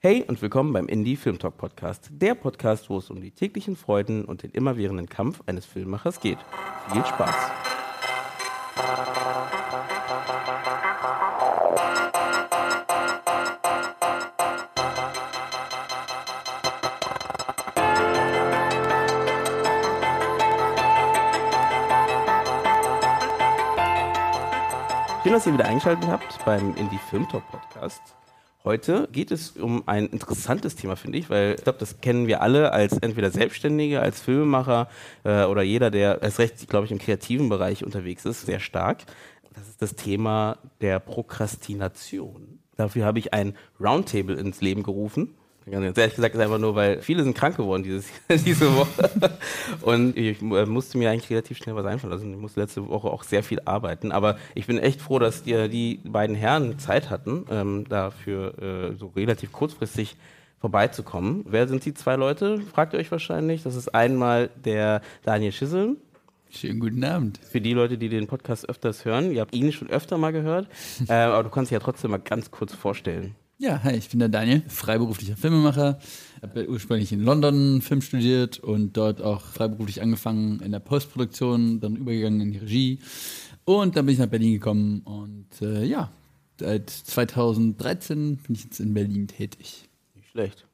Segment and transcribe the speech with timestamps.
[0.00, 3.74] Hey und willkommen beim Indie Film Talk Podcast, der Podcast, wo es um die täglichen
[3.74, 6.38] Freuden und den immerwährenden Kampf eines Filmemachers geht.
[6.92, 7.34] Viel Spaß!
[25.24, 28.14] Schön, dass ihr wieder eingeschaltet habt beim Indie Film Talk Podcast.
[28.64, 32.42] Heute geht es um ein interessantes Thema, finde ich, weil ich glaube, das kennen wir
[32.42, 34.88] alle als entweder Selbstständige, als Filmemacher
[35.24, 39.04] äh, oder jeder, der erst recht, glaube ich, im kreativen Bereich unterwegs ist, sehr stark.
[39.54, 42.58] Das ist das Thema der Prokrastination.
[42.76, 45.34] Dafür habe ich ein Roundtable ins Leben gerufen.
[45.70, 48.06] Ganz ehrlich gesagt ist einfach nur, weil viele sind krank geworden dieses,
[48.44, 49.10] diese Woche.
[49.82, 52.32] Und ich äh, musste mir eigentlich relativ schnell was einfallen lassen.
[52.32, 54.12] Ich musste letzte Woche auch sehr viel arbeiten.
[54.12, 58.94] Aber ich bin echt froh, dass die, die beiden Herren Zeit hatten, ähm, dafür äh,
[58.94, 60.16] so relativ kurzfristig
[60.60, 61.44] vorbeizukommen.
[61.48, 62.60] Wer sind die zwei Leute?
[62.60, 63.62] Fragt ihr euch wahrscheinlich.
[63.62, 65.96] Das ist einmal der Daniel Schissel.
[66.50, 67.38] Schönen guten Abend.
[67.38, 70.66] Für die Leute, die den Podcast öfters hören, ihr habt ihn schon öfter mal gehört,
[71.06, 73.34] äh, aber du kannst dich ja trotzdem mal ganz kurz vorstellen.
[73.60, 75.98] Ja, hi, ich bin der Daniel, freiberuflicher Filmemacher.
[76.42, 81.96] Habe ursprünglich in London Film studiert und dort auch freiberuflich angefangen in der Postproduktion, dann
[81.96, 83.00] übergegangen in die Regie.
[83.64, 86.12] Und dann bin ich nach Berlin gekommen und äh, ja,
[86.60, 89.88] seit 2013 bin ich jetzt in Berlin tätig.
[90.14, 90.64] Nicht schlecht.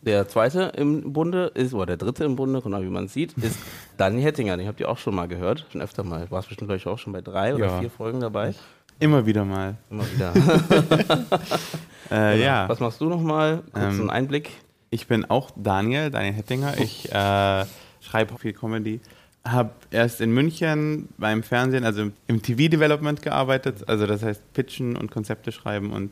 [0.00, 3.56] Der zweite im Bunde ist, oder der dritte im Bunde, genau wie man sieht, ist
[3.98, 4.56] Daniel Hettinger.
[4.56, 6.24] Den habt ihr auch schon mal gehört, schon öfter mal.
[6.24, 7.80] Du warst bestimmt, glaube ich, auch schon bei drei oder Ja.
[7.80, 8.54] vier Folgen dabei.
[8.98, 9.76] Immer wieder mal.
[9.90, 10.32] Immer wieder.
[12.10, 13.62] Äh, ja, Was machst du nochmal?
[13.72, 14.50] Kurz Ähm, einen Einblick.
[14.90, 16.76] ich bin auch Daniel, Daniel Hettinger.
[16.78, 17.64] Ich äh,
[18.00, 19.00] schreibe viel Comedy.
[19.46, 25.10] Habe erst in München beim Fernsehen, also im- TV-Development gearbeitet, also das heißt Pitchen und
[25.10, 26.10] Konzepte schreiben und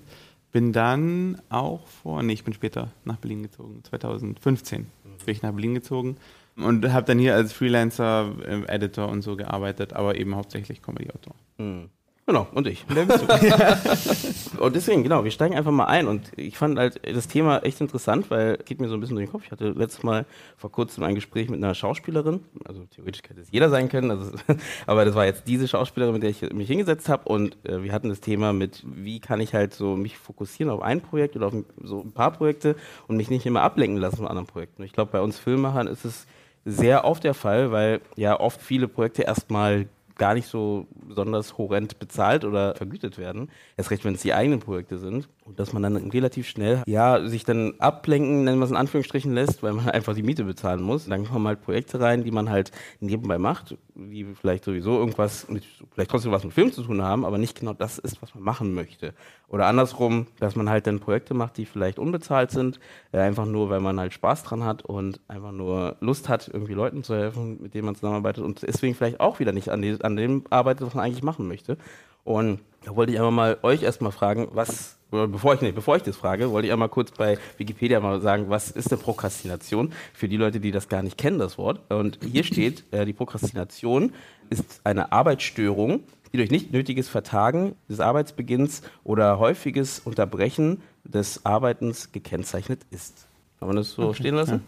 [0.53, 5.52] bin dann auch vor, nee, ich bin später nach Berlin gezogen, 2015 bin ich nach
[5.52, 6.17] Berlin gezogen
[6.57, 11.35] und habe dann hier als Freelancer, äh, Editor und so gearbeitet, aber eben hauptsächlich Comedy-Autor.
[11.58, 11.91] Hm.
[12.30, 12.85] Genau, und ich.
[14.61, 16.07] und deswegen, genau, wir steigen einfach mal ein.
[16.07, 19.17] Und ich fand halt das Thema echt interessant, weil es geht mir so ein bisschen
[19.17, 19.42] durch den Kopf.
[19.46, 20.27] Ich hatte letztes Mal
[20.57, 22.45] vor kurzem ein Gespräch mit einer Schauspielerin.
[22.64, 24.13] Also theoretisch hätte es jeder sein können.
[24.13, 24.30] Also,
[24.86, 27.29] aber das war jetzt diese Schauspielerin, mit der ich mich hingesetzt habe.
[27.29, 30.83] Und äh, wir hatten das Thema mit, wie kann ich halt so mich fokussieren auf
[30.83, 32.77] ein Projekt oder auf so ein paar Projekte
[33.08, 34.83] und mich nicht immer ablenken lassen von anderen Projekten.
[34.83, 36.29] Und ich glaube, bei uns Filmemachern ist es
[36.64, 39.89] sehr oft der Fall, weil ja oft viele Projekte erstmal
[40.20, 43.51] gar nicht so besonders horrend bezahlt oder vergütet werden.
[43.79, 45.31] Erst recht, wenn es die eigenen Projekte sind.
[45.50, 49.34] Und dass man dann relativ schnell, ja, sich dann ablenken, nennen wir es in Anführungsstrichen
[49.34, 51.06] lässt, weil man einfach die Miete bezahlen muss.
[51.06, 55.64] Dann kommen halt Projekte rein, die man halt nebenbei macht, die vielleicht sowieso irgendwas mit,
[55.90, 58.44] vielleicht trotzdem was mit Film zu tun haben, aber nicht genau das ist, was man
[58.44, 59.12] machen möchte.
[59.48, 62.78] Oder andersrum, dass man halt dann Projekte macht, die vielleicht unbezahlt sind,
[63.11, 66.74] äh, einfach nur, weil man halt Spaß dran hat und einfach nur Lust hat, irgendwie
[66.74, 70.14] Leuten zu helfen, mit denen man zusammenarbeitet und deswegen vielleicht auch wieder nicht an, an
[70.14, 71.77] dem arbeitet, was man eigentlich machen möchte.
[72.25, 76.03] Und da wollte ich einfach mal euch erstmal fragen, was, bevor ich, nee, bevor ich
[76.03, 79.92] das frage, wollte ich einmal kurz bei Wikipedia mal sagen, was ist denn Prokrastination?
[80.14, 81.80] Für die Leute, die das gar nicht kennen, das Wort.
[81.91, 84.13] Und hier steht, äh, die Prokrastination
[84.48, 86.01] ist eine Arbeitsstörung,
[86.33, 93.27] die durch nicht nötiges Vertagen des Arbeitsbeginns oder häufiges Unterbrechen des Arbeitens gekennzeichnet ist.
[93.59, 94.63] Kann man das so stehen lassen?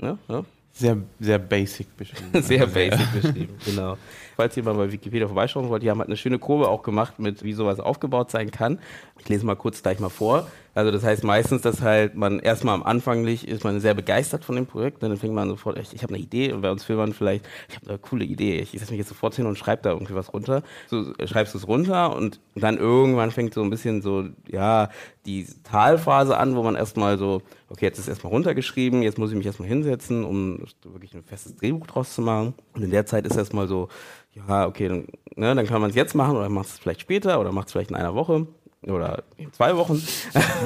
[0.00, 0.44] Ja, ja.
[0.76, 2.30] Sehr, sehr basic beschrieben.
[2.42, 3.96] Sehr basic beschrieben, genau.
[4.36, 7.42] Falls mal bei Wikipedia vorbeischauen wollt, die haben halt eine schöne Kurve auch gemacht mit,
[7.42, 8.78] wie sowas aufgebaut sein kann.
[9.18, 10.46] Ich lese mal kurz gleich mal vor.
[10.74, 14.56] Also das heißt meistens, dass halt man erstmal am Anfang ist man sehr begeistert von
[14.56, 17.12] dem Projekt, dann fängt man sofort, echt, ich habe eine Idee und bei uns Filmern
[17.12, 19.90] vielleicht, ich habe eine coole Idee, ich setze mich jetzt sofort hin und schreibe da
[19.90, 20.62] irgendwie was runter.
[20.88, 24.88] So äh, schreibst du es runter und dann irgendwann fängt so ein bisschen so, ja,
[25.26, 29.36] die Talphase an, wo man erstmal so, okay, jetzt ist erstmal runtergeschrieben, jetzt muss ich
[29.36, 32.54] mich erstmal hinsetzen, um wirklich ein festes Drehbuch draus zu machen.
[32.74, 33.88] Und in der Zeit ist erstmal so,
[34.34, 35.06] ja, okay, dann,
[35.36, 37.72] ne, dann kann man es jetzt machen oder macht es vielleicht später oder macht es
[37.72, 38.46] vielleicht in einer Woche
[38.86, 40.02] oder in zwei Wochen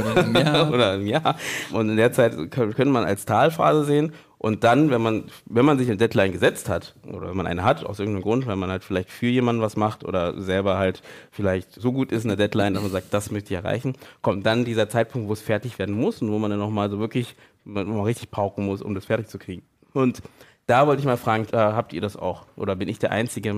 [0.01, 0.69] Oder im Jahr.
[0.73, 1.37] oder im Jahr.
[1.73, 4.13] Und in der Zeit können könnte man als Talphase sehen.
[4.39, 7.65] Und dann, wenn man, wenn man sich eine Deadline gesetzt hat, oder wenn man eine
[7.65, 11.03] hat, aus irgendeinem Grund, weil man halt vielleicht für jemanden was macht oder selber halt
[11.33, 14.47] vielleicht so gut ist in der Deadline, dass man sagt, das möchte ich erreichen, kommt
[14.47, 17.35] dann dieser Zeitpunkt, wo es fertig werden muss und wo man dann nochmal so wirklich,
[17.65, 19.63] man richtig pauken muss, um das fertig zu kriegen.
[19.93, 20.23] Und
[20.69, 22.45] da wollte ich mal fragen, äh, habt ihr das auch?
[22.55, 23.55] Oder bin ich der Einzige, äh,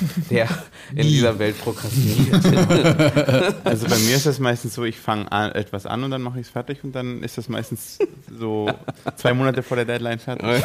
[0.30, 0.48] der
[0.96, 2.42] in dieser Welt prokrastiniert?
[3.64, 6.40] Also bei mir ist das meistens so, ich fange an, etwas an und dann mache
[6.40, 7.98] ich es fertig und dann ist das meistens
[8.30, 8.70] so
[9.16, 10.64] zwei Monate vor der Deadline fertig.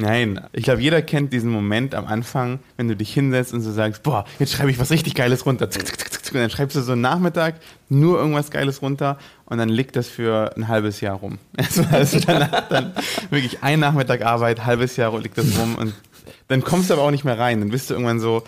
[0.00, 3.72] Nein, ich glaube, jeder kennt diesen Moment am Anfang, wenn du dich hinsetzt und so
[3.72, 5.64] sagst, boah, jetzt schreibe ich was richtig Geiles runter.
[5.66, 7.56] Und dann schreibst du so einen Nachmittag
[7.88, 11.38] nur irgendwas Geiles runter und dann liegt das für ein halbes Jahr rum.
[11.90, 12.92] Also danach dann
[13.30, 15.94] wirklich ein Nachmittag Arbeit, halbes Jahr liegt das rum und
[16.46, 17.58] dann kommst du aber auch nicht mehr rein.
[17.58, 18.44] Dann bist du irgendwann so,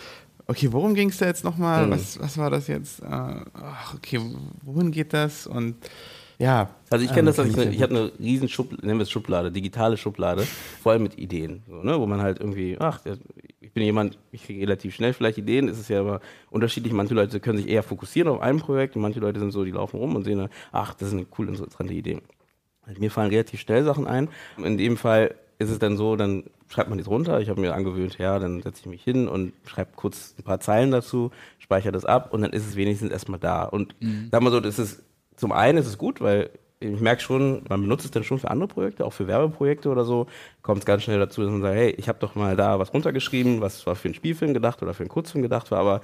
[0.46, 1.86] okay, worum ging es da jetzt nochmal?
[1.86, 1.90] Mhm.
[1.90, 3.00] Was, was war das jetzt?
[3.00, 4.20] Äh, ach, okay,
[4.62, 5.48] wohin geht das?
[5.48, 5.74] Und
[6.40, 6.70] ja.
[6.88, 8.98] Also ich kenne das, ähm, dass ich, kenn eine, ich habe eine riesen Schublade, nennen
[8.98, 10.42] wir es Schublade, digitale Schublade,
[10.82, 12.00] voll mit Ideen, so, ne?
[12.00, 13.00] wo man halt irgendwie, ach,
[13.60, 16.20] ich bin jemand, ich kriege relativ schnell vielleicht Ideen, es ist ja aber
[16.50, 19.64] unterschiedlich, manche Leute können sich eher fokussieren auf ein Projekt und manche Leute sind so,
[19.64, 22.20] die laufen rum und sehen, dann, ach, das ist eine cool, interessante Idee.
[22.98, 24.28] Mir fallen relativ schnell Sachen ein.
[24.56, 27.40] In dem Fall ist es dann so, dann schreibt man das runter.
[27.40, 30.58] Ich habe mir angewöhnt, ja, dann setze ich mich hin und schreibe kurz ein paar
[30.58, 33.64] Zeilen dazu, speichere das ab und dann ist es wenigstens erstmal da.
[33.64, 33.94] Und
[34.32, 35.02] sag mal so, das ist
[35.40, 36.50] zum einen ist es gut, weil
[36.80, 40.04] ich merke schon, man benutzt es dann schon für andere Projekte, auch für Werbeprojekte oder
[40.04, 40.26] so,
[40.62, 42.92] kommt es ganz schnell dazu, dass man sagt, hey, ich habe doch mal da was
[42.92, 46.02] runtergeschrieben, was zwar für einen Spielfilm gedacht oder für einen Kurzfilm gedacht war, aber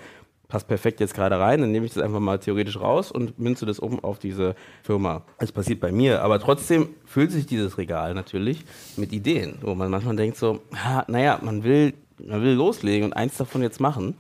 [0.49, 3.67] passt perfekt jetzt gerade rein, dann nehme ich das einfach mal theoretisch raus und münze
[3.67, 5.23] das um auf diese Firma.
[5.39, 8.65] Das passiert bei mir, aber trotzdem füllt sich dieses Regal natürlich
[8.97, 11.93] mit Ideen, wo man manchmal denkt so, ha, naja, man will,
[12.25, 14.17] man will loslegen und eins davon jetzt machen,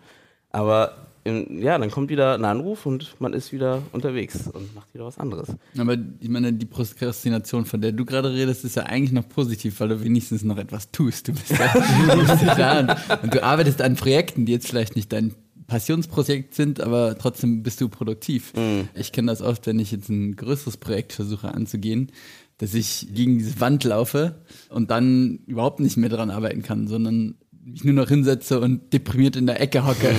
[0.50, 5.04] aber ja, dann kommt wieder ein Anruf und man ist wieder unterwegs und macht wieder
[5.04, 5.48] was anderes.
[5.76, 9.80] Aber ich meine, die Prokrastination, von der du gerade redest, ist ja eigentlich noch positiv,
[9.80, 11.28] weil du wenigstens noch etwas tust.
[11.28, 11.72] Du bist ja,
[12.14, 15.34] du bist ja da und, du arbeitest an Projekten, die jetzt vielleicht nicht dein
[15.66, 18.52] Passionsprojekt sind, aber trotzdem bist du produktiv.
[18.94, 22.12] Ich kenne das oft, wenn ich jetzt ein größeres Projekt versuche anzugehen,
[22.58, 24.36] dass ich gegen diese Wand laufe
[24.70, 27.34] und dann überhaupt nicht mehr dran arbeiten kann, sondern
[27.64, 30.14] mich nur noch hinsetze und deprimiert in der Ecke hocke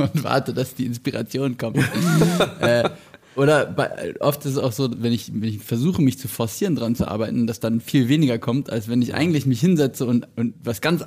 [0.00, 1.78] und warte, dass die Inspiration kommt.
[2.60, 2.88] äh,
[3.36, 6.74] oder bei, oft ist es auch so, wenn ich, wenn ich versuche, mich zu forcieren,
[6.74, 10.26] dran zu arbeiten, dass dann viel weniger kommt, als wenn ich eigentlich mich hinsetze und,
[10.36, 11.04] und was ganz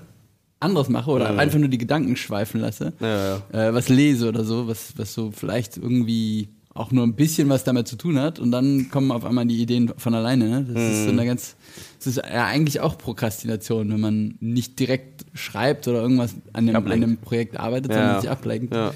[0.59, 4.67] anderes mache oder einfach nur die Gedanken schweifen lasse, Ja, Äh, was lese oder so,
[4.67, 8.51] was, was so vielleicht irgendwie auch nur ein bisschen was damit zu tun hat und
[8.51, 10.49] dann kommen auf einmal die Ideen von alleine.
[10.49, 10.65] Ne?
[10.73, 11.55] Das ist so eine ganz,
[11.99, 16.75] das ist ja eigentlich auch Prokrastination, wenn man nicht direkt schreibt oder irgendwas an dem,
[16.75, 17.97] an dem Projekt arbeitet, Ja.
[17.97, 18.73] sondern sich ablenkt.
[18.73, 18.91] Ja.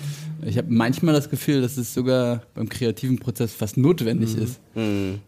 [0.45, 4.60] Ich habe manchmal das Gefühl, dass es sogar beim kreativen Prozess fast notwendig ist.
[4.75, 5.19] Mhm.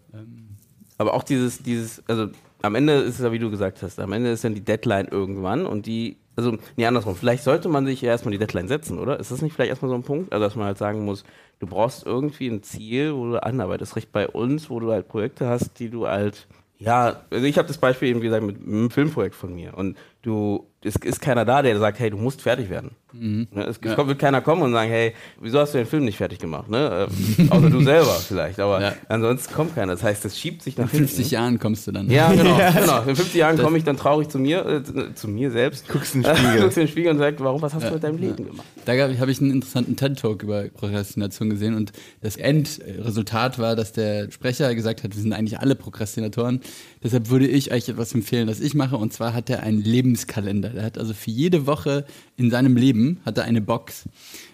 [0.97, 2.27] Aber auch dieses, dieses, also
[2.61, 5.07] am Ende ist es ja, wie du gesagt hast, am Ende ist dann die Deadline
[5.09, 8.99] irgendwann und die, also nee, andersrum, vielleicht sollte man sich ja erstmal die Deadline setzen,
[8.99, 9.19] oder?
[9.19, 10.31] Ist das nicht vielleicht erstmal so ein Punkt?
[10.33, 11.23] Also, dass man halt sagen muss,
[11.59, 13.95] du brauchst irgendwie ein Ziel, wo du anarbeitest.
[13.95, 16.47] Recht bei uns, wo du halt Projekte hast, die du halt,
[16.77, 19.97] ja, also ich habe das Beispiel eben, wie gesagt, mit einem Filmprojekt von mir und
[20.21, 22.91] du, es ist keiner da, der sagt, hey, du musst fertig werden.
[23.11, 26.05] Ne, Es, es kommt, wird keiner kommen und sagen, hey, wieso hast du den Film
[26.05, 26.69] nicht fertig gemacht?
[26.69, 27.07] Ne?
[27.39, 28.93] Äh, außer du selber vielleicht, aber Ja.
[29.09, 29.93] ansonsten kommt keiner.
[29.93, 31.33] Das heißt, es schiebt sich nach In 50 hinten.
[31.33, 32.09] Jahren kommst du dann.
[32.11, 32.99] Ja, genau, genau.
[33.01, 35.89] In 50 Jahren komme ich dann traurig zu mir, äh, zu- zu mir selbst.
[35.89, 36.59] Guckst in den Spiegel.
[36.61, 38.67] Guckst in den Spiegel und sagst, warum, was hast du mit deinem Leben gemacht?
[38.85, 41.91] Da habe ich einen interessanten TED-Talk über Prokrastination gesehen und
[42.21, 46.61] das Endresultat war, dass der Sprecher gesagt hat, wir sind eigentlich alle Prokrastinatoren.
[47.03, 50.68] Deshalb würde ich euch etwas empfehlen, das ich mache und zwar hat er einen Lebenskalender.
[50.73, 52.05] Der hat also für jede Woche
[52.37, 54.05] in seinem Leben hat er eine Box.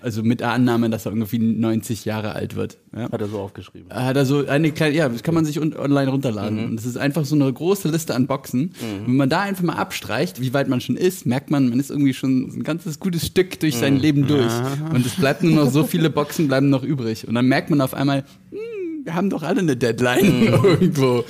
[0.02, 2.78] Also mit der Annahme, dass er irgendwie 90 Jahre alt wird.
[2.96, 3.12] Ja.
[3.12, 3.92] Hat er so aufgeschrieben.
[3.92, 6.66] Hat er so eine kleine, ja, das kann man sich un online runterladen.
[6.66, 8.72] Und es ist einfach so eine große Liste an Boxen.
[9.06, 11.92] Wenn man da einfach mal abstreicht, wie weit man schon ist, merkt man, man ist
[11.92, 14.52] irgendwie schon ein ganzes gutes Stück durch sein Leben durch.
[14.94, 17.28] Und es bleibt nur noch so viele Boxen bleiben noch übrig.
[17.28, 21.24] Und dann merkt man auf einmal, hm, wir haben doch alle eine Deadline irgendwo.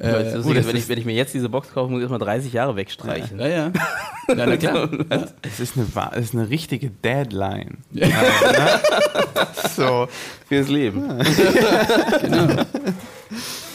[0.00, 2.52] Äh, lustig, wenn, ich, wenn ich mir jetzt diese Box kaufe, muss ich erstmal 30
[2.52, 3.38] Jahre wegstreichen.
[3.40, 3.72] ja, ja.
[4.28, 4.88] Ja, na klar.
[5.42, 7.78] Es ist eine, es ist eine richtige Deadline.
[7.92, 8.08] Ja.
[9.76, 10.08] So,
[10.48, 11.08] Fürs Leben.
[12.20, 12.46] Genau,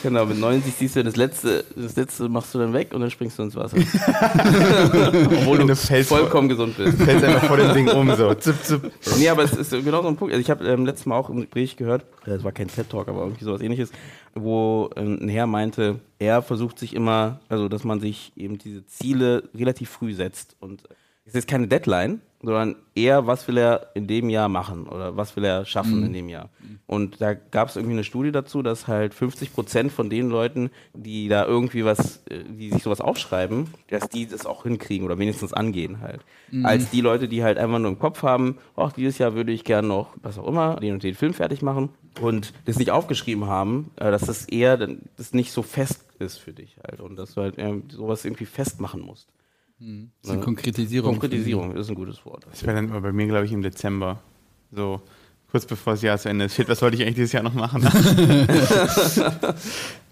[0.04, 3.40] mit 90 siehst du das letzte, das letzte machst du dann weg und dann springst
[3.40, 3.78] du ins Wasser.
[3.78, 7.02] Obwohl du du fällst vollkommen gesund bist.
[7.02, 8.34] fällt einfach vor dem Ding um, so.
[8.36, 8.92] Zip, zip.
[9.18, 10.34] Nee, aber es ist genau so ein Punkt.
[10.34, 13.08] Also ich habe ähm, letztes Mal auch im Gespräch gehört, äh, das war kein TED-Talk,
[13.08, 13.92] aber irgendwie sowas ähnliches,
[14.36, 18.86] wo ähm, ein Herr meinte, er versucht sich immer, also dass man sich eben diese
[18.86, 20.56] Ziele relativ früh setzt.
[20.60, 20.84] Und
[21.26, 25.38] es ist keine Deadline, sondern eher, was will er in dem Jahr machen oder was
[25.38, 26.50] will er schaffen in dem Jahr.
[26.86, 30.70] Und da gab es irgendwie eine Studie dazu, dass halt 50 Prozent von den Leuten,
[30.94, 35.18] die da irgendwie was, äh, die sich sowas aufschreiben, dass die das auch hinkriegen oder
[35.18, 36.20] wenigstens angehen halt.
[36.64, 39.64] Als die Leute, die halt einfach nur im Kopf haben, ach, dieses Jahr würde ich
[39.64, 41.90] gern noch, was auch immer, den und den Film fertig machen
[42.22, 46.52] und das nicht aufgeschrieben haben, äh, dass das eher das nicht so fest ist für
[46.52, 49.30] dich halt und dass du halt ähm, sowas irgendwie festmachen musst.
[50.22, 51.20] Das ist eine Konkretisierung.
[51.20, 52.46] Konkretisierung ist ein gutes Wort.
[52.50, 54.22] Das wäre dann bei mir, glaube ich, im Dezember.
[54.72, 55.02] So
[55.54, 56.56] kurz bevor das Jahr zu Ende ist.
[56.56, 57.84] Shit, was wollte ich eigentlich dieses Jahr noch machen?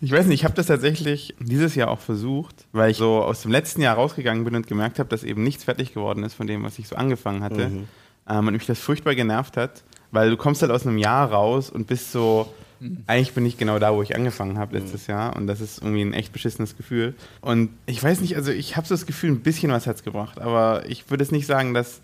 [0.02, 3.42] ich weiß nicht, ich habe das tatsächlich dieses Jahr auch versucht, weil ich so aus
[3.42, 6.46] dem letzten Jahr rausgegangen bin und gemerkt habe, dass eben nichts fertig geworden ist von
[6.46, 7.70] dem, was ich so angefangen hatte.
[7.70, 7.88] Mhm.
[8.30, 11.72] Ähm, und mich das furchtbar genervt hat, weil du kommst halt aus einem Jahr raus
[11.72, 13.04] und bist so, mhm.
[13.08, 15.12] eigentlich bin ich genau da, wo ich angefangen habe letztes mhm.
[15.14, 17.16] Jahr und das ist irgendwie ein echt beschissenes Gefühl.
[17.40, 20.04] Und ich weiß nicht, also ich habe so das Gefühl, ein bisschen was hat es
[20.04, 22.02] gebracht, aber ich würde es nicht sagen, dass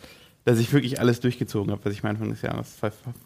[0.48, 2.78] dass ich wirklich alles durchgezogen habe, was ich mir Anfang des Jahres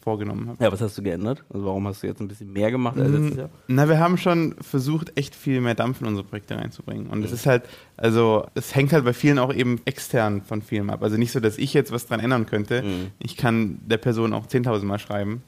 [0.01, 0.63] vorgenommen habe.
[0.63, 1.43] Ja, was hast du geändert?
[1.53, 3.50] Also warum hast du jetzt ein bisschen mehr gemacht als letztes Jahr?
[3.67, 7.12] Na, wir haben schon versucht, echt viel mehr Dampf in unsere Projekte reinzubringen.
[7.12, 7.36] Und es mhm.
[7.36, 7.65] ist halt,
[7.96, 11.03] also es hängt halt bei vielen auch eben extern von Filmen ab.
[11.03, 12.81] Also nicht so, dass ich jetzt was dran ändern könnte.
[12.81, 13.12] Mhm.
[13.20, 15.43] Ich kann der Person auch 10.000 Mal schreiben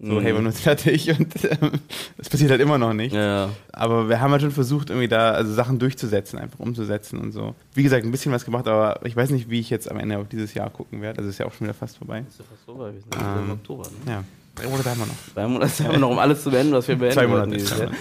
[0.00, 0.20] so, mhm.
[0.20, 1.10] hey, wann ist fertig?
[1.18, 1.72] Und ähm,
[2.16, 3.12] das passiert halt immer noch nicht.
[3.12, 3.50] Ja.
[3.72, 7.56] Aber wir haben halt schon versucht, irgendwie da also Sachen durchzusetzen, einfach umzusetzen und so.
[7.74, 10.18] Wie gesagt, ein bisschen was gemacht, aber ich weiß nicht, wie ich jetzt am Ende
[10.18, 11.18] auf dieses Jahr gucken werde.
[11.18, 12.24] Also ist ja auch schon wieder fast vorbei.
[12.28, 13.88] Ist ja fast vorbei, wir sind ähm, im Oktober.
[14.06, 14.12] Ne?
[14.12, 14.24] Ja.
[14.54, 15.34] Drei Monate haben wir noch.
[15.34, 17.58] Drei Monate haben wir noch, um alles zu beenden, was wir beenden Zwei Monate.
[17.58, 17.96] Zwei Monate.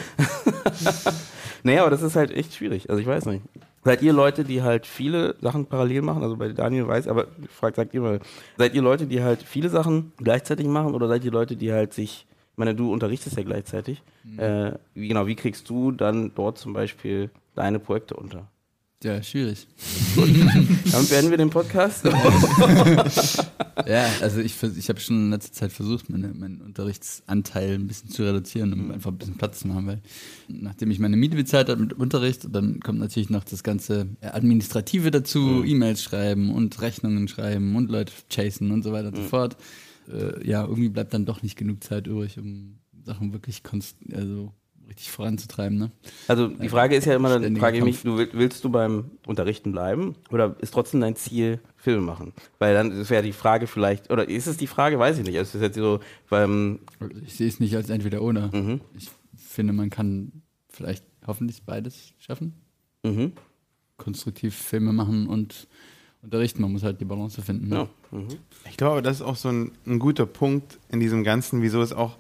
[1.64, 2.92] naja, aber das ist halt echt schwierig.
[2.92, 3.42] Also ich weiß nicht.
[3.88, 6.22] Seid ihr Leute, die halt viele Sachen parallel machen?
[6.22, 8.20] Also bei Daniel weiß, aber fragt, sagt ihr mal,
[8.58, 11.94] seid ihr Leute, die halt viele Sachen gleichzeitig machen oder seid ihr Leute, die halt
[11.94, 14.04] sich, ich meine, du unterrichtest ja gleichzeitig.
[14.26, 14.40] Mhm.
[14.40, 18.50] Äh, wie, genau, wie kriegst du dann dort zum Beispiel deine Projekte unter?
[19.04, 19.68] Ja, schwierig.
[20.92, 22.04] Damit beenden wir den Podcast.
[23.88, 28.10] ja, also ich, ich habe schon in letzter Zeit versucht, meine, meinen Unterrichtsanteil ein bisschen
[28.10, 28.92] zu reduzieren, um mhm.
[28.92, 30.02] einfach ein bisschen Platz zu haben, weil
[30.48, 35.12] nachdem ich meine Miete bezahlt habe mit Unterricht, dann kommt natürlich noch das ganze Administrative
[35.12, 35.66] dazu, mhm.
[35.66, 39.24] E-Mails schreiben und Rechnungen schreiben und Leute chasen und so weiter und mhm.
[39.24, 39.58] so fort.
[40.12, 44.54] Äh, ja, irgendwie bleibt dann doch nicht genug Zeit übrig, um Sachen wirklich konst also
[44.88, 45.78] richtig voranzutreiben.
[45.78, 45.92] Ne?
[46.28, 49.72] Also die Frage ist ja immer, dann frage ich mich, du willst du beim Unterrichten
[49.72, 52.34] bleiben oder ist trotzdem dein Ziel Filme machen?
[52.60, 55.38] Weil dann wäre die Frage vielleicht, oder ist es die Frage, weiß ich nicht.
[55.38, 56.80] Also ist jetzt so beim
[57.26, 58.50] ich sehe es nicht als entweder oder.
[58.54, 58.82] Mhm.
[58.98, 60.32] Ich finde, man kann
[60.70, 62.54] vielleicht hoffentlich beides schaffen.
[63.04, 63.34] Mhm.
[63.98, 65.68] Konstruktiv Filme machen und
[66.22, 66.62] unterrichten.
[66.62, 67.70] Man muss halt die Balance finden.
[67.70, 67.76] Ne?
[67.76, 68.18] Ja.
[68.18, 68.28] Mhm.
[68.70, 71.94] Ich glaube, das ist auch so ein, ein guter Punkt in diesem Ganzen, wieso es
[71.94, 72.18] auch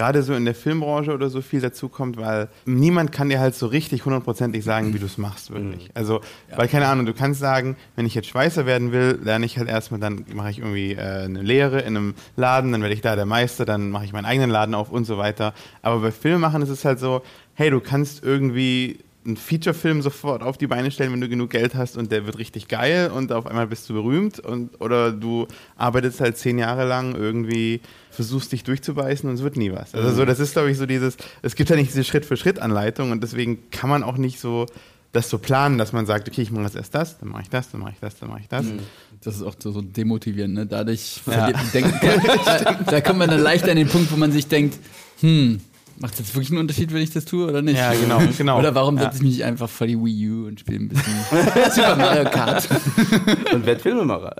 [0.00, 3.54] gerade so in der Filmbranche oder so viel dazu kommt, weil niemand kann dir halt
[3.54, 5.84] so richtig hundertprozentig sagen, wie du es machst, wirklich.
[5.84, 5.90] Mhm.
[5.92, 6.56] Also, ja.
[6.56, 9.68] weil keine Ahnung, du kannst sagen, wenn ich jetzt Schweißer werden will, lerne ich halt
[9.68, 13.14] erstmal, dann mache ich irgendwie äh, eine Lehre in einem Laden, dann werde ich da
[13.14, 15.52] der Meister, dann mache ich meinen eigenen Laden auf und so weiter.
[15.82, 17.20] Aber bei Filmmachen ist es halt so,
[17.52, 21.74] hey, du kannst irgendwie einen Feature-Film sofort auf die Beine stellen, wenn du genug Geld
[21.74, 25.46] hast und der wird richtig geil und auf einmal bist du berühmt und oder du
[25.76, 29.94] arbeitest halt zehn Jahre lang irgendwie, versuchst dich durchzubeißen und es wird nie was.
[29.94, 30.26] Also so, mhm.
[30.26, 33.90] das ist glaube ich so dieses, es gibt ja nicht diese Schritt-für-Schritt-Anleitung und deswegen kann
[33.90, 34.66] man auch nicht so
[35.12, 37.50] das so planen, dass man sagt, okay, ich mache jetzt erst das, dann mache ich
[37.50, 38.64] das, dann mache ich das, dann mache ich das.
[38.64, 38.78] Mhm.
[39.22, 40.66] Das ist auch so, so demotivierend, ne?
[40.66, 41.50] Dadurch ja.
[41.74, 41.94] denkt,
[42.46, 44.78] da, da kommt man dann leicht an den Punkt, wo man sich denkt,
[45.20, 45.60] hm,
[46.02, 47.76] Macht es jetzt wirklich einen Unterschied, wenn ich das tue oder nicht?
[47.76, 48.22] Ja, genau.
[48.38, 48.58] genau.
[48.58, 51.12] Oder warum setze ich mich nicht einfach vor die Wii U und spiele ein bisschen
[51.74, 52.66] Super Mario Kart?
[53.52, 54.34] und werde Filmemacher.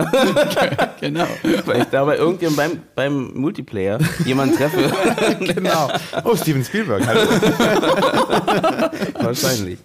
[1.01, 1.27] genau.
[1.67, 4.91] Weil ich da bei irgendjemandem beim, beim Multiplayer jemanden treffe.
[5.39, 5.91] genau.
[6.25, 7.07] Oh, Steven Spielberg.
[7.07, 7.29] Hallo.
[9.21, 9.81] Wahrscheinlich.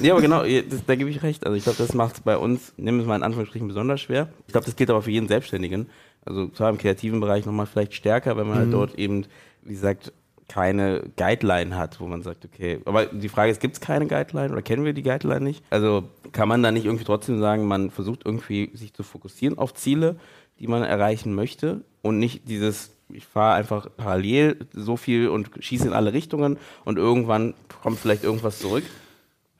[0.00, 1.44] Ja, aber genau, das, da gebe ich recht.
[1.44, 4.00] Also ich glaube, das macht es bei uns, nehmen wir es mal in Anführungsstrichen, besonders
[4.00, 4.30] schwer.
[4.46, 5.90] Ich glaube, das gilt aber für jeden Selbstständigen.
[6.24, 8.72] Also zwar im kreativen Bereich nochmal vielleicht stärker, wenn man halt mhm.
[8.72, 9.26] halt dort eben,
[9.62, 10.14] wie gesagt,
[10.50, 14.52] keine Guideline hat, wo man sagt, okay, aber die Frage ist, gibt es keine Guideline
[14.52, 15.62] oder kennen wir die Guideline nicht?
[15.70, 19.74] Also kann man da nicht irgendwie trotzdem sagen, man versucht irgendwie sich zu fokussieren auf
[19.74, 20.16] Ziele,
[20.58, 25.86] die man erreichen möchte und nicht dieses, ich fahre einfach parallel so viel und schieße
[25.86, 28.82] in alle Richtungen und irgendwann kommt vielleicht irgendwas zurück?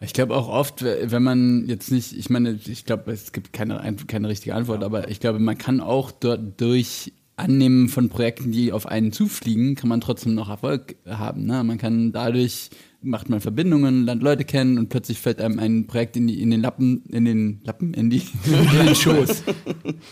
[0.01, 3.95] Ich glaube auch oft, wenn man jetzt nicht, ich meine, ich glaube, es gibt keine,
[4.09, 8.73] keine richtige Antwort, aber ich glaube, man kann auch dort durch Annehmen von Projekten, die
[8.73, 11.47] auf einen zufliegen, kann man trotzdem noch Erfolg haben.
[11.47, 11.65] Ne?
[11.65, 12.71] Man kann dadurch
[13.03, 16.51] macht man Verbindungen, lernt Leute kennen und plötzlich fällt einem ein Projekt in, die, in
[16.51, 19.45] den Lappen, in den Lappen, in die, in den Schoß,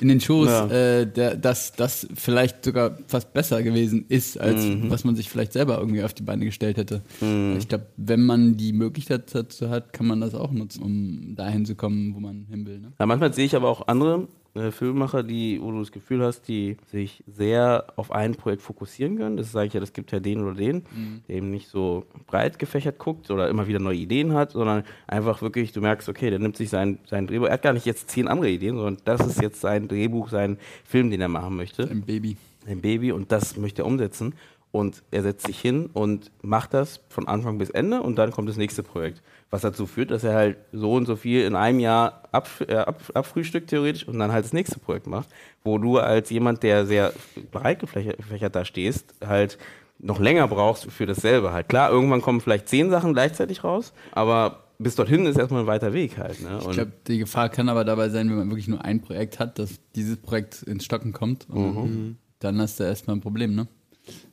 [0.01, 0.67] in den Schoß, ja.
[0.69, 4.91] äh, der, das, das vielleicht sogar fast besser gewesen ist, als mhm.
[4.91, 7.03] was man sich vielleicht selber irgendwie auf die Beine gestellt hätte.
[7.21, 7.57] Mhm.
[7.59, 11.67] Ich glaube, wenn man die Möglichkeit dazu hat, kann man das auch nutzen, um dahin
[11.67, 12.79] zu kommen, wo man hin will.
[12.79, 12.93] Ne?
[12.99, 16.49] Ja, manchmal sehe ich aber auch andere äh, Filmemacher, die, wo du das Gefühl hast,
[16.49, 19.37] die sich sehr auf ein Projekt fokussieren können.
[19.37, 21.23] Das sage ich ja, das gibt ja den oder den, mhm.
[21.29, 25.43] der eben nicht so breit gefächert guckt oder immer wieder neue Ideen hat, sondern einfach
[25.43, 28.11] wirklich, du merkst, okay, der nimmt sich sein, sein Drehbuch, er hat gar nicht jetzt
[28.11, 31.89] zehn andere Ideen, sondern das ist jetzt sein Drehbuch, sein Film, den er machen möchte.
[31.89, 32.37] Ein Baby.
[32.67, 34.35] Ein Baby und das möchte er umsetzen.
[34.71, 38.49] Und er setzt sich hin und macht das von Anfang bis Ende und dann kommt
[38.49, 39.23] das nächste Projekt.
[39.51, 42.77] Was dazu führt, dass er halt so und so viel in einem Jahr ab, äh,
[42.77, 45.29] ab, abfrühstückt theoretisch und dann halt das nächste Projekt macht,
[45.65, 47.13] wo du als jemand, der sehr
[47.51, 49.59] breit gefächert da stehst, halt
[49.99, 51.69] noch länger brauchst für dasselbe halt.
[51.69, 55.93] Klar, irgendwann kommen vielleicht zehn Sachen gleichzeitig raus, aber bis dorthin ist erstmal ein weiter
[55.93, 56.41] Weg halt.
[56.41, 56.61] Ne?
[56.61, 59.59] ich glaube, die Gefahr kann aber dabei sein, wenn man wirklich nur ein Projekt hat,
[59.59, 61.53] dass dieses Projekt ins Stocken kommt.
[61.53, 62.17] Mhm.
[62.39, 63.67] Dann hast du erstmal ein Problem, ne?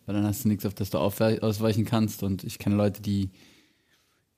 [0.06, 2.24] Weil dann hast du nichts, auf das du ausweichen kannst.
[2.24, 3.32] Und ich kenne Leute, die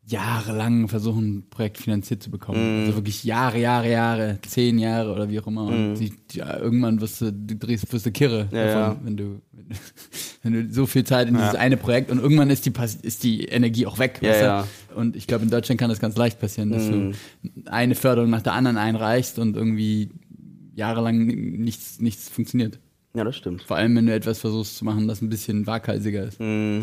[0.07, 2.59] jahrelang versuchen, ein Projekt finanziert zu bekommen.
[2.59, 2.79] Mm.
[2.79, 5.65] Also wirklich Jahre, Jahre, Jahre, zehn Jahre oder wie auch immer.
[5.65, 5.95] Und mm.
[5.95, 8.99] die, die, irgendwann wirst du, du drehst, wirst du kirre ja, davon, ja.
[9.03, 9.41] wenn du
[10.43, 11.41] wenn du so viel Zeit in ja.
[11.41, 14.19] dieses eine Projekt und irgendwann ist die ist die Energie auch weg.
[14.95, 16.91] Und ich glaube, in Deutschland kann das ganz leicht passieren, dass mm.
[16.91, 17.11] du
[17.65, 20.11] eine Förderung nach der anderen einreichst und irgendwie
[20.73, 22.79] jahrelang nichts, nichts funktioniert.
[23.17, 23.63] Ja, das stimmt.
[23.63, 26.39] Vor allem, wenn du etwas versuchst zu machen, das ein bisschen waghalsiger ist.
[26.39, 26.81] Mm.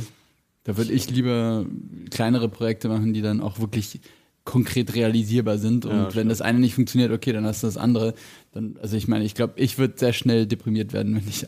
[0.64, 1.64] Da würde ich lieber
[2.10, 4.00] kleinere Projekte machen, die dann auch wirklich
[4.42, 5.86] konkret realisierbar sind.
[5.86, 6.30] Und ja, wenn stimmt.
[6.32, 8.14] das eine nicht funktioniert, okay, dann hast du das andere.
[8.50, 11.46] Dann, also ich meine, ich glaube, ich würde sehr schnell deprimiert werden, wenn ich,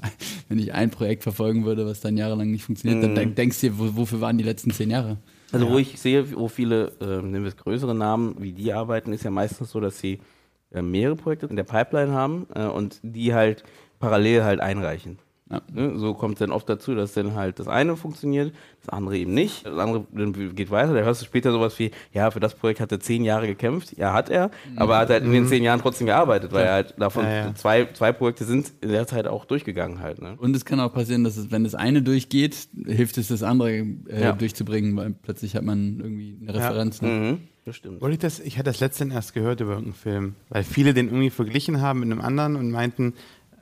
[0.48, 3.02] wenn ich ein Projekt verfolgen würde, was dann jahrelang nicht funktioniert.
[3.02, 3.16] Mhm.
[3.16, 5.16] Dann denkst du dir, wo, wofür waren die letzten zehn Jahre?
[5.50, 5.72] Also ja.
[5.72, 9.24] wo ich sehe, wo viele, äh, nehmen wir es größere Namen, wie die arbeiten, ist
[9.24, 10.20] ja meistens so, dass sie
[10.70, 13.64] äh, mehrere Projekte in der Pipeline haben äh, und die halt
[13.98, 15.18] parallel halt einreichen.
[15.48, 15.62] Ja.
[15.72, 19.16] Ne, so kommt es dann oft dazu, dass dann halt das eine funktioniert, das andere
[19.16, 19.64] eben nicht.
[19.64, 20.04] Das andere
[20.54, 20.92] geht weiter.
[20.92, 23.96] Da hörst du später sowas wie, ja, für das Projekt hat er zehn Jahre gekämpft.
[23.96, 24.78] Ja, hat er, mhm.
[24.78, 25.48] aber er hat halt in den mhm.
[25.48, 27.54] zehn Jahren trotzdem gearbeitet, weil er halt davon ja, ja.
[27.54, 30.20] Zwei, zwei Projekte sind in der Zeit auch durchgegangen halt.
[30.20, 30.34] Ne?
[30.36, 33.70] Und es kann auch passieren, dass es, wenn das eine durchgeht, hilft es das andere
[34.08, 37.02] äh, durchzubringen, weil plötzlich hat man irgendwie eine Referenz.
[37.02, 37.08] Ne?
[37.08, 37.38] Mhm.
[37.66, 38.00] Das stimmt.
[38.00, 41.06] Wollte ich, das, ich hatte das letztens erst gehört über irgendeinen Film, weil viele den
[41.06, 43.14] irgendwie verglichen haben mit einem anderen und meinten,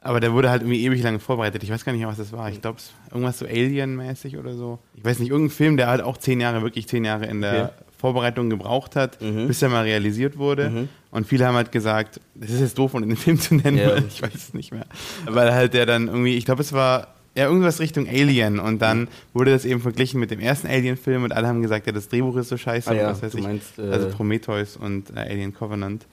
[0.05, 1.63] aber der wurde halt irgendwie ewig lange vorbereitet.
[1.63, 2.51] Ich weiß gar nicht mehr, was das war.
[2.51, 2.79] Ich glaube,
[3.11, 4.79] irgendwas so Alien-mäßig oder so.
[4.95, 7.73] Ich weiß nicht, irgendein Film, der halt auch zehn Jahre, wirklich zehn Jahre in der
[7.75, 7.85] okay.
[7.99, 9.49] Vorbereitung gebraucht hat, mhm.
[9.49, 10.71] bis er mal realisiert wurde.
[10.71, 10.89] Mhm.
[11.11, 13.93] Und viele haben halt gesagt, das ist jetzt doof, um den Film zu nennen, ja.
[13.93, 14.87] weil ich weiß es nicht mehr.
[15.27, 18.59] Weil halt der dann irgendwie, ich glaube, es war ja, irgendwas Richtung Alien.
[18.59, 21.93] Und dann wurde das eben verglichen mit dem ersten Alien-Film und alle haben gesagt, ja,
[21.93, 22.91] das Drehbuch ist so scheiße.
[22.91, 23.43] Ah, ja, was weiß ich.
[23.43, 26.07] Meinst, äh also Prometheus und äh, Alien Covenant.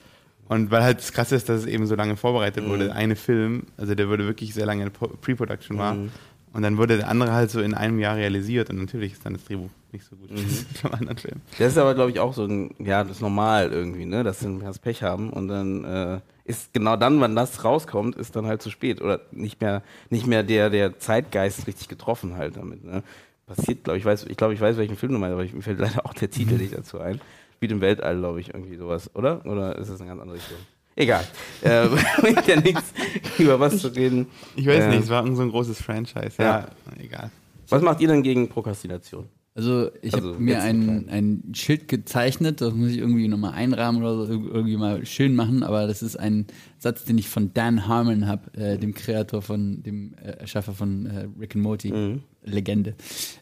[0.48, 2.70] Und weil halt das Krasse ist, dass es eben so lange vorbereitet mhm.
[2.70, 5.94] wurde, eine Film, also der wurde wirklich sehr lange in Pre-Production war.
[5.94, 6.10] Mhm.
[6.52, 9.32] Und dann wurde der andere halt so in einem Jahr realisiert und natürlich ist dann
[9.32, 10.36] das Drehbuch nicht so gut mhm.
[10.46, 11.40] wie beim anderen Film.
[11.58, 14.40] Das ist aber, glaube ich, auch so ein, ja, das ist normal irgendwie, ne, dass
[14.40, 18.46] sie das Pech haben und dann äh, ist genau dann, wann das rauskommt, ist dann
[18.46, 22.84] halt zu spät oder nicht mehr, nicht mehr der, der Zeitgeist richtig getroffen halt damit,
[22.84, 23.02] ne.
[23.46, 25.78] Passiert, glaube ich, weiß, ich glaube, ich weiß, welchen Film du meinst, aber mir fällt
[25.80, 27.20] leider auch der Titel nicht dazu ein
[27.62, 29.46] spielt im Weltall, glaube ich, irgendwie sowas, oder?
[29.46, 30.56] Oder ist das eine ganz andere Richtung?
[30.96, 31.24] Egal.
[31.62, 31.86] äh,
[32.20, 32.92] bringt ja nichts,
[33.38, 34.26] über was zu reden.
[34.56, 36.32] Ich weiß äh, nicht, es war so ein großes Franchise.
[36.38, 37.30] Ja, ja, egal.
[37.68, 39.26] Was macht ihr denn gegen Prokrastination?
[39.54, 44.02] Also ich also, habe mir ein, ein Schild gezeichnet, das muss ich irgendwie nochmal einrahmen
[44.02, 46.46] oder so, irgendwie mal schön machen, aber das ist ein
[46.78, 51.06] Satz, den ich von Dan Harmon habe, äh, dem Kreator von, dem äh, Erschaffer von
[51.06, 51.92] äh, Rick and Morty.
[51.92, 52.22] Mhm.
[52.44, 52.94] Legende.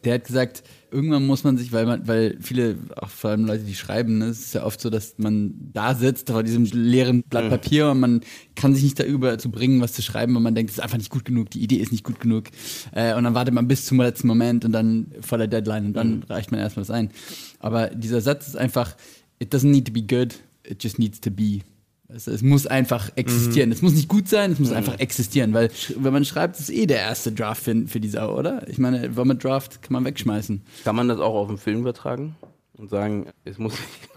[0.04, 3.64] Der hat gesagt, irgendwann muss man sich, weil man, weil viele, auch vor allem Leute,
[3.64, 7.22] die schreiben, ne, es ist ja oft so, dass man da sitzt vor diesem leeren
[7.22, 7.48] Blatt.
[7.48, 8.20] Papier und man
[8.54, 10.98] kann sich nicht darüber zu bringen, was zu schreiben, und man denkt, es ist einfach
[10.98, 12.48] nicht gut genug, die Idee ist nicht gut genug.
[12.92, 15.92] Äh, und dann wartet man bis zum letzten Moment und dann vor der Deadline und
[15.94, 16.22] dann mhm.
[16.28, 17.10] reicht man erstmal was ein.
[17.58, 18.96] Aber dieser Satz ist einfach,
[19.38, 20.34] it doesn't need to be good,
[20.64, 21.60] it just needs to be.
[22.14, 23.68] Es, es, muss einfach existieren.
[23.68, 23.74] Mhm.
[23.74, 24.76] Es muss nicht gut sein, es muss mhm.
[24.76, 28.36] einfach existieren, weil wenn man schreibt, ist eh der erste Draft für, für die Sau,
[28.36, 28.68] oder?
[28.68, 30.62] Ich meine, Vomit Draft kann man wegschmeißen.
[30.84, 32.36] Kann man das auch auf den Film übertragen?
[32.76, 33.74] Und sagen, es muss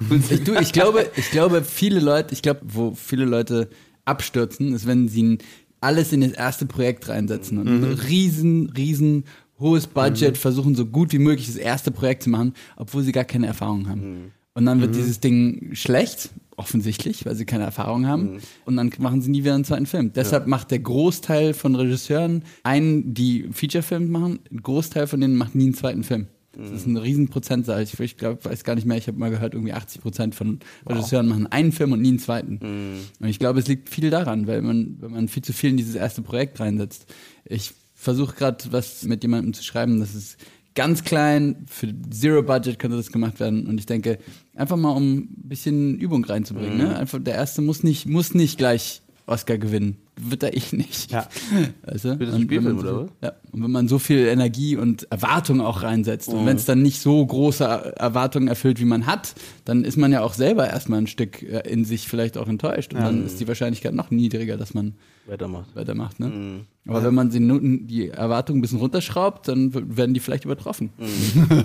[0.10, 3.70] nicht ich, du, ich glaube, ich glaube, viele Leute, ich glaube, wo viele Leute
[4.06, 5.38] abstürzen, ist, wenn sie
[5.82, 7.84] alles in das erste Projekt reinsetzen und mhm.
[7.84, 9.26] ein riesen, riesen
[9.60, 10.36] hohes Budget mhm.
[10.36, 13.90] versuchen, so gut wie möglich das erste Projekt zu machen, obwohl sie gar keine Erfahrung
[13.90, 14.02] haben.
[14.02, 14.32] Mhm.
[14.56, 14.96] Und dann wird mhm.
[14.96, 18.34] dieses Ding schlecht, offensichtlich, weil sie keine Erfahrung haben.
[18.34, 18.40] Mhm.
[18.66, 20.14] Und dann machen sie nie wieder einen zweiten Film.
[20.14, 20.50] Deshalb ja.
[20.50, 25.66] macht der Großteil von Regisseuren, einen, die Feature-Filme machen, ein Großteil von denen macht nie
[25.66, 26.28] einen zweiten Film.
[26.56, 27.82] Das ist ein riesen Prozentzahl.
[27.82, 30.60] Ich, ich glaube, weiß gar nicht mehr, ich habe mal gehört, irgendwie 80 Prozent von
[30.86, 31.36] Regisseuren wow.
[31.36, 32.60] machen einen Film und nie einen zweiten.
[32.62, 33.00] Mhm.
[33.20, 35.78] Und ich glaube, es liegt viel daran, weil man, wenn man viel zu viel in
[35.78, 37.12] dieses erste Projekt reinsetzt.
[37.46, 40.38] Ich versuche gerade was mit jemandem zu schreiben, das ist
[40.76, 43.68] ganz klein, für Zero Budget könnte das gemacht werden.
[43.68, 44.20] Und ich denke,
[44.56, 46.78] einfach mal um ein bisschen Übung reinzubringen.
[46.78, 46.84] Ne?
[46.84, 46.90] Mhm.
[46.90, 46.98] Ne?
[46.98, 49.98] Einfach, der erste muss nicht, muss nicht gleich Oscar gewinnen.
[50.18, 51.12] wird da eh nicht.
[51.12, 51.28] Ja.
[51.86, 52.18] Weißt du?
[52.18, 53.12] Für das Spielfilm, wenn man oder so, was?
[53.22, 53.34] Ja.
[53.52, 57.00] Und wenn man so viel Energie und Erwartung auch reinsetzt und wenn es dann nicht
[57.00, 59.34] so große Erwartungen erfüllt, wie man hat,
[59.64, 62.94] dann ist man ja auch selber erstmal ein Stück äh, in sich vielleicht auch enttäuscht
[62.94, 65.74] und dann ist die Wahrscheinlichkeit noch niedriger, dass man Weitermacht.
[65.76, 66.20] weitermacht.
[66.20, 66.66] Ne?
[66.86, 67.40] Aber wenn man die,
[67.88, 70.90] die Erwartungen ein bisschen runterschraubt, dann werden die vielleicht übertroffen.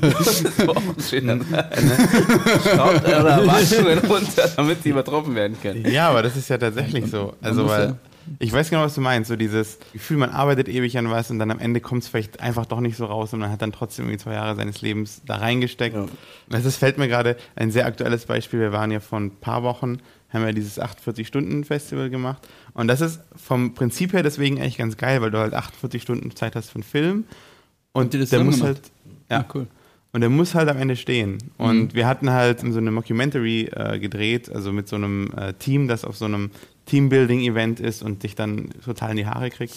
[0.00, 1.44] Das ist auch ein schöner Mhm.
[1.44, 5.90] Schraubt eure Erwartungen runter, damit sie übertroffen werden können.
[5.90, 7.34] Ja, aber das ist ja tatsächlich so.
[7.40, 7.96] Also, weil ja-
[8.40, 9.28] ich weiß genau, was du meinst.
[9.28, 12.40] So dieses Gefühl, man arbeitet ewig an was und dann am Ende kommt es vielleicht
[12.40, 15.22] einfach doch nicht so raus und man hat dann trotzdem irgendwie zwei Jahre seines Lebens
[15.26, 15.96] da reingesteckt.
[15.96, 16.06] Ja.
[16.50, 18.60] Das fällt mir gerade ein sehr aktuelles Beispiel.
[18.60, 19.98] Wir waren ja vor ein paar Wochen,
[20.30, 22.46] haben wir dieses 48-Stunden-Festival gemacht.
[22.74, 26.34] Und das ist vom Prinzip her deswegen eigentlich ganz geil, weil du halt 48 Stunden
[26.36, 27.24] Zeit hast für einen Film.
[27.92, 28.62] Und der muss gemacht?
[28.62, 28.80] halt.
[29.30, 29.66] Ja, Ah, cool.
[30.12, 31.38] und der muss halt am Ende stehen.
[31.56, 31.94] Und Mhm.
[31.94, 36.04] wir hatten halt so eine Mockumentary äh, gedreht, also mit so einem äh, Team, das
[36.04, 36.50] auf so einem
[36.86, 39.74] Teambuilding-Event ist und dich dann total in die Haare kriegt.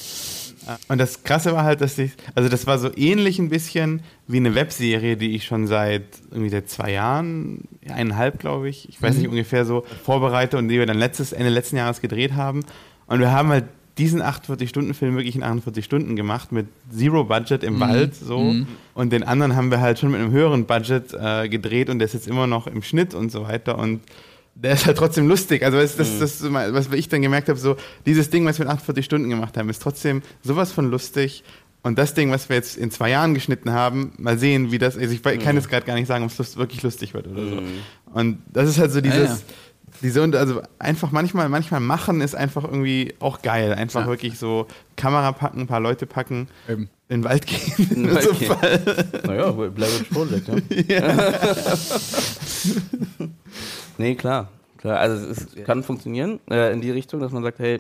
[0.88, 4.38] Und das Krasse war halt, dass ich, also das war so ähnlich ein bisschen wie
[4.38, 9.18] eine Webserie, die ich schon seit irgendwie seit zwei Jahren, eineinhalb glaube ich, ich weiß
[9.18, 12.64] nicht ungefähr so, vorbereite und die wir dann letztes, Ende letzten Jahres gedreht haben.
[13.08, 13.66] Und wir haben halt
[13.98, 18.38] diesen 48-Stunden-Film wirklich in 48 Stunden gemacht mit Zero Budget im Wald so.
[18.94, 22.06] Und den anderen haben wir halt schon mit einem höheren Budget äh, gedreht und der
[22.06, 23.78] ist jetzt immer noch im Schnitt und so weiter.
[23.78, 24.02] Und
[24.56, 25.64] der ist halt trotzdem lustig.
[25.64, 28.60] Also das, das, das, ist mal, was ich dann gemerkt habe, so dieses Ding, was
[28.60, 31.44] wir in 48 Stunden gemacht haben, ist trotzdem sowas von lustig.
[31.84, 34.98] Und das Ding, was wir jetzt in zwei Jahren geschnitten haben, mal sehen, wie das.
[34.98, 37.48] Also ich kann jetzt gerade gar nicht sagen, ob es lust, wirklich lustig wird oder
[37.48, 37.62] so.
[38.14, 39.30] Und das ist halt so dieses.
[39.30, 39.38] ja.
[40.02, 43.74] Diese, und also einfach manchmal, manchmal machen ist einfach irgendwie auch geil.
[43.74, 44.08] Einfach Ja.
[44.08, 46.90] wirklich so Kamera packen, ein paar Leute packen, Eben.
[47.10, 47.88] in den Wald gehen.
[47.92, 48.48] In den Wald so gehen.
[48.52, 49.06] Fall.
[49.28, 50.48] Naja, Blair Witch Project,
[50.90, 51.34] ja.
[53.98, 54.50] nee, klar.
[54.78, 55.00] klar.
[55.00, 57.80] Also es ist, kann funktionieren äh, in die Richtung, dass man sagt, hey,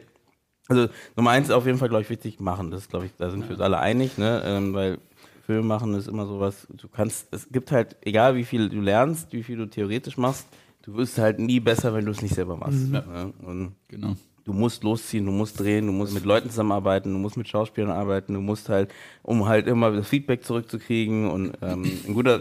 [0.67, 2.71] also Nummer eins ist auf jeden Fall, glaube ich, wichtig, machen.
[2.71, 4.41] Das glaube ich, da sind wir uns alle einig, ne?
[4.45, 4.99] Ähm, weil
[5.45, 9.33] Film machen ist immer sowas, du kannst, es gibt halt, egal wie viel du lernst,
[9.33, 10.47] wie viel du theoretisch machst,
[10.83, 12.89] du wirst halt nie besser, wenn du es nicht selber machst.
[12.89, 13.33] Ne?
[13.43, 14.15] Und Genau.
[14.45, 17.91] du musst losziehen, du musst drehen, du musst mit Leuten zusammenarbeiten, du musst mit Schauspielern
[17.91, 18.91] arbeiten, du musst halt,
[19.23, 22.39] um halt immer das Feedback zurückzukriegen und ähm, ein guter,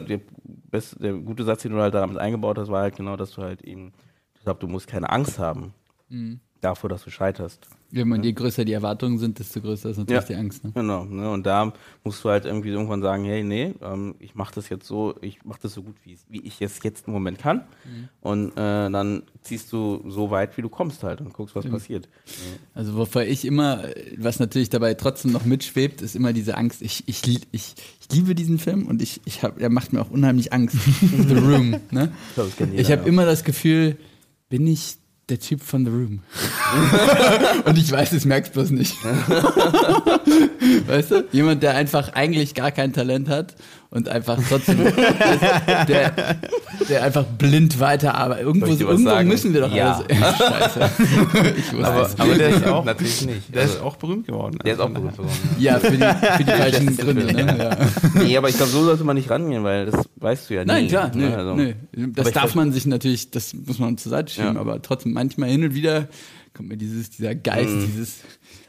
[0.70, 3.42] best, der gute Satz, den du halt damit eingebaut hast, war halt genau, dass du
[3.42, 3.92] halt eben,
[4.34, 5.74] ich glaube, du musst keine Angst haben
[6.60, 7.66] davor, dass du scheiterst.
[7.92, 10.26] Ja, man, je größer die Erwartungen sind, desto größer ist natürlich Ja.
[10.28, 10.62] die Angst.
[10.62, 10.70] Ne?
[10.72, 11.28] Genau, ne?
[11.28, 11.72] und da
[12.04, 15.44] musst du halt irgendwie irgendwann sagen, hey, nee, ähm, ich mache das jetzt so, ich
[15.44, 17.62] mache das so gut, wie, wie ich es jetzt im Moment kann.
[18.20, 18.54] Und äh,
[18.90, 22.08] dann ziehst du so weit, wie du kommst halt und guckst, was passiert.
[22.74, 23.82] Also wovor ich immer,
[24.18, 26.82] was natürlich dabei trotzdem noch mitschwebt, ist immer diese Angst.
[26.82, 27.74] Ich, ich, ich, ich
[28.12, 30.76] liebe diesen Film und ich, ich hab, er macht mir auch unheimlich Angst.
[31.00, 31.76] The Room.
[31.90, 32.12] Ne?
[32.72, 33.08] Ich Ich habe ja.
[33.08, 33.96] immer das Gefühl,
[34.48, 34.99] bin ich
[35.30, 36.20] der Typ von The Room?
[37.64, 38.96] und ich weiß, es merkst bloß nicht.
[40.86, 41.24] weißt du?
[41.32, 43.54] Jemand, der einfach eigentlich gar kein Talent hat
[43.90, 44.78] und einfach trotzdem,
[45.88, 46.12] der,
[46.88, 48.44] der einfach blind weiterarbeitet.
[48.46, 49.28] Irgendwo, irgendwo sagen?
[49.28, 49.94] müssen wir doch Ja.
[50.08, 50.38] alles.
[50.38, 50.90] Scheiße.
[51.56, 53.54] ich wusste Aber, aber der ist auch, Natürlich nicht.
[53.54, 54.58] der Also, ist auch berühmt geworden.
[54.64, 55.38] der ist auch Also, berühmt geworden.
[55.58, 57.24] Ja, für die, für die falschen Gründe.
[57.32, 57.56] Ne?
[57.58, 58.22] Ja.
[58.22, 60.66] Nee, aber ich glaube, so sollte man nicht rangehen, weil das weißt du ja nie.
[60.68, 61.28] Nein, klar, ne?
[61.28, 61.50] nee, Also.
[61.50, 61.74] Aber
[62.14, 64.60] Das darf man sich natürlich, das muss man zur Seite schieben, Ja.
[64.60, 66.08] aber trotzdem manchmal hin und wieder
[66.54, 68.16] kommt mir dieses, dieser Geist, dieses.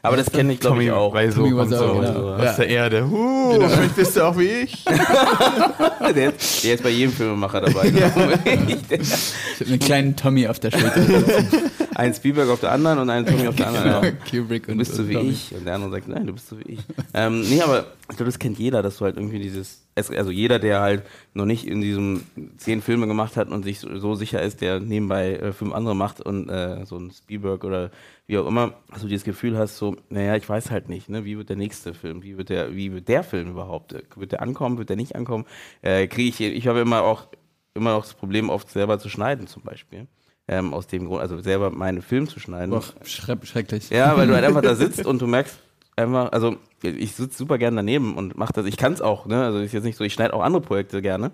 [0.02, 1.12] Aber das kenne ich, glaube Tommy ich, auch.
[1.12, 1.64] Bei so Wiseau,
[1.94, 2.34] so genau.
[2.34, 2.52] aus Ja.
[2.54, 3.04] der Erde.
[3.06, 4.84] Uh, vielleicht bist du auch wie ich.
[6.14, 7.90] Der, ist- der ist bei jedem Filmemacher dabei.
[7.90, 11.00] Der- Ich habe einen kleinen Tommy auf der Schulter.
[12.02, 14.18] Ein Spielberg auf der anderen und ein Tommy auf der anderen.
[14.30, 15.54] Kubrick Du bist so wie ich.
[15.54, 16.80] Und der andere sagt, nein, du bist so wie ich.
[17.14, 20.30] ähm, nee, aber ich glaube, das kennt jeder, dass du halt irgendwie dieses, es- also
[20.30, 21.02] jeder, der halt
[21.34, 22.22] noch nicht in diesem
[22.56, 25.94] zehn Filme gemacht hat und sich so, so sicher ist, der nebenbei äh, fünf andere
[25.94, 27.90] macht und äh, so ein Spielberg oder
[28.26, 31.24] wie auch immer, dass du dieses Gefühl hast, so, naja, ich weiß halt nicht, ne,
[31.24, 34.32] wie wird der nächste Film, wie wird der, wie wird der Film überhaupt, Äh, wird
[34.32, 35.44] der ankommen, wird der nicht ankommen,
[35.82, 37.26] äh, kriege ich, ich habe immer auch,
[37.74, 40.06] immer noch das Problem, oft selber zu schneiden zum Beispiel.
[40.48, 42.70] Ähm, aus dem Grund, also selber meinen Film zu schneiden.
[42.70, 43.90] Boah, schreck, schrecklich.
[43.90, 45.56] Ja, weil du halt einfach da sitzt und du merkst
[45.94, 48.66] einfach, also ich sitze super gern daneben und mache das.
[48.66, 49.44] Ich kann es auch, ne?
[49.44, 51.30] Also ist jetzt nicht so, ich schneide auch andere Projekte gerne.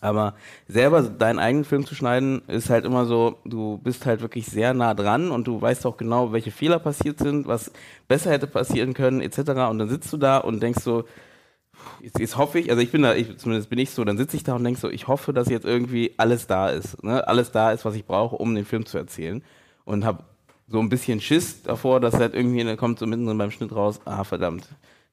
[0.00, 0.34] Aber
[0.66, 4.74] selber deinen eigenen Film zu schneiden, ist halt immer so, du bist halt wirklich sehr
[4.74, 7.70] nah dran und du weißt auch genau, welche Fehler passiert sind, was
[8.08, 9.38] besser hätte passieren können, etc.
[9.70, 11.04] Und dann sitzt du da und denkst so,
[12.00, 14.36] jetzt, jetzt hoffe ich, also ich bin da, ich, zumindest bin ich so, dann sitze
[14.36, 17.26] ich da und denk so, ich hoffe, dass jetzt irgendwie alles da ist, ne?
[17.26, 19.42] alles da ist, was ich brauche, um den Film zu erzählen.
[19.84, 20.24] Und habe
[20.68, 24.00] so ein bisschen Schiss davor, dass halt irgendwie, dann kommt so mittendrin beim Schnitt raus,
[24.04, 24.68] ah verdammt,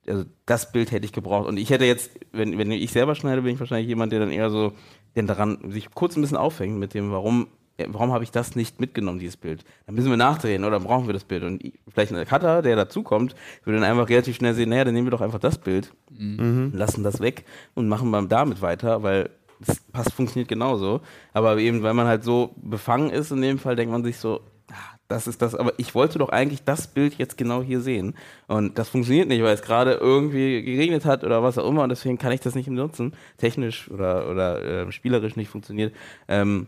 [0.07, 1.47] also das Bild hätte ich gebraucht.
[1.47, 4.31] Und ich hätte jetzt, wenn, wenn ich selber schneide, bin ich wahrscheinlich jemand, der dann
[4.31, 4.73] eher so,
[5.15, 7.47] der daran sich kurz ein bisschen aufhängt mit dem, warum
[7.87, 9.63] warum habe ich das nicht mitgenommen, dieses Bild?
[9.85, 11.43] Dann müssen wir nachdrehen oder brauchen wir das Bild?
[11.43, 15.07] Und vielleicht ein Cutter, der dazukommt, würde dann einfach relativ schnell sehen, naja, dann nehmen
[15.07, 16.71] wir doch einfach das Bild, mhm.
[16.73, 21.01] lassen das weg und machen mal damit weiter, weil das passt, funktioniert genauso.
[21.33, 24.41] Aber eben, weil man halt so befangen ist, in dem Fall denkt man sich so,
[24.71, 28.15] ah, das ist das, aber ich wollte doch eigentlich das Bild jetzt genau hier sehen.
[28.47, 31.89] Und das funktioniert nicht, weil es gerade irgendwie geregnet hat oder was auch immer und
[31.89, 33.13] deswegen kann ich das nicht nutzen.
[33.37, 35.93] Technisch oder, oder äh, spielerisch nicht funktioniert.
[36.27, 36.67] Ähm,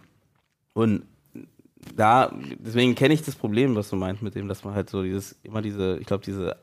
[0.73, 1.03] und
[1.95, 5.03] da, deswegen kenne ich das Problem, was du meinst mit dem, dass man halt so
[5.03, 6.57] dieses, immer diese, ich glaube, diese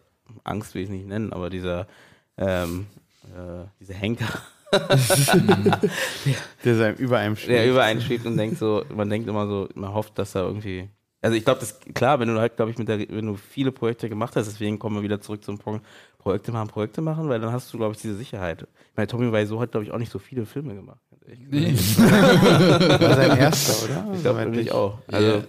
[0.44, 1.86] Angst will ich nicht nennen, aber dieser,
[2.36, 2.86] ähm,
[3.24, 4.42] äh, diese Henker.
[6.64, 7.52] der so über einem schwebt.
[7.52, 10.42] Der über einen schwebt und denkt so, man denkt immer so, man hofft, dass er
[10.42, 10.90] irgendwie
[11.20, 13.72] also ich glaube, das klar, wenn du halt, glaube ich, mit der, wenn du viele
[13.72, 15.84] Projekte gemacht hast, deswegen kommen wir wieder zurück zum Punkt,
[16.18, 18.62] Projekte machen, Projekte machen, weil dann hast du, glaube ich, diese Sicherheit.
[18.62, 21.00] Ich meine, Tommy Wiseau hat, glaube ich, auch nicht so viele Filme gemacht.
[21.50, 21.74] Nee.
[21.98, 24.14] war sein erster, oder?
[24.14, 24.98] Ich glaube natürlich auch.
[25.08, 25.44] Also, yeah.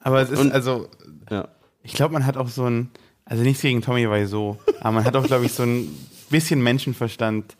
[0.00, 0.88] Aber es ist, und, also,
[1.30, 1.48] ja.
[1.82, 2.90] ich glaube, man hat auch so ein,
[3.24, 5.88] also nichts gegen Tommy Wiseau, aber man hat auch, glaube ich, so ein
[6.30, 7.56] bisschen Menschenverstand,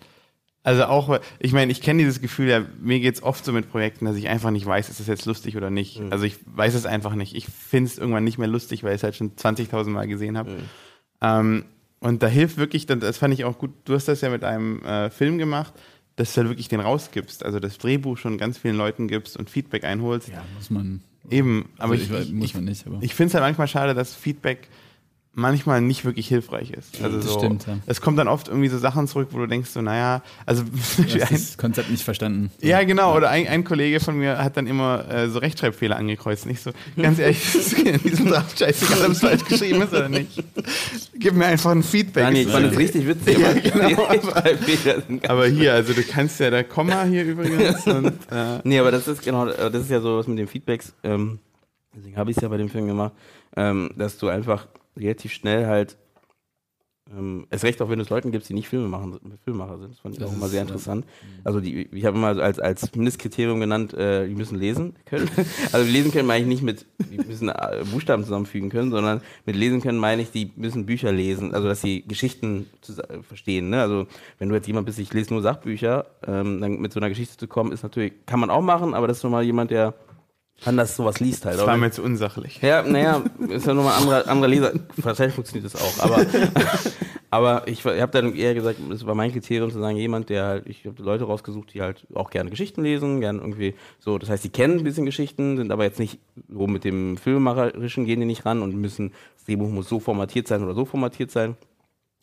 [0.63, 3.71] also auch, ich meine, ich kenne dieses Gefühl, ja, mir geht es oft so mit
[3.71, 5.99] Projekten, dass ich einfach nicht weiß, ist das jetzt lustig oder nicht.
[5.99, 6.13] Mhm.
[6.13, 7.35] Also ich weiß es einfach nicht.
[7.35, 10.37] Ich finde es irgendwann nicht mehr lustig, weil ich es halt schon 20.000 Mal gesehen
[10.37, 10.51] habe.
[10.51, 10.57] Mhm.
[11.23, 11.65] Ähm,
[12.01, 14.83] und da hilft wirklich, das fand ich auch gut, du hast das ja mit einem
[14.85, 15.73] äh, Film gemacht,
[16.19, 17.45] dass du halt wirklich den rausgibst.
[17.45, 20.29] Also das Drehbuch schon ganz vielen Leuten gibst und Feedback einholst.
[20.29, 21.01] Ja, muss man.
[21.31, 22.87] Eben, aber also ich, ich, muss man nicht.
[22.87, 22.99] Aber.
[23.01, 24.69] Ich finde es halt manchmal schade, dass Feedback
[25.39, 27.03] manchmal nicht wirklich hilfreich ist.
[27.03, 27.79] Also das so, stimmt, ja.
[27.87, 30.65] Es kommt dann oft irgendwie so Sachen zurück, wo du denkst so, naja, also
[31.07, 32.51] ja, das Konzept nicht verstanden.
[32.61, 33.17] Ja, genau.
[33.17, 36.47] Oder ein, ein, Kollege von mir hat dann immer äh, so Rechtschreibfehler angekreuzt.
[36.47, 37.41] Nicht so, ganz ehrlich,
[37.85, 40.43] in diesem Draft scheißegal, ob es falsch geschrieben ist oder nicht.
[41.15, 42.25] Gib mir einfach ein Feedback.
[42.25, 43.39] Daniel, ich fand das richtig witzig.
[43.39, 44.43] Ja, genau, aber,
[45.29, 47.87] aber, hier, also du kannst ja da Komma hier übrigens.
[47.87, 50.93] und, äh, nee, aber das ist genau, das ist ja so was mit den Feedbacks.
[51.05, 51.39] Ähm,
[51.95, 53.13] deswegen habe ich es ja bei dem Film gemacht,
[53.57, 54.67] ähm, dass du einfach
[54.99, 55.97] relativ schnell halt,
[57.17, 59.93] ähm, es recht auch wenn es Leuten gibt, die nicht Filme machen, Filmemacher sind.
[59.93, 61.07] Das fand ich das auch immer sehr interessant.
[61.07, 61.29] Ja.
[61.45, 65.31] Also die, ich habe immer als, als Mindestkriterium genannt, äh, die müssen lesen können.
[65.73, 69.57] also lesen können meine ich nicht mit, die müssen äh, Buchstaben zusammenfügen können, sondern mit
[69.57, 73.71] lesen können meine ich, die müssen Bücher lesen, also dass sie Geschichten äh, verstehen.
[73.71, 73.81] Ne?
[73.81, 74.07] Also
[74.39, 77.37] wenn du jetzt jemand bist, ich lese nur Sachbücher, ähm, dann mit so einer Geschichte
[77.37, 79.95] zu kommen, ist natürlich, kann man auch machen, aber das ist nochmal jemand, der
[80.65, 81.59] anders sowas liest halt.
[81.59, 82.61] Das war mir zu unsachlich.
[82.63, 84.73] Ja, naja, ist ja nochmal ein anderer, anderer Leser.
[84.97, 86.05] Wahrscheinlich funktioniert das auch.
[86.05, 86.27] Aber,
[87.31, 90.45] aber ich, ich habe dann eher gesagt, es war mein Kriterium zu sagen, jemand, der
[90.45, 94.31] halt, ich habe Leute rausgesucht, die halt auch gerne Geschichten lesen, gerne irgendwie so, das
[94.31, 96.19] heißt, die kennen ein bisschen Geschichten, sind aber jetzt nicht
[96.49, 100.49] so mit dem Filmemacherischen gehen die nicht ran und müssen, das Drehbuch muss so formatiert
[100.49, 101.57] sein oder so formatiert sein.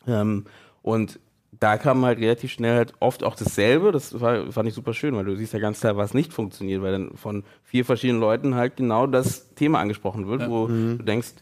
[0.06, 0.44] Ähm,
[0.82, 1.18] und
[1.60, 3.92] da kam halt relativ schnell halt oft auch dasselbe.
[3.92, 6.82] Das war, fand ich super schön, weil du siehst ja ganz klar, was nicht funktioniert,
[6.82, 10.50] weil dann von vier verschiedenen Leuten halt genau das Thema angesprochen wird, ja.
[10.50, 10.98] wo mhm.
[10.98, 11.34] du denkst,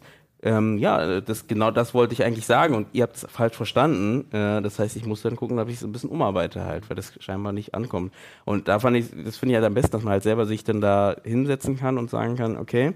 [0.45, 4.31] ähm, ja, das, genau das wollte ich eigentlich sagen und ihr habt es falsch verstanden.
[4.31, 6.97] Äh, das heißt, ich muss dann gucken, dass ich es ein bisschen umarbeite halt, weil
[6.97, 8.13] das scheinbar nicht ankommt.
[8.45, 10.63] Und da fand ich, das finde ich halt am besten, dass man halt selber sich
[10.63, 12.93] dann da hinsetzen kann und sagen kann, okay,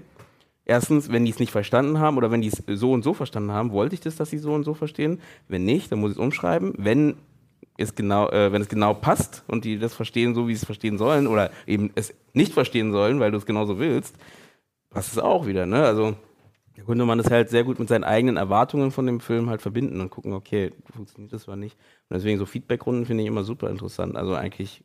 [0.69, 3.51] erstens, wenn die es nicht verstanden haben oder wenn die es so und so verstanden
[3.51, 5.19] haben, wollte ich das, dass sie so und so verstehen.
[5.47, 6.73] Wenn nicht, dann muss ich es umschreiben.
[6.77, 7.15] Wenn
[7.77, 10.65] es genau, äh, wenn es genau passt und die das verstehen, so wie sie es
[10.65, 14.15] verstehen sollen oder eben es nicht verstehen sollen, weil du es genauso willst,
[14.89, 15.65] passt es auch wieder.
[15.65, 15.83] Ne?
[15.83, 16.15] Also
[16.75, 19.61] da könnte man das halt sehr gut mit seinen eigenen Erwartungen von dem Film halt
[19.61, 21.77] verbinden und gucken, okay, funktioniert das oder nicht.
[22.09, 24.15] Und deswegen so Feedbackrunden finde ich immer super interessant.
[24.15, 24.83] Also eigentlich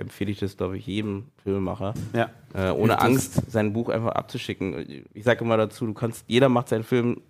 [0.00, 1.94] empfehle ich das, glaube ich, jedem Filmemacher.
[2.14, 2.30] Ja.
[2.54, 5.04] Äh, ohne ich Angst, sein Buch einfach abzuschicken.
[5.14, 7.20] Ich sage immer dazu, du kannst, jeder macht seinen Film,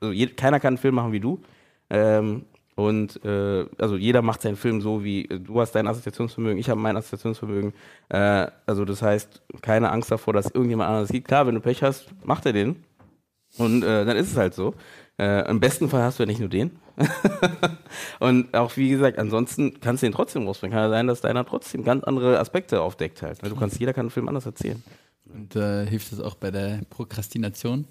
[0.00, 1.40] also je, keiner kann einen Film machen wie du.
[1.90, 6.70] Ähm, und äh, also jeder macht seinen Film so, wie du hast dein Assoziationsvermögen, ich
[6.70, 7.72] habe mein Assoziationsvermögen.
[8.08, 11.24] Äh, also das heißt, keine Angst davor, dass irgendjemand anderes sieht.
[11.24, 12.76] Klar, wenn du Pech hast, macht er den.
[13.56, 14.74] Und äh, dann ist es halt so.
[15.18, 16.78] Äh, Im besten Fall hast du ja nicht nur den.
[18.20, 20.74] und auch wie gesagt, ansonsten kannst du den trotzdem rausbringen.
[20.74, 23.42] Kann ja sein, dass deiner trotzdem ganz andere Aspekte aufdeckt halt.
[23.42, 24.82] Du kannst, jeder kann einen Film anders erzählen.
[25.26, 27.86] Und äh, hilft das auch bei der Prokrastination?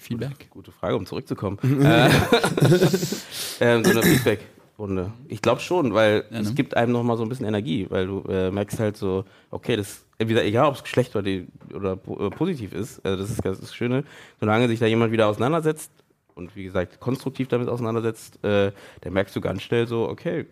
[0.00, 0.50] Feedback?
[0.50, 1.58] Gute, Frage, um zurückzukommen.
[1.62, 2.10] äh,
[3.60, 5.12] ähm, so eine Feedback-Runde.
[5.28, 6.48] Ich glaube schon, weil ja, ne?
[6.48, 9.24] es gibt einem noch mal so ein bisschen Energie, weil du äh, merkst halt so,
[9.52, 13.30] okay, das entweder egal, ob es schlecht oder, die, oder äh, positiv ist, also das
[13.30, 14.02] ist das Schöne,
[14.40, 15.92] solange sich da jemand wieder auseinandersetzt
[16.34, 20.46] und wie gesagt konstruktiv damit auseinandersetzt, äh, dann merkst du ganz schnell so, okay,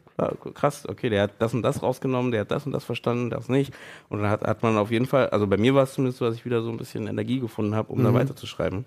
[0.55, 3.49] krass, okay, der hat das und das rausgenommen, der hat das und das verstanden, das
[3.49, 3.73] nicht.
[4.09, 6.25] Und dann hat, hat man auf jeden Fall, also bei mir war es zumindest so,
[6.25, 8.05] dass ich wieder so ein bisschen Energie gefunden habe, um mhm.
[8.05, 8.85] da weiterzuschreiben.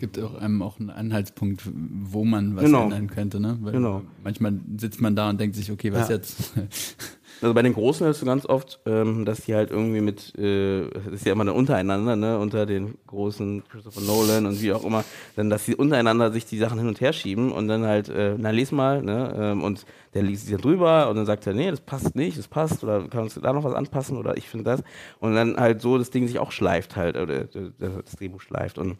[0.00, 2.84] Gibt auch einem auch einen Anhaltspunkt, wo man was Genau.
[2.84, 3.58] ändern könnte, ne?
[3.60, 4.02] Weil Genau.
[4.24, 6.16] Manchmal sitzt man da und denkt sich, okay, was Ja.
[6.16, 6.52] jetzt?
[7.42, 10.90] Also bei den Großen hörst du ganz oft, ähm, dass die halt irgendwie mit, äh,
[10.90, 14.84] das ist ja immer dann untereinander, ne, unter den großen Christopher Nolan und wie auch
[14.84, 15.04] immer,
[15.36, 18.34] dann, dass sie untereinander sich die Sachen hin und her schieben und dann halt, äh,
[18.36, 21.54] na les mal, ne, ähm, und der liest sich dann drüber und dann sagt er,
[21.54, 24.46] nee, das passt nicht, das passt oder kann uns da noch was anpassen oder ich
[24.46, 24.82] finde das
[25.20, 28.76] und dann halt so das Ding sich auch schleift halt, oder äh, das Drehbuch schleift
[28.76, 28.98] und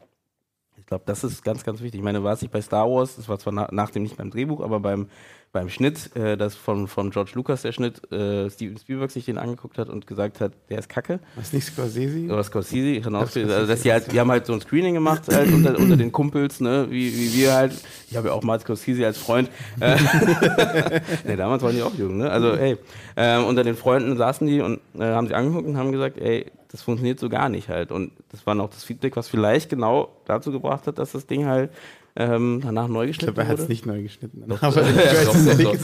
[0.90, 2.00] glaube, das ist ganz, ganz wichtig.
[2.00, 4.16] Ich meine, war es nicht bei Star Wars, das war zwar na, nach dem nicht
[4.16, 5.06] beim Drehbuch, aber beim,
[5.52, 9.38] beim Schnitt, äh, das von, von George Lucas, der Schnitt, äh, Steven Spielberg sich den
[9.38, 11.20] angeguckt hat und gesagt hat, der ist kacke.
[11.36, 12.24] Was nicht Scorsese?
[12.32, 13.14] Oder Scorsese, sein.
[13.14, 16.10] also, dass die halt, die haben halt so ein Screening gemacht halt unter, unter den
[16.10, 17.72] Kumpels, ne, wie, wie wir halt.
[18.10, 19.48] Ich habe ja auch mal Scorsese als Freund.
[19.78, 19.96] Äh,
[21.24, 22.28] nee, damals waren die auch jung, ne?
[22.28, 22.76] Also, ey,
[23.16, 26.46] ähm, unter den Freunden saßen die und äh, haben sie angeguckt und haben gesagt, ey,
[26.70, 27.90] das funktioniert so gar nicht halt.
[27.92, 31.46] Und das war auch das Feedback, was vielleicht genau dazu gebracht hat, dass das Ding
[31.46, 31.70] halt
[32.16, 33.62] ähm, danach neu Ich geschnitten glaube, er hat wurde.
[33.64, 34.44] es nicht neu geschnitten.
[34.48, 35.72] Doch, Aber ich weiß doch, ehrlich doch.
[35.72, 35.82] nicht.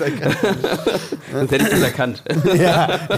[1.32, 2.24] Sonst hätte ich das erkannt.
[2.56, 3.08] Ja,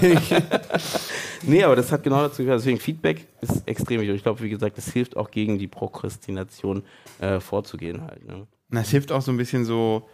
[1.43, 2.61] Nee, aber das hat genau dazu gehört.
[2.61, 4.11] Deswegen Feedback ist extrem wichtig.
[4.11, 6.83] Und Ich glaube, wie gesagt, das hilft auch gegen die Prokrastination
[7.21, 8.27] äh, vorzugehen halt.
[8.27, 8.47] Ne?
[8.71, 10.09] Na, es hilft auch so ein bisschen so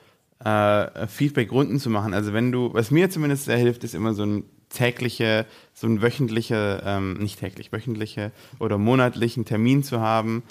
[0.44, 2.14] äh, Feedback-Runden zu machen.
[2.14, 6.02] Also wenn du, was mir zumindest sehr hilft, ist immer so ein tägliche, so ein
[6.02, 10.42] wöchentliche, ähm, nicht täglich, wöchentliche oder monatlichen Termin zu haben,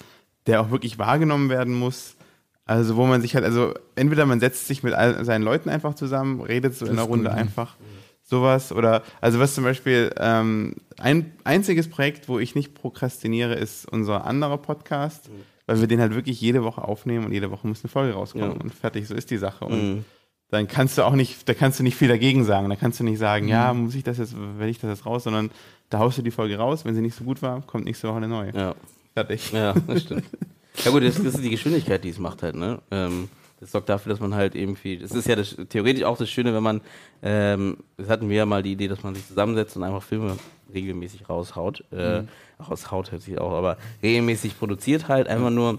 [0.46, 2.16] der auch wirklich wahrgenommen werden muss.
[2.66, 5.94] Also wo man sich halt, also entweder man setzt sich mit all seinen Leuten einfach
[5.94, 7.40] zusammen, redet so in ist einer Runde gut, ne?
[7.40, 7.76] einfach
[8.22, 13.86] sowas oder also was zum Beispiel ähm, ein einziges Projekt, wo ich nicht prokrastiniere, ist
[13.90, 15.28] unser anderer Podcast,
[15.66, 18.52] weil wir den halt wirklich jede Woche aufnehmen und jede Woche muss eine Folge rauskommen
[18.52, 18.60] Ja.
[18.62, 20.04] und fertig, so ist die Sache und Mhm.
[20.54, 23.04] Dann kannst du auch nicht, da kannst du nicht viel dagegen sagen, da kannst du
[23.04, 25.50] nicht sagen, ja, muss ich das jetzt, will ich das jetzt raus, sondern
[25.90, 28.16] da haust du die Folge raus, wenn sie nicht so gut war, kommt nächste Woche
[28.16, 28.52] eine neue.
[28.54, 28.74] Ja.
[29.14, 29.52] Fertig.
[29.52, 30.24] Ja, das stimmt.
[30.84, 32.80] Ja gut, das, das ist die Geschwindigkeit, die es macht halt, ne?
[32.90, 33.28] Ähm,
[33.60, 36.52] das sorgt dafür, dass man halt irgendwie, das ist ja das, theoretisch auch das Schöne,
[36.52, 36.80] wenn man,
[37.22, 40.36] ähm, das hatten wir ja mal die Idee, dass man sich zusammensetzt und einfach Filme
[40.72, 41.84] regelmäßig raushaut.
[41.92, 42.24] Äh,
[42.60, 45.78] Raushaut hört sich auch, aber regelmäßig produziert halt, einfach nur,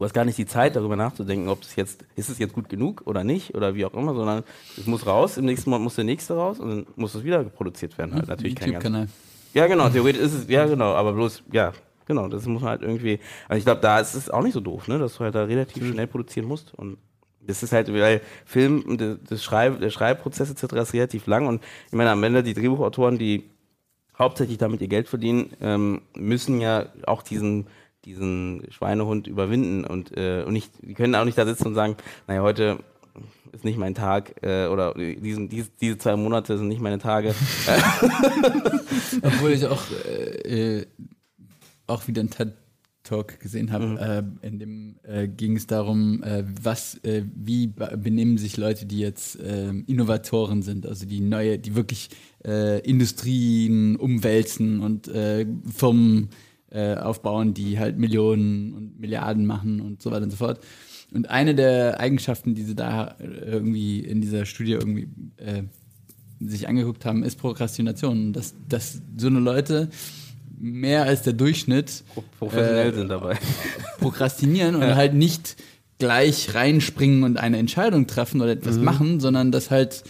[0.00, 2.70] du hast gar nicht die Zeit, darüber nachzudenken, ob es jetzt, ist es jetzt gut
[2.70, 4.44] genug oder nicht oder wie auch immer, sondern
[4.78, 7.44] es muss raus, im nächsten Monat muss der nächste raus und dann muss es wieder
[7.44, 8.14] produziert werden.
[8.14, 8.26] Halt.
[8.26, 9.08] Natürlich kein YouTube-Kanal.
[9.52, 11.72] ja, genau, theoretisch ist es, ja, genau, aber bloß, ja,
[12.06, 14.60] genau, das muss man halt irgendwie, also ich glaube, da ist es auch nicht so
[14.60, 16.96] doof, ne, dass du halt da relativ schnell produzieren musst und
[17.46, 20.76] das ist halt, weil Film, das Schreib, der Schreibprozess etc.
[20.76, 23.50] ist relativ lang und ich meine, am Ende die Drehbuchautoren, die
[24.18, 27.66] hauptsächlich damit ihr Geld verdienen, ähm, müssen ja auch diesen
[28.04, 31.96] diesen Schweinehund überwinden und, äh, und nicht, die können auch nicht da sitzen und sagen,
[32.26, 32.78] naja, heute
[33.52, 37.34] ist nicht mein Tag äh, oder diesen, dies, diese zwei Monate sind nicht meine Tage.
[39.22, 40.86] Obwohl ich auch, äh, äh,
[41.86, 43.96] auch wieder einen TED-Talk gesehen habe, Mhm.
[43.98, 49.00] äh, in dem äh, ging es darum, äh, was, wie be- benehmen sich Leute, die
[49.00, 52.08] jetzt äh, Innovatoren sind, also die neue, die wirklich
[52.42, 55.10] Industrien umwälzen und
[55.76, 56.30] Firmen
[56.70, 60.60] äh, aufbauen, die halt Millionen und Milliarden machen und so weiter und so fort.
[61.12, 65.64] Und eine der Eigenschaften, die sie da äh, irgendwie in dieser Studie irgendwie äh,
[66.40, 68.32] sich angeguckt haben, ist Prokrastination.
[68.32, 69.88] Dass, dass so eine Leute
[70.58, 72.04] mehr als der Durchschnitt
[72.38, 73.36] professionell äh, sind dabei.
[73.98, 75.56] prokrastinieren und halt nicht
[75.98, 80.02] gleich reinspringen und eine Entscheidung treffen oder etwas machen, sondern das halt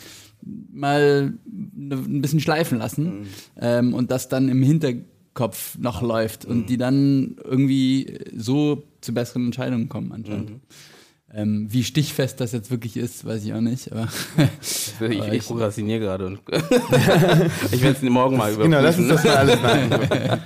[0.73, 3.27] mal ne- ein bisschen schleifen lassen
[3.61, 4.63] ähm, und das dann im
[5.35, 10.61] Hinterkopf noch läuft und die dann irgendwie so zu besseren Entscheidungen kommen anscheinend.
[11.33, 13.93] Ähm, wie stichfest das jetzt wirklich ist, weiß ich auch nicht.
[13.93, 14.09] Aber
[15.09, 16.41] Ich, Aber ich prokrastiniere gerade und
[17.71, 18.73] ich werde es morgen mal überprüfen.
[18.73, 20.41] Genau, lass uns das mal alles machen.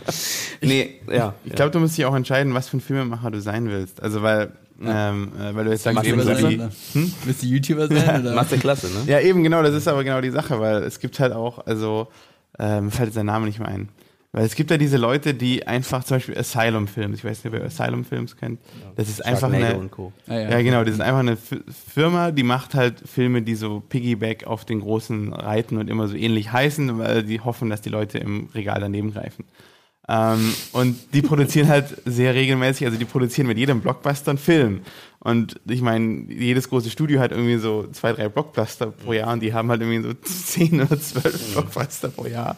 [0.61, 1.35] nee, ja.
[1.47, 4.03] Ich glaube, du musst dich auch entscheiden, was für ein Filmemacher du sein willst.
[4.03, 4.53] Also weil,
[4.85, 6.71] ähm, äh, weil du jetzt sagst, eben so sein, wie, oder?
[7.25, 8.21] Willst du YouTuber sein?
[8.21, 8.35] Oder?
[8.35, 9.11] Masterklasse, ne?
[9.11, 12.09] Ja, eben genau, das ist aber genau die Sache, weil es gibt halt auch, also,
[12.59, 13.89] ähm, mir fällt jetzt der Name nicht mehr ein.
[14.35, 17.53] Weil es gibt ja diese Leute, die einfach zum Beispiel Asylum Films, ich weiß nicht,
[17.53, 18.59] wer Asylum Films kennt.
[18.97, 19.77] Das ist einfach eine.
[19.77, 20.13] und Co.
[20.27, 24.45] Ah, Ja, genau, das ist einfach eine Firma, die macht halt Filme, die so Piggyback
[24.49, 28.19] auf den großen reiten und immer so ähnlich heißen, weil die hoffen, dass die Leute
[28.19, 29.45] im Regal daneben greifen.
[30.07, 34.81] Ähm, und die produzieren halt sehr regelmäßig, also die produzieren mit jedem Blockbuster einen Film.
[35.21, 39.41] Und ich meine, jedes große Studio hat irgendwie so zwei, drei Blockbuster pro Jahr und
[39.41, 42.57] die haben halt irgendwie so zehn oder zwölf Blockbuster pro Jahr.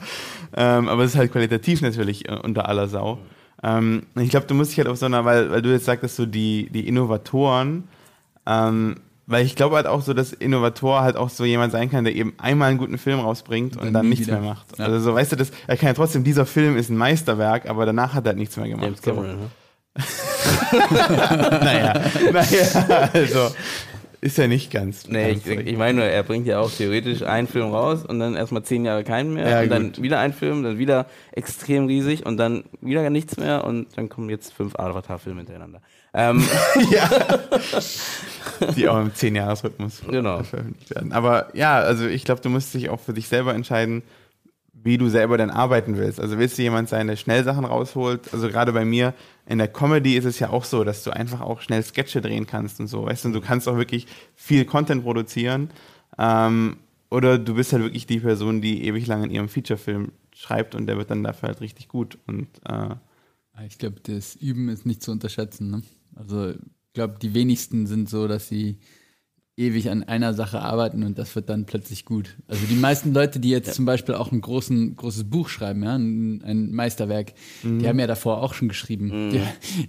[0.56, 3.18] Ähm, aber es ist halt qualitativ natürlich äh, unter aller Sau.
[3.62, 5.84] Ähm, und ich glaube, du musst dich halt auf so einer, weil, weil du jetzt
[5.84, 7.84] sagtest, so die, die Innovatoren,
[8.46, 12.04] ähm, weil ich glaube halt auch so, dass Innovator halt auch so jemand sein kann,
[12.04, 14.40] der eben einmal einen guten Film rausbringt und dann dann nie nichts wieder.
[14.40, 14.78] mehr macht.
[14.78, 14.86] Ja.
[14.86, 17.86] Also so, weißt du, das, er kann ja trotzdem, dieser Film ist ein Meisterwerk, aber
[17.86, 18.84] danach hat er halt nichts mehr gemacht.
[18.84, 19.50] James Cameron, ne?
[21.60, 22.00] naja,
[22.32, 23.50] naja, also
[24.26, 25.06] ist ja nicht ganz.
[25.08, 28.34] Nee, ich, ich meine nur, er bringt ja auch theoretisch einen Film raus und dann
[28.34, 30.02] erstmal zehn Jahre keinen mehr Ja, und dann gut.
[30.02, 34.28] wieder ein Film, dann wieder extrem riesig und dann wieder nichts mehr und dann kommen
[34.30, 35.80] jetzt fünf Avatar-Filme hintereinander.
[36.12, 36.42] Ähm,
[36.90, 37.08] ja.
[38.76, 40.42] Die auch im 10-Jahres-Rhythmus Genau.
[40.42, 41.12] veröffentlicht werden.
[41.12, 44.02] Aber ja, also ich glaube, du musst dich auch für dich selber entscheiden,
[44.86, 46.20] wie du selber denn arbeiten willst.
[46.20, 48.32] Also willst du jemand sein, der schnell Sachen rausholt?
[48.32, 49.14] Also gerade bei mir
[49.44, 52.46] in der Comedy ist es ja auch so, dass du einfach auch schnell Sketche drehen
[52.46, 54.06] kannst und so, weißt du, und du kannst auch wirklich
[54.36, 55.70] viel Content produzieren.
[56.18, 56.76] Ähm,
[57.10, 60.86] oder du bist halt wirklich die Person, die ewig lang in ihrem Featurefilm schreibt und
[60.86, 62.16] der wird dann dafür halt richtig gut.
[62.28, 62.94] Und äh,
[63.66, 65.68] Ich glaube, das Üben ist nicht zu unterschätzen.
[65.68, 65.82] Ne?
[66.14, 66.58] Also ich
[66.94, 68.78] glaube, die wenigsten sind so, dass sie
[69.58, 72.36] ewig an einer Sache arbeiten und das wird dann plötzlich gut.
[72.46, 75.94] Also die meisten Leute, die jetzt zum Beispiel auch ein großen, großes Buch schreiben, ja,
[75.96, 77.32] ein, ein Meisterwerk,
[77.62, 79.30] die haben ja davor auch schon geschrieben.
[79.30, 79.40] Die,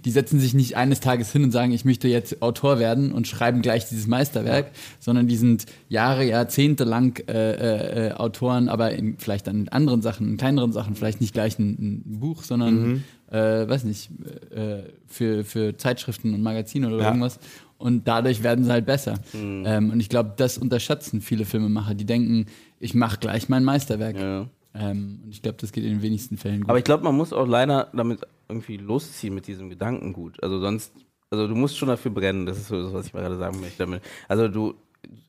[0.04, 3.28] die setzen sich nicht eines Tages hin und sagen, ich möchte jetzt Autor werden und
[3.28, 8.92] schreiben gleich dieses Meisterwerk, sondern die sind Jahre, Jahrzehnte lang äh, äh, äh, Autoren, aber
[8.92, 13.04] in, vielleicht an anderen Sachen, in kleineren Sachen, vielleicht nicht gleich ein, ein Buch, sondern
[13.30, 14.08] äh, weiß nicht,
[14.50, 17.08] äh, für, für Zeitschriften und Magazine oder Ja.
[17.08, 17.38] irgendwas.
[17.78, 19.14] Und dadurch werden sie halt besser.
[19.32, 21.94] Ähm, und ich glaube, das unterschätzen viele Filmemacher.
[21.94, 22.46] Die denken,
[22.80, 24.18] ich mache gleich mein Meisterwerk.
[24.18, 24.46] ja.
[24.74, 26.70] Ähm, und ich glaube, das geht in den wenigsten Fällen gut.
[26.70, 30.42] Aber ich glaube, man muss auch leider damit irgendwie losziehen mit diesem Gedankengut.
[30.42, 30.92] Also sonst,
[31.30, 33.78] also du musst schon dafür brennen, das ist so das, was ich gerade sagen möchte
[33.78, 34.02] damit.
[34.28, 34.74] Also du,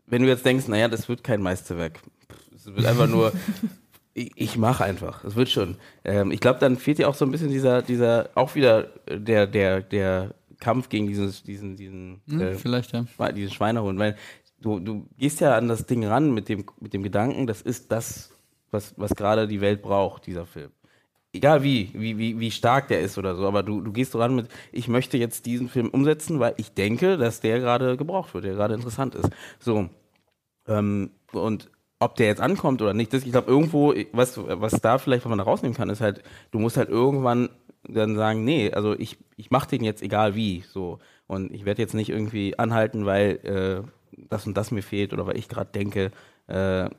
[0.05, 1.99] wenn du jetzt denkst, naja, das wird kein Meisterwerk,
[2.53, 3.31] es wird einfach nur,
[4.13, 5.77] ich, ich mache einfach, es wird schon.
[6.03, 9.47] Ähm, ich glaube, dann fehlt dir auch so ein bisschen dieser, dieser, auch wieder der,
[9.47, 13.05] der, der Kampf gegen dieses, diesen, diesen, Hm, äh, vielleicht, ja.
[13.17, 14.15] Schwe- diesen Schweinehund, weil
[14.61, 17.91] du, du gehst ja an das Ding ran mit dem, mit dem Gedanken, das ist
[17.91, 18.31] das,
[18.71, 20.71] was, was gerade die Welt braucht, dieser Film.
[21.31, 24.35] Egal wie, wie, wie, wie stark der ist oder so, aber du, du gehst ran
[24.35, 28.45] mit, ich möchte jetzt diesen Film umsetzen, weil ich denke, dass der gerade gebraucht wird,
[28.45, 29.29] der gerade interessant ist.
[29.59, 29.89] So.
[30.67, 34.97] Ähm, und ob der jetzt ankommt oder nicht, das, ich glaube, irgendwo, was, was da
[34.97, 37.49] vielleicht, was man da rausnehmen kann, ist halt, du musst halt irgendwann
[37.87, 40.99] dann sagen, nee, also ich, ich mache den jetzt egal wie, so.
[41.27, 43.89] Und ich werde jetzt nicht irgendwie anhalten, weil äh,
[44.29, 46.11] das und das mir fehlt oder weil ich gerade denke,
[46.47, 46.89] äh,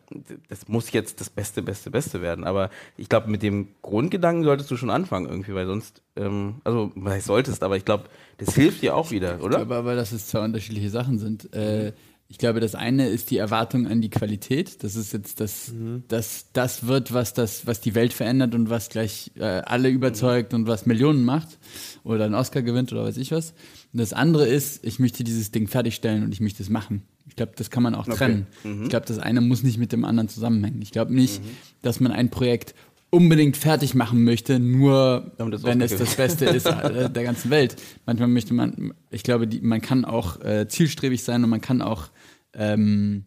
[0.49, 2.45] das muss jetzt das Beste, Beste, Beste werden.
[2.45, 6.93] Aber ich glaube, mit dem Grundgedanken solltest du schon anfangen irgendwie, weil sonst, ähm, also,
[6.95, 8.05] was solltest, aber ich glaube,
[8.39, 9.57] das hilft dir auch wieder, Ich oder?
[9.59, 11.53] glaube aber, dass es zwei unterschiedliche Sachen sind.
[11.53, 11.93] Äh,
[12.31, 14.85] ich glaube, das eine ist die Erwartung an die Qualität.
[14.85, 15.73] Das ist jetzt das,
[16.07, 20.55] das, das wird, was das, was die Welt verändert und was gleich äh, alle überzeugt
[20.55, 21.59] und was Millionen macht
[22.05, 23.53] oder einen Oscar gewinnt oder weiß ich was.
[23.93, 27.03] Und das andere ist, ich möchte dieses Ding fertigstellen und ich möchte es machen.
[27.27, 28.47] Ich glaube, das kann man auch trennen.
[28.85, 30.83] Ich glaube, das eine muss nicht mit dem anderen zusammenhängen.
[30.83, 31.43] Ich glaube nicht,
[31.83, 32.75] dass man ein Projekt
[33.11, 37.77] unbedingt fertig machen möchte, nur wenn es das Beste ist äh, der ganzen Welt.
[38.07, 41.83] Manchmal möchte man, ich glaube, die, man kann auch äh, zielstrebig sein und man kann
[41.83, 42.11] auch
[42.55, 43.25] ähm,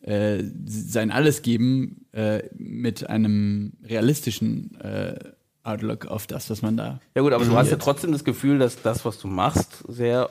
[0.00, 5.18] äh, sein Alles geben äh, mit einem realistischen äh,
[5.62, 7.00] Outlook auf das, was man da.
[7.14, 10.30] Ja gut, aber du hast ja trotzdem das Gefühl, dass das, was du machst, sehr,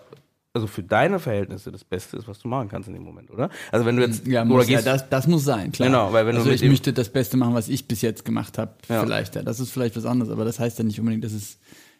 [0.56, 3.50] also für deine Verhältnisse das Beste ist, was du machen kannst in dem Moment, oder?
[3.72, 5.90] Also wenn du jetzt, Ja, oder muss, ja gehst, das, das muss sein, klar.
[5.90, 8.26] Genau, weil wenn du also mit ich möchte das Beste machen, was ich bis jetzt
[8.26, 9.04] gemacht habe, Ja.
[9.04, 9.36] vielleicht.
[9.36, 9.44] Ja.
[9.44, 11.60] Das ist vielleicht was anderes, aber das heißt ja nicht unbedingt, dass es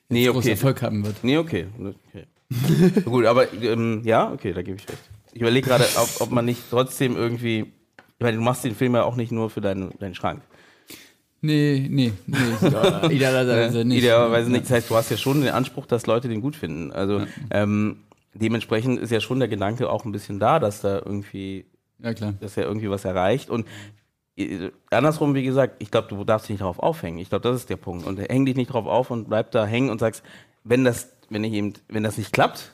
[0.10, 0.52] Nee, okay.
[0.52, 1.24] Erfolg haben wird.
[1.24, 1.68] Nee, okay.
[1.80, 3.02] okay.
[3.06, 5.00] Gut, aber ähm, ja, okay, da gebe ich recht.
[5.34, 7.62] Ich überlege gerade, ob, ob man nicht trotzdem irgendwie.
[8.18, 10.42] Ich meine, du machst den Film ja auch nicht nur für deinen, deinen Schrank.
[11.42, 12.38] Nee, nee, nee.
[12.62, 13.98] ja, Idealerweise nicht.
[14.00, 14.64] Idealerweise nicht.
[14.66, 16.92] Das heißt, du hast ja schon den Anspruch, dass Leute den gut finden.
[16.92, 17.98] Also ähm,
[18.36, 21.66] dementsprechend ist ja schon der Gedanke auch ein bisschen da, dass da irgendwie,
[22.00, 22.34] Ja, klar.
[22.40, 23.50] dass er irgendwie was erreicht.
[23.50, 23.66] Und
[24.38, 27.20] äh, andersrum, wie gesagt, ich glaube, du darfst dich nicht darauf aufhängen.
[27.20, 28.06] Ich glaube, das ist der Punkt.
[28.06, 30.24] Und häng dich nicht drauf auf und bleib da hängen und sagst,
[30.64, 32.72] wenn das, wenn ich eben, wenn das nicht klappt,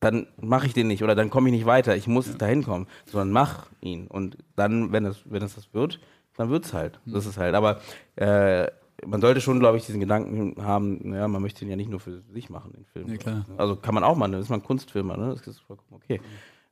[0.00, 1.94] dann mache ich den nicht oder dann komme ich nicht weiter.
[1.96, 4.08] Ich muss dahin kommen, sondern mach ihn.
[4.08, 6.00] Und dann, wenn es, wenn es das wird,
[6.36, 6.98] dann wird's halt.
[7.06, 7.54] Das ist halt.
[7.54, 7.80] Aber
[8.16, 8.66] äh,
[9.04, 12.00] man sollte schon, glaube ich, diesen Gedanken haben, ja, man möchte ihn ja nicht nur
[12.00, 13.08] für sich machen, den Film.
[13.08, 13.46] Ja, klar.
[13.56, 15.34] Also kann man auch machen, das ist man ein Kunstfilmer, ne?
[15.34, 16.20] Das ist vollkommen okay.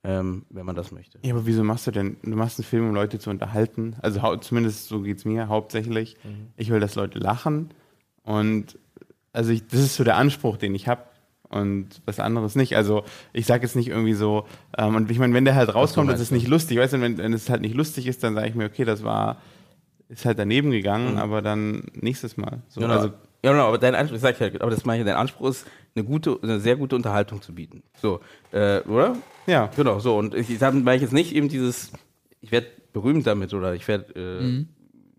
[0.03, 1.19] Ähm, wenn man das möchte.
[1.23, 2.17] Ja, aber wieso machst du denn?
[2.23, 3.97] Du machst einen Film, um Leute zu unterhalten.
[4.01, 6.17] Also zumindest so geht's mir hauptsächlich.
[6.57, 7.71] Ich will, dass Leute lachen.
[8.23, 8.79] Und
[9.35, 11.03] also ich, das ist so der Anspruch, den ich habe.
[11.51, 12.77] Und was anderes nicht.
[12.77, 13.03] Also
[13.33, 14.47] ich sage jetzt nicht irgendwie so,
[14.79, 16.79] ähm, und ich meine, wenn der halt rauskommt, das ist nicht lustig.
[16.79, 19.03] Weißt du, wenn, wenn es halt nicht lustig ist, dann sage ich mir, okay, das
[19.03, 19.37] war,
[20.11, 22.63] ist halt daneben gegangen, aber dann nächstes Mal.
[22.69, 22.95] So, Genau.
[22.95, 23.09] also,
[23.43, 25.49] ja, genau, aber dein Anspruch, das sag ich halt, aber das meine ich, dein Anspruch
[25.49, 27.83] ist, eine gute, eine sehr gute Unterhaltung zu bieten.
[28.01, 28.21] So,
[28.53, 29.17] äh, oder?
[29.47, 29.71] ja.
[29.77, 30.17] Genau, so.
[30.19, 31.93] Und ich, ich jetzt nicht eben dieses,
[32.41, 34.65] ich werde berühmt damit oder ich werde, äh,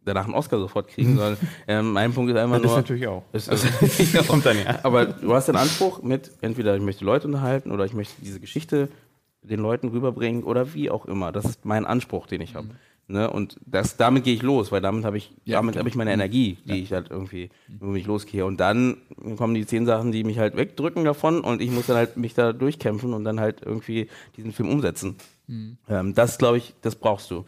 [0.03, 1.37] danach einen Oscar sofort kriegen, sondern
[1.67, 2.75] ähm, mein Punkt ist einfach Das nur.
[2.77, 3.23] natürlich auch.
[3.33, 3.67] Ist, Also,
[4.27, 4.79] kommt dann ja.
[4.83, 8.39] aber du hast den Anspruch mit, entweder ich möchte Leute unterhalten oder ich möchte diese
[8.39, 8.89] Geschichte
[9.43, 11.31] den Leuten rüberbringen oder wie auch immer.
[11.31, 12.67] Das ist mein Anspruch, den ich habe.
[13.07, 13.29] Ne?
[13.29, 16.13] Und das, damit gehe ich los, weil damit habe ich, Ja, damit habe ich meine
[16.13, 17.49] Energie, die ich halt irgendwie,
[17.79, 18.45] womit ich losgehe.
[18.45, 18.97] Und dann
[19.37, 22.33] kommen die zehn Sachen, die mich halt wegdrücken davon und ich muss dann halt mich
[22.33, 25.17] da durchkämpfen und dann halt irgendwie diesen Film umsetzen.
[25.89, 27.43] Ähm, das glaube ich, das brauchst du.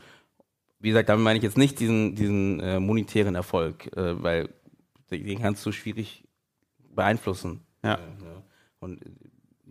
[0.80, 4.50] Wie gesagt, damit meine ich jetzt nicht diesen, diesen äh, monetären Erfolg, äh, weil
[5.10, 6.26] den kannst du schwierig
[6.94, 7.62] beeinflussen.
[7.84, 8.00] Ja.
[8.80, 9.00] Und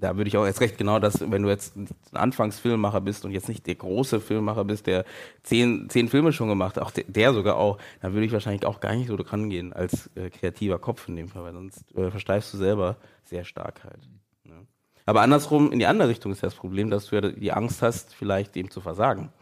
[0.03, 3.31] da würde ich auch erst recht genau das, wenn du jetzt ein Anfangsfilmemacher bist und
[3.31, 5.05] jetzt nicht der große Filmemacher bist, der
[5.45, 8.67] zehn, zehn Filme schon gemacht hat, auch der, der sogar auch, dann würde ich wahrscheinlich
[8.67, 11.97] auch gar nicht so dran gehen als äh, kreativer Kopf in dem Fall, weil sonst
[11.97, 14.09] äh, versteifst du selber sehr stark halt.
[14.43, 14.67] Ne?
[15.07, 17.81] Aber andersrum, in die andere Richtung ist ja das Problem, dass du ja die Angst
[17.81, 19.33] hast, vielleicht dem zu versagen.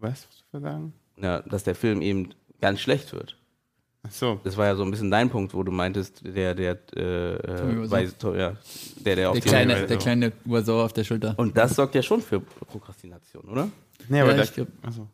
[0.00, 0.92] Was musst du sagen?
[1.16, 3.38] Ja, dass der Film eben ganz schlecht wird.
[4.10, 4.40] So.
[4.44, 8.06] Das war ja so ein bisschen dein Punkt, wo du meintest, der, der, äh, bei,
[8.06, 8.56] to, ja,
[9.04, 11.34] der, der auf Der die kleine, der kleine Ursau auf der Schulter.
[11.38, 13.68] Und das sorgt ja schon für Prokrastination, oder?
[14.08, 15.06] Nee, aber Ja, da, ich glaub- also,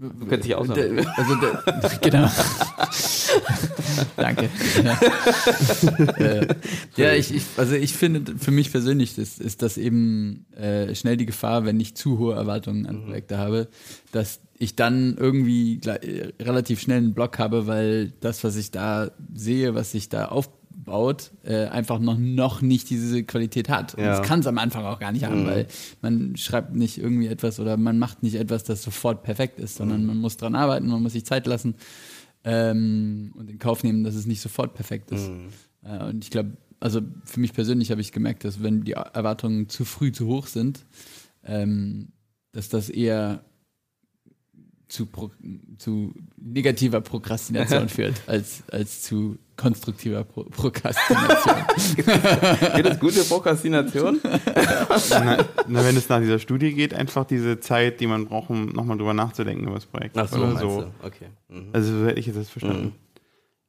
[0.00, 0.56] Du könntest dich.
[0.74, 1.34] Der, also
[2.02, 2.30] genau.
[4.16, 4.48] Danke.
[6.96, 11.16] Ja, ich, ich, also ich finde, für mich persönlich ist, ist das eben äh, schnell
[11.16, 13.68] die Gefahr, wenn ich zu hohe Erwartungen an Projekte habe,
[14.12, 18.70] dass ich dann irgendwie gle- äh, relativ schnell einen Block habe, weil das, was ich
[18.70, 20.26] da sehe, was sich da
[20.84, 23.94] aufbaut, äh, einfach noch, noch nicht diese Qualität hat.
[23.94, 24.18] Und Ja.
[24.18, 25.66] das kann es am Anfang auch gar nicht haben, weil
[26.02, 30.04] man schreibt nicht irgendwie etwas oder man macht nicht etwas, das sofort perfekt ist, sondern
[30.04, 31.74] man muss dran arbeiten, man muss sich Zeit lassen
[32.44, 35.30] ähm, und in Kauf nehmen, dass es nicht sofort perfekt ist.
[35.82, 39.68] Äh, und ich glaube, also für mich persönlich habe ich gemerkt, dass wenn die Erwartungen
[39.68, 40.84] zu früh zu hoch sind,
[41.44, 42.08] ähm,
[42.52, 43.42] dass das eher
[44.88, 45.08] zu,
[45.78, 51.54] zu negativer Prokrastination führt, als, als zu konstruktiver Pro Prokrastination.
[52.76, 54.20] Geht das gute Prokrastination?
[54.22, 55.38] na,
[55.68, 58.98] na, wenn es nach dieser Studie geht, einfach diese Zeit, die man braucht, um nochmal
[58.98, 60.16] drüber nachzudenken über das Projekt.
[60.18, 60.80] Ach so, Oder so.
[60.82, 61.06] du?
[61.06, 61.26] Okay.
[61.48, 61.68] Mhm.
[61.72, 62.94] Also so hätte ich jetzt das verstanden.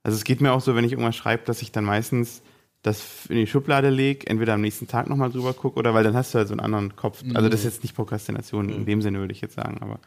[0.04, 2.42] Also es geht mir auch so, wenn ich irgendwas schreibe, dass ich dann meistens
[2.84, 6.16] das in die Schublade lege, entweder am nächsten Tag nochmal drüber gucke oder weil dann
[6.16, 7.24] hast du halt so einen anderen Kopf.
[7.34, 10.00] Also das ist jetzt nicht Prokrastination in dem Sinne, würde ich jetzt sagen, aber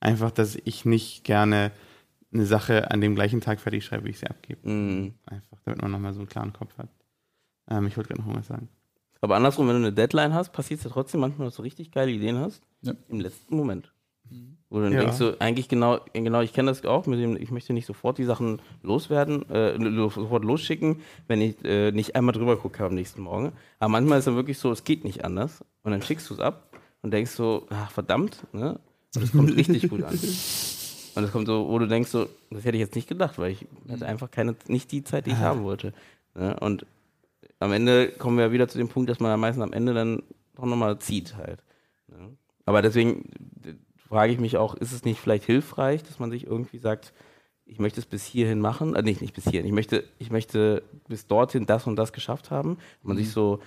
[0.00, 1.70] einfach, dass ich nicht gerne
[2.34, 4.68] eine Sache an dem gleichen Tag fertig schreibe, wie ich sie abgebe.
[4.68, 5.14] Mhm.
[5.26, 6.88] Einfach, damit man nochmal so einen klaren Kopf hat.
[7.70, 8.68] Ähm, ich wollte gerade noch irgendwas sagen.
[9.20, 11.90] Aber andersrum, wenn du eine Deadline hast, passiert es ja trotzdem manchmal, dass du richtig
[11.92, 12.62] geile Ideen hast.
[12.82, 12.92] Ja.
[13.08, 13.90] Im letzten Moment.
[14.68, 15.00] Wo du dann Ja.
[15.00, 18.18] denkst, du, eigentlich genau, genau, ich kenne das auch, mit dem, ich möchte nicht sofort
[18.18, 20.96] die Sachen loswerden, äh, sofort losschicken,
[21.28, 23.52] wenn ich äh, nicht einmal drüber gucke am nächsten Morgen.
[23.78, 25.62] Aber manchmal ist dann wirklich so, es geht nicht anders.
[25.84, 28.80] Und dann schickst du es ab und denkst so, ach verdammt, ne?
[29.14, 30.18] Und es kommt richtig gut an.
[31.14, 33.52] Und es kommt so, wo du denkst so, das hätte ich jetzt nicht gedacht, weil
[33.52, 35.92] ich hatte einfach keine, nicht die Zeit, die ich haben wollte.
[36.34, 36.58] Ne?
[36.60, 36.86] Und
[37.60, 40.22] am Ende kommen wir wieder zu dem Punkt, dass man am meisten am Ende dann
[40.56, 41.62] doch nochmal zieht halt.
[42.08, 42.36] Ne?
[42.66, 43.30] Aber deswegen
[44.08, 47.12] frage ich mich auch, ist es nicht vielleicht hilfreich, dass man sich irgendwie sagt,
[47.66, 50.82] ich möchte es bis hierhin machen, äh, nicht, nicht bis hierhin, ich möchte, ich möchte
[51.08, 52.78] bis dorthin das und das geschafft haben.
[53.02, 53.60] Man sich so,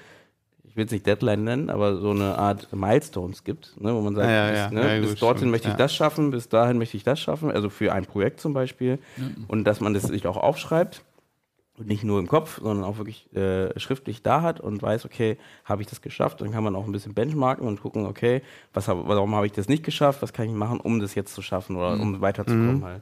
[0.78, 4.28] will es nicht Deadline nennen, aber so eine Art Milestones gibt, ne, wo man sagt,
[4.28, 4.69] Ja, ja, bis, ja.
[4.71, 5.78] ne, Ja, bis gut, dorthin stimmt, möchte ich ja.
[5.78, 8.99] das schaffen, bis dahin möchte ich das schaffen, also für ein Projekt zum Beispiel.
[9.47, 11.03] Und dass man das sich auch aufschreibt
[11.78, 15.38] und nicht nur im Kopf, sondern auch wirklich äh, schriftlich da hat und weiß, okay,
[15.65, 16.41] habe ich das geschafft?
[16.41, 18.41] Dann kann man auch ein bisschen benchmarken und gucken, okay,
[18.73, 20.21] was hab, warum habe ich das nicht geschafft?
[20.21, 23.01] Was kann ich machen, um das jetzt zu schaffen oder um weiterzukommen halt?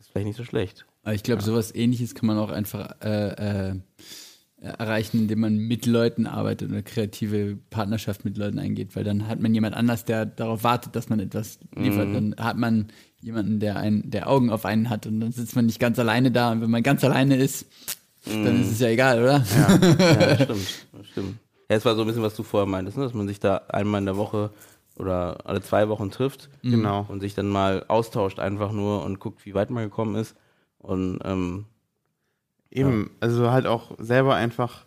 [0.00, 0.84] Ist vielleicht nicht so schlecht.
[1.04, 3.74] Aber ich glaube, sowas ähnliches kann man auch einfach äh, äh,
[4.62, 9.40] erreichen, indem man mit Leuten arbeitet oder kreative Partnerschaft mit Leuten eingeht, weil dann hat
[9.40, 12.14] man jemand anders, der darauf wartet, dass man etwas liefert.
[12.14, 12.86] Dann hat man
[13.20, 16.30] jemanden, der einen, der Augen auf einen hat und dann sitzt man nicht ganz alleine
[16.30, 16.52] da.
[16.52, 17.66] Und wenn man ganz alleine ist,
[18.24, 19.44] dann ist es ja egal, oder?
[19.56, 19.76] Ja,
[20.36, 20.86] das stimmt.
[20.92, 21.34] Das stimmt.
[21.68, 23.02] Ja, es war so ein bisschen, was du vorher meintest, ne?
[23.04, 24.50] dass man sich da einmal in der Woche
[24.96, 27.04] oder alle zwei Wochen trifft Genau.
[27.08, 30.36] und sich dann mal austauscht einfach nur und guckt, wie weit man gekommen ist.
[30.78, 31.64] Und ähm,
[32.72, 34.84] Eben, also halt auch selber einfach,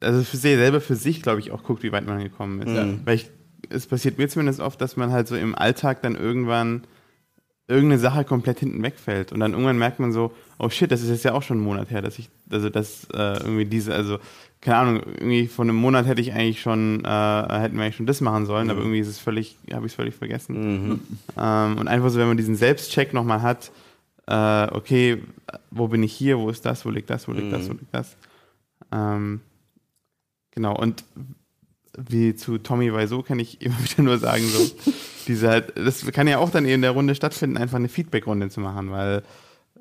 [0.00, 2.68] also für sich, selber für sich, glaube ich, auch guckt, wie weit man gekommen ist.
[2.68, 3.00] Mhm.
[3.04, 3.30] Weil ich,
[3.68, 6.82] es passiert mir zumindest oft, dass man halt so im Alltag dann irgendwann
[7.66, 9.32] irgendeine Sache komplett hinten wegfällt.
[9.32, 11.66] Und dann irgendwann merkt man so, oh shit, das ist jetzt ja auch schon einen
[11.66, 14.18] Monat her, dass ich, also das äh, irgendwie diese, also
[14.60, 18.06] keine Ahnung, irgendwie vor einem Monat hätte ich eigentlich schon, äh, hätten wir eigentlich schon
[18.06, 21.00] das machen sollen, aber irgendwie ist es völlig, habe ich es völlig vergessen.
[21.38, 23.70] Ähm, und einfach so, wenn man diesen Selbstcheck nochmal hat,
[24.30, 25.22] äh, okay,
[25.70, 27.92] wo bin ich hier, wo ist das, wo liegt das, wo liegt das, wo liegt
[27.92, 28.16] das.
[28.92, 29.40] Ähm,
[30.52, 31.04] genau, und
[31.98, 34.70] wie zu Tommy Wiseau kann ich immer wieder nur sagen, so,
[35.26, 38.90] diese das kann ja auch dann in der Runde stattfinden, einfach eine Feedback-Runde zu machen,
[38.92, 39.22] weil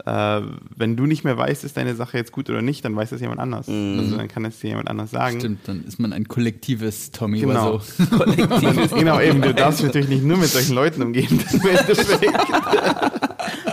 [0.05, 0.41] äh,
[0.75, 3.21] wenn du nicht mehr weißt, ist deine Sache jetzt gut oder nicht, dann weiß das
[3.21, 3.67] jemand anders.
[3.67, 3.97] Mhm.
[3.99, 5.39] Also dann kann es dir jemand anders sagen.
[5.39, 7.75] Stimmt, dann ist man ein kollektives Tommy Genau.
[7.75, 8.05] oder so.
[8.17, 8.93] Kollektiv.
[8.95, 11.39] genau, eben, du darfst natürlich nicht nur mit solchen Leuten umgehen.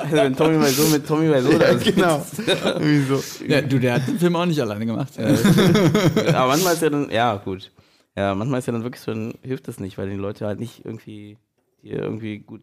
[0.03, 1.95] Also wenn Tommy mal so mit Tommy mal so da ja, sitzt.
[1.97, 2.24] genau.
[2.47, 3.22] Irgendwie so.
[3.47, 5.12] Ja, du, der hat den Film auch nicht alleine gemacht.
[5.18, 7.72] Aber manchmal ist ja dann, ja gut.
[8.16, 10.61] Ja, manchmal ist ja dann wirklich so, dann hilft das nicht, weil die Leute halt
[10.61, 11.39] nicht irgendwie,
[11.83, 12.62] die irgendwie gut,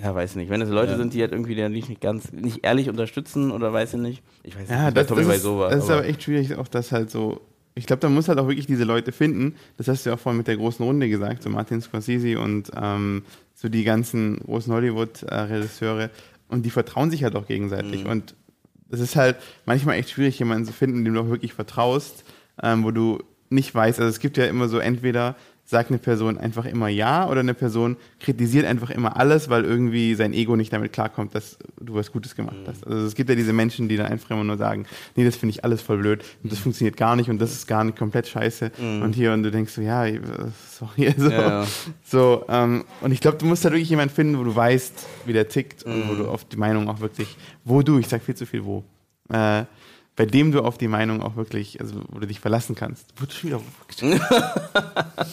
[0.00, 0.50] ja, weiß nicht.
[0.50, 0.98] Wenn es Leute Ja.
[0.98, 4.22] sind, die halt irgendwie dann nicht, nicht ganz, nicht ehrlich unterstützen oder weiß ich nicht.
[4.42, 5.70] Ich weiß nicht, Ja, bei das, das, ist, so war.
[5.70, 7.40] das ist aber- aber echt schwierig, auch das halt so.
[7.74, 9.54] Ich glaube, da muss halt auch wirklich diese Leute finden.
[9.76, 12.70] Das hast du ja auch vorhin mit der großen Runde gesagt, so Martin Scorsese und
[12.74, 13.22] ähm,
[13.54, 16.10] so die ganzen großen Hollywood-Regisseure.
[16.48, 18.04] Und die vertrauen sich halt auch gegenseitig.
[18.04, 18.10] Mhm.
[18.10, 18.34] Und
[18.90, 19.36] es ist halt
[19.66, 22.24] manchmal echt schwierig, jemanden zu finden, dem du auch wirklich vertraust,
[22.62, 23.18] ähm, wo du
[23.50, 23.98] nicht weißt.
[24.00, 25.36] Also es gibt ja immer so, entweder
[25.68, 30.14] sagt eine Person einfach immer ja oder eine Person kritisiert einfach immer alles, weil irgendwie
[30.14, 32.86] sein Ego nicht damit klarkommt, dass du was Gutes gemacht hast.
[32.86, 34.86] Also es gibt ja diese Menschen, die dann einfach immer nur sagen,
[35.16, 37.66] nee, das finde ich alles voll blöd und das funktioniert gar nicht und das ist
[37.66, 38.70] gar nicht komplett scheiße.
[38.78, 40.04] Und hier, und du denkst so, ja,
[40.70, 41.12] sorry.
[41.18, 41.66] So, Ja.
[42.04, 45.32] so ähm, und ich glaube, du musst halt wirklich jemanden finden, wo du weißt, wie
[45.32, 48.36] der tickt und wo du auf die Meinung auch wirklich, wo du, ich sag viel
[48.36, 48.84] zu viel wo,
[49.32, 49.64] äh,
[50.16, 53.20] bei dem du auf die Meinung auch wirklich, also wo du dich verlassen kannst.
[53.20, 53.60] Wurde schon wieder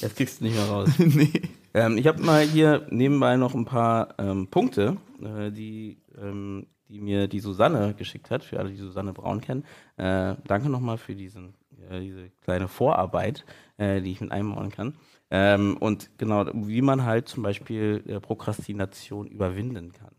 [0.00, 0.90] Jetzt kriegst du nicht mehr raus.
[0.98, 1.32] nee.
[1.72, 7.00] ähm, ich habe mal hier nebenbei noch ein paar ähm, Punkte, äh, die, ähm, die
[7.00, 9.64] mir die Susanne geschickt hat, für alle, die Susanne Braun kennen.
[9.96, 11.54] Äh, danke nochmal für diesen,
[11.90, 13.46] äh, diese kleine Vorarbeit,
[13.78, 14.96] äh, die ich mit einbauen kann.
[15.30, 20.15] Ähm, und genau, wie man halt zum Beispiel äh, Prokrastination überwinden kann.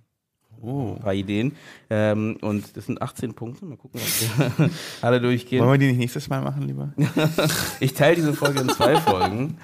[0.61, 0.93] Oh.
[0.95, 1.55] Ein paar Ideen.
[1.89, 3.65] Ähm, und das sind 18 Punkte.
[3.65, 4.69] Mal gucken, ob wir
[5.01, 5.61] alle durchgehen.
[5.61, 6.93] Wollen wir die nicht nächstes Mal machen, lieber?
[7.79, 9.57] Ich teile diese Folge in zwei Folgen.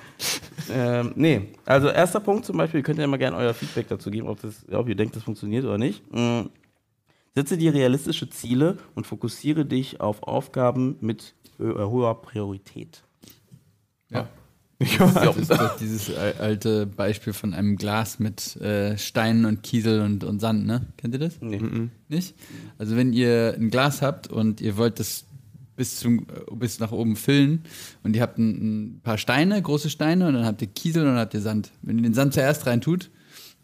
[0.71, 4.11] Ähm, nee, also erster Punkt zum Beispiel, ihr könnt ja mal gerne euer Feedback dazu
[4.11, 6.03] geben, ob, das, ob ihr denkt, das funktioniert oder nicht.
[6.13, 6.43] Mm.
[7.35, 13.03] Setze dir realistische Ziele und fokussiere dich auf Aufgaben mit hoher Priorität.
[14.09, 14.27] Ja.
[14.99, 15.07] Ja.
[15.11, 20.01] Das ist doch dieses al- alte Beispiel von einem Glas mit äh, Steinen und Kiesel
[20.01, 20.87] und, und Sand, ne?
[20.97, 21.41] Kennt ihr das?
[21.41, 21.61] Nee.
[22.09, 22.35] Nicht?
[22.77, 25.25] Also wenn ihr ein Glas habt und ihr wollt das
[25.75, 27.63] bis, zum, äh, bis nach oben füllen
[28.03, 28.49] und ihr habt ein,
[28.97, 31.71] ein paar Steine, große Steine und dann habt ihr Kiesel und dann habt ihr Sand.
[31.81, 33.09] Wenn ihr den Sand zuerst rein tut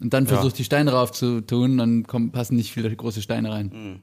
[0.00, 3.50] und dann versucht die Steine rauf zu tun, dann kommen, passen nicht viele große Steine
[3.52, 4.00] rein.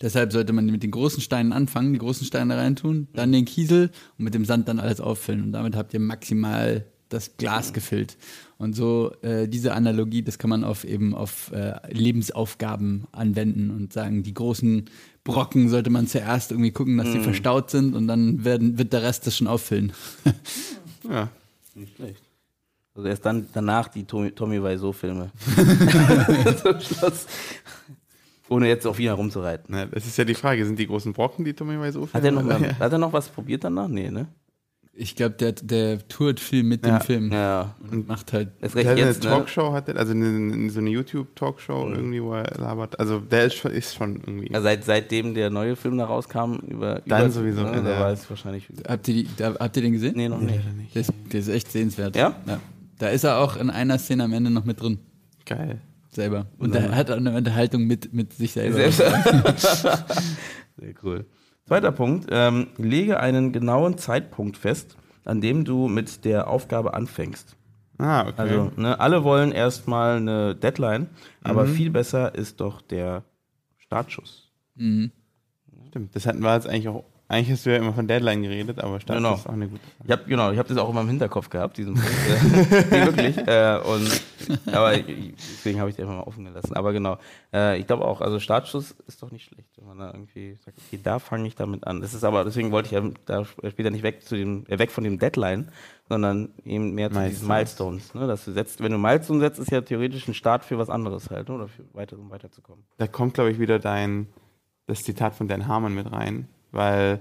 [0.00, 3.90] Deshalb sollte man mit den großen Steinen anfangen, die großen Steine reintun, dann den Kiesel
[4.18, 5.42] und mit dem Sand dann alles auffüllen.
[5.42, 8.16] Und damit habt ihr maximal das Glas gefüllt.
[8.58, 13.92] Und so äh, diese Analogie, das kann man auf eben auf äh, Lebensaufgaben anwenden und
[13.92, 14.86] sagen, die großen
[15.22, 19.02] Brocken sollte man zuerst irgendwie gucken, dass sie verstaut sind und dann werden, wird der
[19.02, 19.92] Rest das schon auffüllen.
[21.06, 21.28] Ja.
[21.74, 22.22] Nicht schlecht.
[22.94, 25.30] Also erst dann danach die Tommy, Tommy Wiseau-Filme.
[26.62, 27.26] Zum Schluss.
[28.48, 29.66] Ohne jetzt auf ihn herumzureiten.
[29.68, 32.30] Na, das ist ja die Frage, sind die großen Brocken, die Tommy Wiseau Hat er,
[32.32, 33.88] noch mal, hat er noch was probiert danach?
[33.88, 34.26] Nee, ne?
[34.96, 36.98] Ich glaube, der, der tourt viel mit Ja.
[36.98, 37.74] dem Film Ja.
[37.90, 39.30] und macht halt Ist Der recht hat eine jetzt, ne?
[39.30, 43.00] Talkshow, hat der, also eine, so eine YouTube-Talkshow irgendwie, wo er labert.
[43.00, 44.52] Also der ist schon, ist schon irgendwie.
[44.52, 47.02] Ja, seit, seitdem der neue Film da rauskam, über.
[47.06, 47.82] Dann über, sowieso, Ne, ja.
[47.82, 48.68] da war es wahrscheinlich.
[48.86, 50.12] Habt ihr, die, da, habt ihr den gesehen?
[50.16, 50.60] Nee, noch nicht.
[50.94, 52.14] Der ist, der ist echt sehenswert.
[52.14, 52.36] Ja?
[52.98, 54.98] Da ist er auch in einer Szene am Ende noch mit drin,
[55.44, 55.80] Geil.
[56.16, 56.46] Selber.
[56.58, 58.76] Und er hat auch eine Unterhaltung mit, mit sich selber.
[58.76, 58.98] Selbst-
[60.76, 61.26] Sehr cool.
[61.66, 62.26] Zweiter Punkt.
[62.30, 67.56] Ähm, lege einen genauen Zeitpunkt fest, an dem du mit der Aufgabe anfängst.
[67.98, 68.34] Ah, okay.
[68.36, 71.08] Also, ne, alle wollen erstmal eine Deadline,
[71.42, 73.22] aber viel besser ist doch der
[73.78, 74.50] Startschuss.
[74.76, 76.14] Stimmt.
[76.16, 77.04] Das hatten wir jetzt eigentlich auch.
[77.26, 79.34] Eigentlich hast du ja immer von Deadline geredet, aber Start Genau.
[79.34, 81.78] ist auch eine gute Ich habe genau, ich habe das auch immer im Hinterkopf gehabt,
[81.78, 82.08] diesen Punkt.
[82.10, 83.38] Äh, nee, wirklich.
[83.38, 84.22] Äh, und,
[84.74, 86.74] aber deswegen habe ich den einfach mal offen gelassen.
[86.76, 87.16] Aber genau,
[87.52, 90.76] äh, ich glaube auch, also Startschuss ist doch nicht schlecht, wenn man da irgendwie sagt,
[90.86, 92.02] okay, da fange ich damit an.
[92.02, 94.90] Das ist aber, deswegen wollte ich ja da später nicht weg zu dem, äh, weg
[94.90, 95.68] von dem Deadline,
[96.10, 98.12] sondern eben mehr zu diesen Milestones.
[98.12, 98.26] Ne?
[98.26, 101.30] Dass du setzt, wenn du Milestone setzt, ist ja theoretisch ein Start für was anderes
[101.30, 101.54] halt, ne?
[101.54, 102.84] oder für weiter, um weiterzukommen.
[102.98, 104.26] Da kommt, glaube ich, wieder dein,
[104.86, 107.20] das Zitat von Dan Harmon mit rein, weil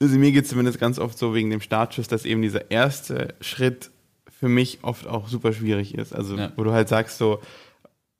[0.00, 3.34] also mir geht es zumindest ganz oft so wegen dem Startschuss, dass eben dieser erste
[3.40, 3.90] Schritt
[4.30, 6.12] für mich oft auch super schwierig ist.
[6.14, 6.52] Also Ja.
[6.56, 7.40] wo du halt sagst so,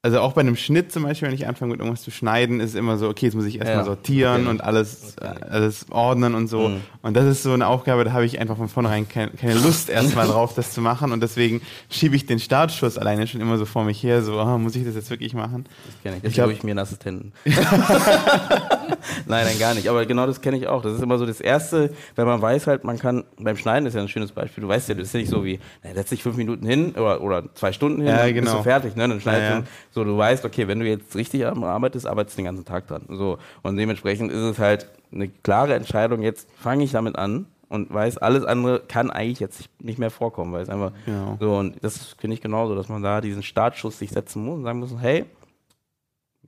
[0.09, 2.71] also auch bei einem Schnitt zum Beispiel, wenn ich anfange mit irgendwas zu schneiden, ist
[2.71, 3.85] es immer so, okay, jetzt muss ich erstmal Ja.
[3.85, 4.51] sortieren Okay.
[4.51, 5.29] und alles, Okay.
[5.51, 6.69] alles ordnen und so.
[6.69, 6.81] Mhm.
[7.03, 9.91] Und das ist so eine Aufgabe, da habe ich einfach von vornherein kein, keine Lust
[9.91, 11.13] erstmal drauf, das zu machen.
[11.13, 14.57] Und deswegen schiebe ich den Startschuss alleine schon immer so vor mich her, so, ah,
[14.57, 15.67] muss ich das jetzt wirklich machen?
[15.85, 16.25] Das kenne ich.
[16.25, 17.33] Ich Deswegen glaub- hole ich mir einen Assistenten.
[19.27, 19.89] Nein, nein, gar nicht.
[19.89, 20.83] Aber genau das kenne ich auch.
[20.83, 23.95] Das ist immer so das Erste, wenn man weiß halt, man kann, beim Schneiden ist
[23.95, 24.63] ja ein schönes Beispiel.
[24.63, 26.93] Du weißt ja, das ist ja nicht so wie, na, setz dich fünf Minuten hin
[26.93, 28.57] oder, oder zwei Stunden hin, Ja, dann bist genau.
[28.59, 28.97] du fertig.
[28.97, 29.09] Ne?
[29.09, 29.61] Dann schneidest Ja, ja.
[29.61, 32.87] du so, du weißt, okay, wenn du jetzt richtig arbeitest, arbeitest du den ganzen Tag
[32.87, 33.03] dran.
[33.09, 33.39] So.
[33.63, 38.19] Und dementsprechend ist es halt eine klare Entscheidung, jetzt fange ich damit an und weiß,
[38.19, 41.37] alles andere kann eigentlich jetzt nicht- mehr vorkommen, weil es einfach Genau.
[41.41, 44.65] so, und das finde ich genauso, dass man da diesen Startschuss sich setzen muss und
[44.65, 45.25] sagen muss, hey,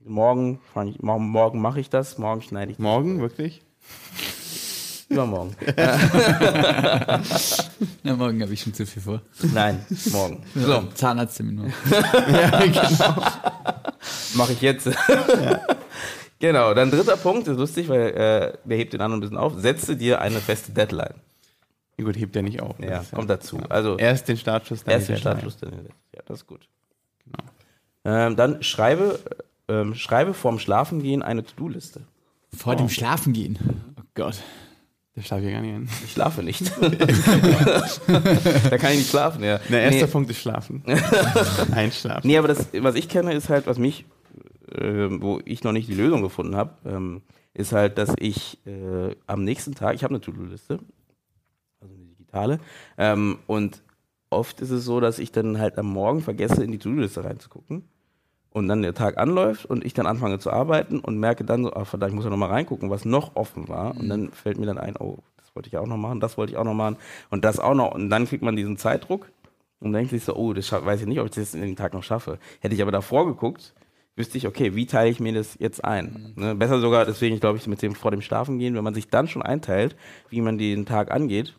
[0.03, 2.83] morgen, fang ich, morgen, morgen mache ich das, morgen schneide ich das.
[2.83, 3.61] Morgen, wirklich?
[5.11, 5.55] Übermorgen.
[8.03, 9.21] Ja, morgen habe ich schon zu viel vor.
[9.53, 10.43] Nein, morgen.
[10.55, 10.83] So.
[10.95, 11.65] Zahnarzttermin noch.
[14.35, 14.89] Mache ich jetzt.
[16.39, 19.53] genau, dann dritter Punkt, ist lustig, weil äh, der hebt den anderen ein bisschen auf.
[19.57, 21.13] Setze dir eine feste Deadline.
[21.97, 22.79] Ja, gut, hebt ja nicht auf.
[22.79, 23.59] Ja, Das kommt dazu.
[23.69, 25.39] Also Erst den Startschuss, dann erst die den Deadline.
[25.39, 25.73] Startschuss, dann.
[26.15, 26.67] Ja, das ist gut.
[27.25, 27.43] Genau.
[28.03, 29.19] Ähm, dann schreibe,
[29.67, 32.01] ähm, schreibe vorm Schlafengehen eine To-Do-Liste.
[32.57, 33.59] Vor dem Schlafen gehen.
[33.99, 34.41] Oh Gott.
[35.21, 35.89] Der schlafe ich gar nicht ein.
[36.03, 36.71] Ich schlafe nicht.
[38.71, 39.59] da kann ich nicht schlafen, ja.
[39.69, 40.11] Der erste Nee.
[40.11, 40.83] Punkt ist Schlafen.
[41.71, 42.25] Einschlafen.
[42.27, 44.05] Nee, aber das, was ich kenne, ist halt, was mich,
[44.71, 47.21] äh, wo ich noch nicht die Lösung gefunden habe, ähm,
[47.53, 50.79] ist halt, dass ich äh, am nächsten Tag, ich habe eine To-Do-Liste,
[51.79, 52.59] also eine digitale,
[52.97, 53.83] ähm, und
[54.31, 57.83] oft ist es so, dass ich dann halt am Morgen vergesse, in die To-Do-Liste reinzugucken.
[58.53, 61.73] Und dann der Tag anläuft und ich dann anfange zu arbeiten und merke dann so,
[61.73, 63.95] ah verdammt, ich muss ja nochmal reingucken, was noch offen war.
[63.97, 66.51] Und dann fällt mir dann ein, oh, das wollte ich auch noch machen, das wollte
[66.51, 66.97] ich auch noch machen
[67.29, 67.93] und das auch noch.
[67.93, 69.31] Und dann kriegt man diesen Zeitdruck
[69.79, 71.93] und denkt sich so, oh, das weiß ich nicht, ob ich das in den Tag
[71.93, 72.39] noch schaffe.
[72.59, 73.73] Hätte ich aber davor geguckt,
[74.15, 76.33] wüsste ich, okay, wie teile ich mir das jetzt ein?
[76.35, 76.55] Ne?
[76.55, 79.27] Besser sogar, deswegen glaube ich, mit dem vor dem Schlafen gehen, wenn man sich dann
[79.27, 79.95] schon einteilt,
[80.29, 81.55] wie man den Tag angeht,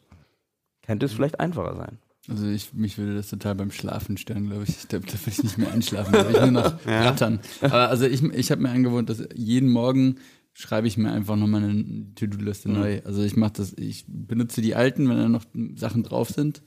[0.87, 1.99] könnte es vielleicht einfacher sein.
[2.29, 4.71] Also ich, mich würde das total beim Schlafen stören, glaube ich.
[4.71, 7.03] Ich glaube, da würde ich nicht mehr einschlafen, da würde ich nur noch Ja.
[7.09, 7.41] rattern.
[7.63, 10.17] Aber also ich, ich habe mir angewohnt, dass jeden Morgen
[10.55, 13.01] schreibe ich mir einfach nochmal eine To-Do-Liste neu.
[13.05, 15.45] Also ich mache das, ich benutze die alten, wenn da noch
[15.75, 16.63] Sachen drauf sind,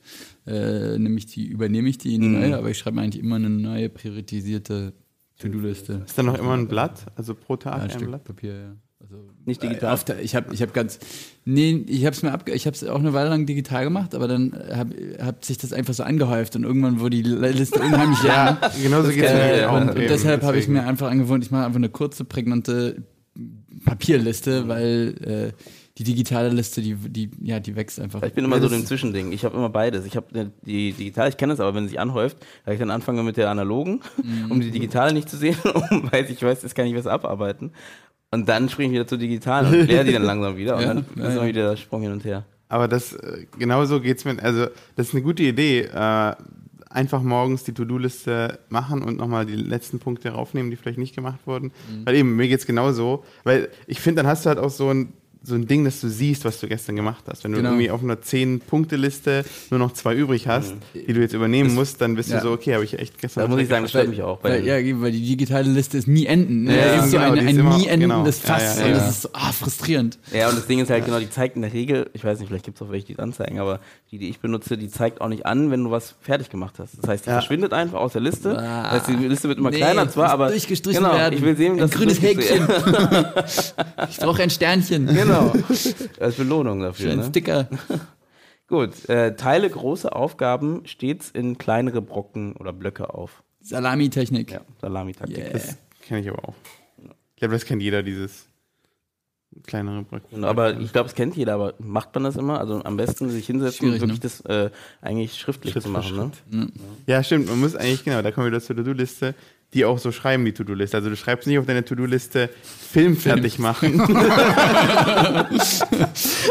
[0.46, 2.34] äh, nehme ich die, übernehme ich die in die Mhm.
[2.34, 4.92] neue, aber ich schreibe mir eigentlich immer eine neue prioritisierte
[5.38, 6.02] To-Do-Liste.
[6.04, 7.06] Ist dann noch immer ein Blatt?
[7.14, 8.24] Also pro Tag Ja, ein ein Stück Blatt?
[8.24, 8.76] Papier, ja.
[9.08, 9.92] Also, Nicht äh, digital?
[9.94, 10.98] Auf der, ich habe ich hab ganz.
[11.44, 14.14] Nee, ich habe es mir abge ich habe es auch eine Weile lang digital gemacht,
[14.14, 18.22] aber dann habe hab sich das einfach so angehäuft und irgendwann wurde die Liste unheimlich
[18.24, 18.58] lang.
[18.60, 19.70] Ja, genauso geht es mir ich, Äh, ja.
[19.70, 19.80] auch.
[19.80, 23.02] und, und deshalb habe ich mir einfach angewohnt, ich mache einfach eine kurze, prägnante
[23.84, 25.14] Papierliste, weil
[25.54, 25.62] äh,
[25.98, 28.22] die digitale Liste, die, die, ja, die wächst einfach.
[28.22, 29.32] Ich bin immer so im Zwischending.
[29.32, 30.04] Ich habe immer beides.
[30.04, 32.78] Ich habe ne- die digital, ich kenne es aber, wenn es sich anhäuft, da ich
[32.78, 34.00] dann anfange mit der analogen,
[34.50, 35.56] um die digitale nicht zu sehen,
[35.90, 37.72] um, weil ich weiß, jetzt kann ich was abarbeiten.
[38.36, 40.76] Und dann springe ich wieder zur digitalen und leere die dann langsam wieder.
[40.76, 42.44] Und Ja, dann ist immer wieder der Sprung hin und her.
[42.68, 44.66] Aber das, äh, genauso geht es mir, also
[44.96, 45.82] das ist eine gute Idee.
[45.82, 46.34] Äh,
[46.90, 51.40] einfach morgens die To-Do-Liste machen und nochmal die letzten Punkte raufnehmen, die vielleicht nicht gemacht
[51.46, 51.72] wurden.
[52.04, 53.24] Weil eben, mir geht es genauso.
[53.44, 55.12] Weil ich finde, dann hast du halt auch so ein,
[55.42, 57.44] so ein Ding, dass du siehst, was du gestern gemacht hast.
[57.44, 57.70] Wenn du Genau.
[57.70, 62.16] irgendwie auf einer 10-Punkte-Liste nur noch zwei übrig hast, die du jetzt übernehmen musst, dann
[62.16, 62.38] bist ja.
[62.38, 64.38] du so, okay, habe ich echt gestern Da muss ich sagen, das stört mich auch.
[64.38, 66.64] Bei Weil, ja, weil die digitale Liste ist nie enden.
[66.64, 66.76] Ne?
[66.76, 68.54] Ja, das ist so genau, ist ein immer- nie endendes genau.
[68.54, 70.18] Ja, Fass ja, und das ist so ah, frustrierend.
[70.32, 72.48] Ja, und das Ding ist halt genau, die zeigt in der Regel, ich weiß nicht,
[72.48, 73.80] vielleicht gibt es auch welche, die es anzeigen, aber
[74.10, 76.94] die, die ich benutze, die zeigt auch nicht an, wenn du was fertig gemacht hast.
[77.00, 77.36] Das heißt, die Ja.
[77.36, 78.58] verschwindet einfach aus der Liste.
[78.58, 78.82] Ah.
[78.84, 81.34] das heißt, die Liste wird immer Nee, kleiner zwar, aber durchgestrichen genau, werden.
[81.36, 82.66] ich will sehen, Ein dass du grünes durchgestrichen-
[84.10, 85.06] Ich brauche ein Sternchen.
[85.06, 85.35] Genau.
[86.20, 87.12] Als Belohnung dafür.
[87.12, 87.24] Ein Ne?
[87.24, 87.68] Sticker.
[88.68, 93.42] Gut, äh, teile große Aufgaben stets in kleinere Brocken oder Blöcke auf.
[93.60, 94.50] Salami-Technik.
[94.50, 95.38] Ja, Salamitaktik.
[95.38, 95.52] Yeah.
[95.52, 96.54] Das kenne ich aber auch.
[97.34, 98.48] Ich glaube, das kennt jeder, dieses
[99.64, 100.04] kleinere.
[100.30, 102.60] Genau, Aber ich glaube, es kennt jeder, aber macht man das immer?
[102.60, 104.46] Also am besten sich hinsetzen Schwierig, und wirklich ne?
[104.46, 104.70] das äh,
[105.00, 106.32] eigentlich schriftlich Schritt zu machen.
[106.50, 106.68] Ne?
[107.06, 107.48] Ja, stimmt.
[107.48, 109.34] Man muss eigentlich, genau, da kommen wir wieder zur To-Do-Liste,
[109.76, 110.96] die auch so schreiben, die To-Do-Liste.
[110.96, 114.00] Also du schreibst nicht auf deine To-Do-Liste Film fertig machen.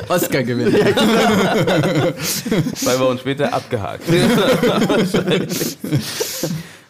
[0.07, 0.75] Oscar gewinnen.
[2.75, 4.03] Zwei Wochen später abgehakt.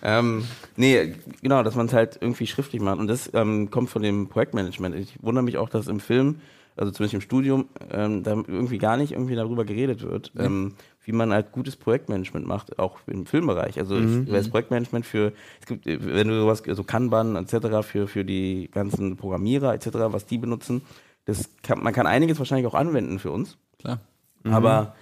[0.04, 0.44] ähm,
[0.76, 3.00] nee, genau, dass man es halt irgendwie schriftlich macht.
[3.00, 4.94] Und das ähm, kommt von dem Projektmanagement.
[4.96, 6.42] Ich wundere mich auch, dass im Film,
[6.76, 10.74] also zumindest im Studium, ähm, da irgendwie gar nicht irgendwie darüber geredet wird, ähm,
[11.06, 13.80] wie man halt gutes Projektmanagement macht, auch im Filmbereich.
[13.80, 17.88] Also ich weiß Projektmanagement für, es gibt, wenn du sowas, so Kanban etc.
[17.88, 20.82] für, für die ganzen Programmierer etc., was die benutzen,
[21.26, 23.58] das kann, man kann einiges wahrscheinlich auch anwenden für uns.
[23.80, 24.00] Klar.
[24.44, 24.96] Aber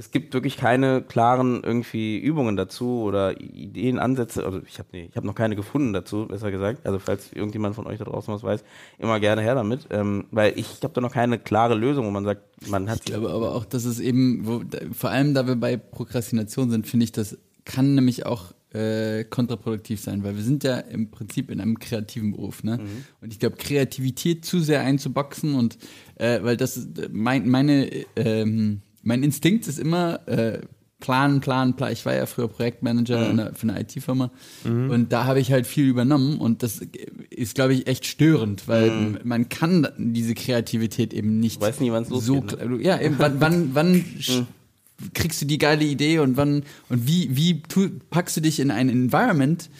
[0.00, 4.44] es gibt wirklich keine klaren irgendwie Übungen dazu oder Ideen, Ansätze.
[4.44, 6.86] Also ich habe nee, ich hab noch keine gefunden dazu, besser gesagt.
[6.86, 8.62] Also falls irgendjemand von euch da draußen was weiß,
[8.98, 9.88] immer gerne her damit.
[9.90, 13.06] Ähm, weil ich habe da noch keine klare Lösung, wo man sagt, man hat Ich
[13.06, 17.02] glaube aber auch, dass es eben, wo, vor allem da wir bei Prokrastination sind, finde
[17.02, 21.60] ich, das kann nämlich auch äh, kontraproduktiv sein, weil wir sind ja im Prinzip in
[21.60, 22.78] einem kreativen Beruf, ne?
[23.20, 25.76] Und ich glaube, Kreativität zu sehr einzuboxen und
[26.16, 30.58] äh, weil das ist, mein, meine ähm, mein Instinkt ist immer äh,
[31.00, 31.92] planen, planen, planen.
[31.92, 34.30] Ich war ja früher Projektmanager einer, für eine IT-Firma
[34.64, 36.38] und da habe ich halt viel übernommen.
[36.38, 36.80] Und das
[37.30, 41.92] ist, glaube ich, echt störend, weil man kann diese Kreativität eben nicht Du weißt nie,
[41.92, 44.44] wann's so losgeht, klar- ja, eben, wann, wann, wann sch-
[45.14, 48.72] kriegst du die geile Idee und wann und wie, wie tu, packst du dich in
[48.72, 49.70] ein Environment,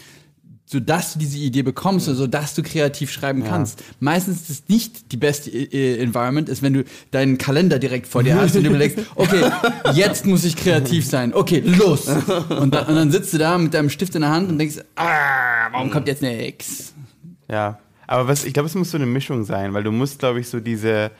[0.70, 3.82] sodass du diese Idee bekommst oder sodass du kreativ schreiben kannst.
[4.00, 8.22] Meistens ist es nicht die beste äh, Environment, ist, wenn du deinen Kalender direkt vor
[8.22, 9.50] dir hast und du überlegst, okay,
[9.94, 11.32] jetzt muss ich kreativ sein.
[11.32, 12.06] Okay, los.
[12.06, 14.76] Und, dann- und dann sitzt du da mit deinem Stift in der Hand und denkst,
[14.96, 16.92] ah, warum kommt jetzt nix?
[17.50, 20.40] Ja, aber was, ich glaube, es muss so eine Mischung sein, weil du musst, glaube
[20.40, 21.10] ich, so diese,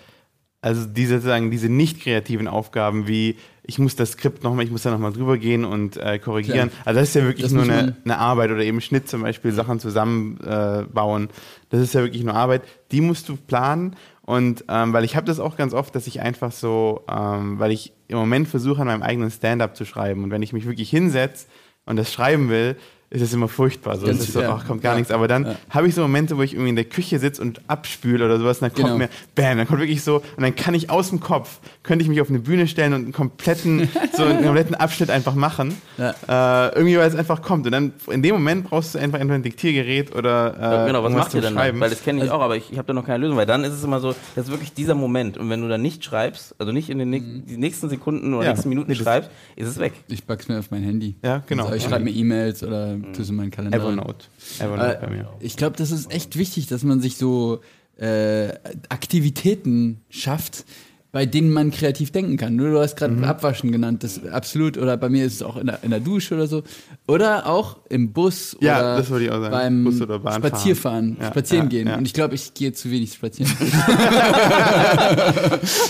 [0.60, 3.36] also diese, sozusagen, diese nicht kreativen Aufgaben wie,
[3.68, 6.70] ich muss das Skript nochmal, ich muss da nochmal drüber gehen und äh, korrigieren.
[6.70, 6.86] Klar.
[6.86, 9.52] Also das ist ja wirklich Das nur eine, eine Arbeit oder eben Schnitt zum Beispiel,
[9.52, 11.24] Sachen zusammenbauen.
[11.24, 11.32] Äh,
[11.68, 12.62] das ist ja wirklich nur Arbeit.
[12.92, 13.94] Die musst du planen.
[14.22, 17.70] Und ähm, weil ich habe das auch ganz oft, dass ich einfach so, ähm, weil
[17.70, 20.24] ich im Moment versuche, an meinem eigenen Stand-up zu schreiben.
[20.24, 21.46] Und wenn ich mich wirklich hinsetze
[21.84, 22.76] und das schreiben will,
[23.10, 23.96] ist es immer furchtbar.
[23.96, 24.54] So, Ganz- es ist so, ja.
[24.54, 24.98] ach, kommt gar Ja.
[24.98, 25.10] nichts.
[25.12, 25.54] Aber dann Ja.
[25.70, 28.58] habe ich so Momente, wo ich irgendwie in der Küche sitze und abspüle oder sowas,
[28.58, 28.98] und dann kommt Genau.
[28.98, 32.08] mir, bam, dann kommt wirklich so, und dann kann ich aus dem Kopf, könnte ich
[32.08, 35.74] mich auf eine Bühne stellen und einen kompletten, so einen kompletten Abschnitt einfach machen.
[35.96, 36.68] Ja.
[36.68, 37.64] Äh, irgendwie, weil es einfach kommt.
[37.66, 41.02] Und dann in dem Moment brauchst du einfach entweder ein Diktiergerät oder äh, Ja, genau,
[41.02, 41.80] was macht ihr zum dann?
[41.80, 43.46] Weil das kenne ich Also- auch, aber ich, ich habe da noch keine Lösung, weil
[43.46, 45.38] dann ist es immer so, das ist wirklich dieser Moment.
[45.38, 48.44] Und wenn du dann nicht schreibst, also nicht in den nächsten, die nächsten Sekunden oder
[48.44, 48.50] Ja.
[48.52, 49.94] nächsten Minuten Nee, schreibst, ist es weg.
[50.08, 51.16] Ich pack's mir auf mein Handy.
[51.24, 51.64] Ja, genau.
[51.64, 53.78] Also ich schreibe mir E-Mails oder tue es in meinen Kalender.
[53.78, 54.26] Evernote.
[54.58, 55.28] Evernote Äh, bei mir.
[55.40, 57.60] Ich glaube, das ist echt wichtig, dass man sich so
[57.96, 58.48] äh,
[58.88, 60.64] Aktivitäten schafft,
[61.10, 62.56] bei denen man kreativ denken kann.
[62.58, 65.56] Du, du hast gerade Abwaschen genannt, das ist absolut, oder bei mir ist es auch
[65.56, 66.62] in der, in der Dusche oder so.
[67.06, 70.20] Oder auch im Bus Ja, oder ich beim Bus oder.
[70.32, 71.94] Spazierfahren, Ja, spazieren ja, gehen.
[71.94, 73.50] Und ich glaube, ich gehe zu wenig spazieren.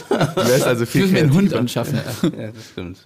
[0.09, 1.97] Du wärst also Ich viel muss mir einen Hund anschaffen.
[2.23, 2.99] Ja, das stimmt.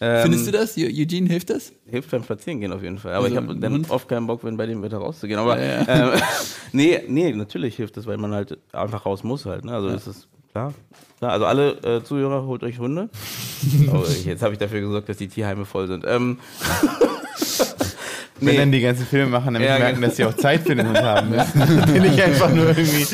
[0.00, 0.76] Ähm, Findest du das?
[0.76, 1.72] Eu- Eugene, hilft das?
[1.86, 3.14] Hilft beim Spazierengehen auf jeden Fall.
[3.14, 3.90] Aber Also, ich habe dann Hund?
[3.90, 5.40] oft keinen Bock, wenn bei dem Wetter rauszugehen.
[5.40, 6.20] Aber Ja, Ähm,
[6.72, 9.64] nee, nee, natürlich hilft das, weil man halt einfach raus muss halt.
[9.64, 9.72] Ne?
[9.72, 10.72] Also ist es klar.
[11.18, 11.32] klar.
[11.32, 13.08] Also alle äh, Zuhörer, holt euch Hunde.
[13.92, 16.04] oh, jetzt habe ich dafür gesorgt, dass die Tierheime voll sind.
[16.06, 16.38] Ähm,
[18.40, 18.56] Wenn Nee.
[18.58, 20.06] dann die ganzen Filme machen, damit Ja, merken, genau.
[20.06, 21.60] dass sie auch Zeit für den Hund haben müssen.
[21.94, 23.04] Den ich einfach nur irgendwie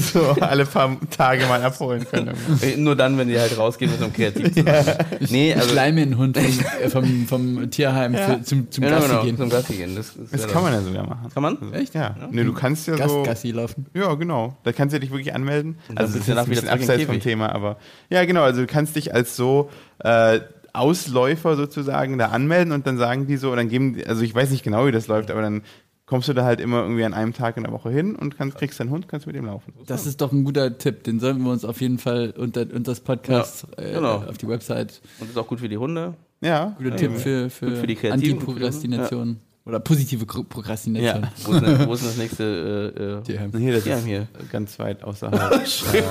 [0.00, 2.34] so alle paar Tage mal abholen können.
[2.62, 4.84] Äh, Nur dann, wenn die halt rausgehen müssen, um kreativ zu sein.
[5.30, 5.74] Nee, Ich also.
[5.74, 9.36] leih mir einen Hund vom, vom, vom Tierheim für, zum, zum Genau, Gassi genau, gehen.
[9.38, 9.96] zum Gassi gehen.
[9.96, 11.30] Das, Das ja kann man ja sogar machen.
[11.32, 11.72] Kann man?
[11.72, 11.94] Echt?
[11.94, 12.14] Ja.
[12.30, 13.22] Nee, du kannst ja so.
[13.22, 13.86] Gastgassi laufen.
[13.94, 14.56] Ja, genau.
[14.64, 15.78] Da kannst du dich wirklich anmelden.
[15.88, 17.20] dann Also das ist ein wieder bisschen abseits vom.
[17.20, 17.76] Thema, aber
[18.10, 18.42] ja, genau.
[18.42, 19.70] Also du kannst dich als so
[20.00, 20.40] äh,
[20.76, 24.34] Ausläufer sozusagen da anmelden und dann sagen die so, und dann geben, die- also ich
[24.34, 25.62] weiß nicht genau, wie das läuft, aber dann
[26.06, 28.58] kommst du da halt immer irgendwie an einem Tag in der Woche hin und kannst,
[28.58, 29.72] kriegst deinen Hund, kannst mit ihm laufen.
[29.86, 31.02] Das ist doch ein guter Tipp.
[31.02, 34.16] Den sollten wir uns auf jeden Fall unter, unter das Podcast Ja, äh, genau.
[34.22, 35.00] auf die Website.
[35.18, 36.14] Und ist auch gut für die Hunde.
[36.40, 36.76] Ja.
[36.78, 39.40] Guter ja, Tipp für, für, Gut für die Antiprokrastination.
[39.66, 41.22] Oder positive Prokrastination.
[41.24, 41.32] Ja.
[41.44, 43.22] Wo ist denn, wo ist denn das nächste?
[43.28, 43.58] Äh, äh.
[43.58, 44.28] Hier, das Ja, ist hier.
[44.52, 45.52] ganz weit außerhalb.
[45.92, 46.02] ja.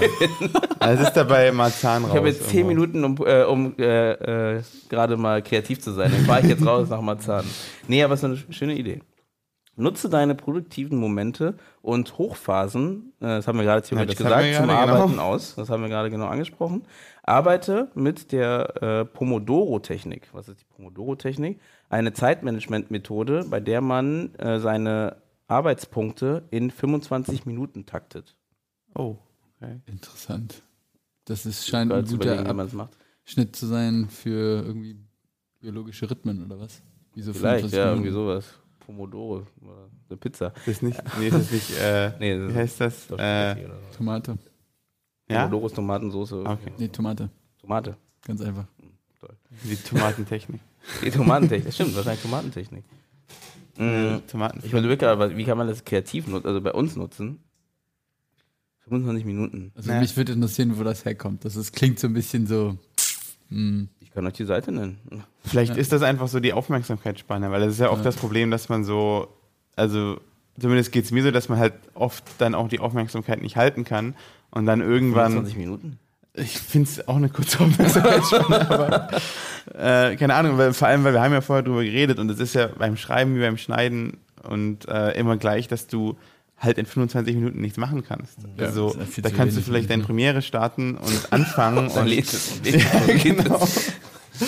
[0.79, 2.11] Also es ist dabei Marzahn raus.
[2.11, 2.99] Ich habe jetzt zehn irgendwo.
[2.99, 6.11] Minuten, um, äh, um äh, äh, gerade mal kreativ zu sein.
[6.11, 7.45] Dann fahre ich jetzt raus nach Marzahn.
[7.87, 8.99] Nee, aber es ist eine sch- schöne Idee.
[9.77, 14.67] Nutze deine produktiven Momente und Hochphasen, äh, das haben wir gerade theoretisch haben gesagt, zum
[14.67, 14.73] genau.
[14.79, 15.55] Arbeiten aus.
[15.55, 16.83] Das haben wir gerade genau angesprochen.
[17.23, 20.29] Arbeite mit der äh, Pomodoro-Technik.
[20.31, 21.59] Was ist die Pomodoro-Technik?
[21.95, 25.15] Eine Zeitmanagement-Methode, bei der man äh, seine
[25.47, 28.35] Arbeitspunkte in 25 Minuten taktet.
[28.93, 29.15] Oh,
[29.55, 29.79] okay.
[29.85, 30.61] Interessant.
[31.23, 32.45] Das ist, scheint ein zu guter.
[32.45, 34.97] Abschnitt zu sein für irgendwie
[35.61, 36.81] biologische Rhythmen oder was?
[37.13, 38.07] Wieso Vielleicht, 25 ja, Minuten?
[38.07, 38.59] irgendwie sowas.
[38.79, 40.49] Pomodoro oder eine Pizza.
[40.49, 43.11] Das ist nicht, nee, das ist nicht, äh, Nee, das wie heißt das?
[43.11, 43.97] Äh, so.
[43.97, 44.37] Tomate.
[45.29, 45.43] ja?
[45.43, 46.41] Pomodoros Tomatensoße.
[46.45, 46.73] Okay.
[46.77, 47.29] Nee, Tomate.
[47.57, 47.95] Tomate.
[48.25, 48.65] Ganz einfach.
[49.63, 50.59] Die Tomatentechnik.
[51.03, 51.73] Die Tomatentechnik.
[51.73, 52.83] Stimmt, wahrscheinlich Tomatentechnik.
[53.77, 54.61] Mm, Tomaten.
[54.63, 57.39] Ich überlege aber, wie kann man das kreativ nutzen, also bei uns nutzen?
[58.87, 59.71] 25 Minuten.
[59.75, 59.99] Also Nee.
[59.99, 61.43] mich würde interessieren, wo das herkommt.
[61.43, 62.77] Das ist, klingt so ein bisschen so.
[63.49, 63.89] Hm.
[63.99, 64.99] Ich kann euch die Seite nennen.
[65.43, 68.03] Vielleicht ist das einfach so die Aufmerksamkeitsspanne, weil das ist ja oft Ja.
[68.05, 69.27] das Problem, dass man so,
[69.75, 70.19] also
[70.59, 73.83] zumindest geht es mir so, dass man halt oft dann auch die Aufmerksamkeit nicht halten
[73.83, 74.15] kann
[74.51, 75.99] und dann irgendwann, 25 Minuten?
[76.37, 79.07] Ich finde es auch eine kurze Aufmerksamkeitsspanne, aber
[79.73, 82.39] äh, keine Ahnung, weil, vor allem, weil wir haben ja vorher drüber geredet und es
[82.39, 86.17] ist ja beim Schreiben wie beim Schneiden und äh, immer gleich, dass du
[86.57, 88.39] halt in 25 Minuten nichts machen kannst.
[88.57, 92.61] Ja, also da kannst du vielleicht deine Premiere starten und anfangen Dann und lädt es.
[93.23, 93.67] genau.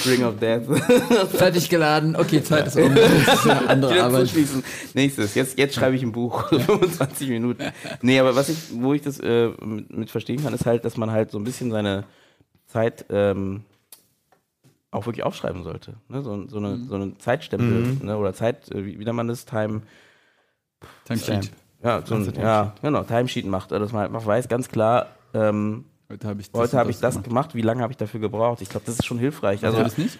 [0.05, 0.65] Ring of Death.
[1.31, 2.93] Fertig geladen, okay, Zeit ist um.
[2.93, 4.29] Das ist eine andere Arbeit.
[4.93, 7.63] Nächstes, jetzt, jetzt schreibe ich ein Buch, 25 Minuten.
[8.01, 10.97] Nee, aber was ich, wo ich das äh, mit, mit verstehen kann, ist halt, dass
[10.97, 12.03] man halt so ein bisschen seine
[12.67, 13.63] Zeit ähm,
[14.91, 15.95] auch wirklich aufschreiben sollte.
[16.09, 16.21] Ne?
[16.21, 18.17] So, so, eine, so eine Zeitstempel ne?
[18.17, 19.81] oder Zeit, äh, wie, wie nennt man das, Time,
[21.05, 21.51] Timesheet.
[21.83, 22.37] ja, so ein, Timesheet.
[22.37, 26.51] ja, genau, Timesheet macht, also dass man einfach weiß, ganz klar, ähm, Heute habe ich
[26.51, 27.27] das, heute habe ich das gemacht.
[27.27, 28.61] gemacht, wie lange habe ich dafür gebraucht?
[28.61, 29.63] Ich glaube, das ist schon hilfreich.
[29.65, 30.17] Also Also, das nicht?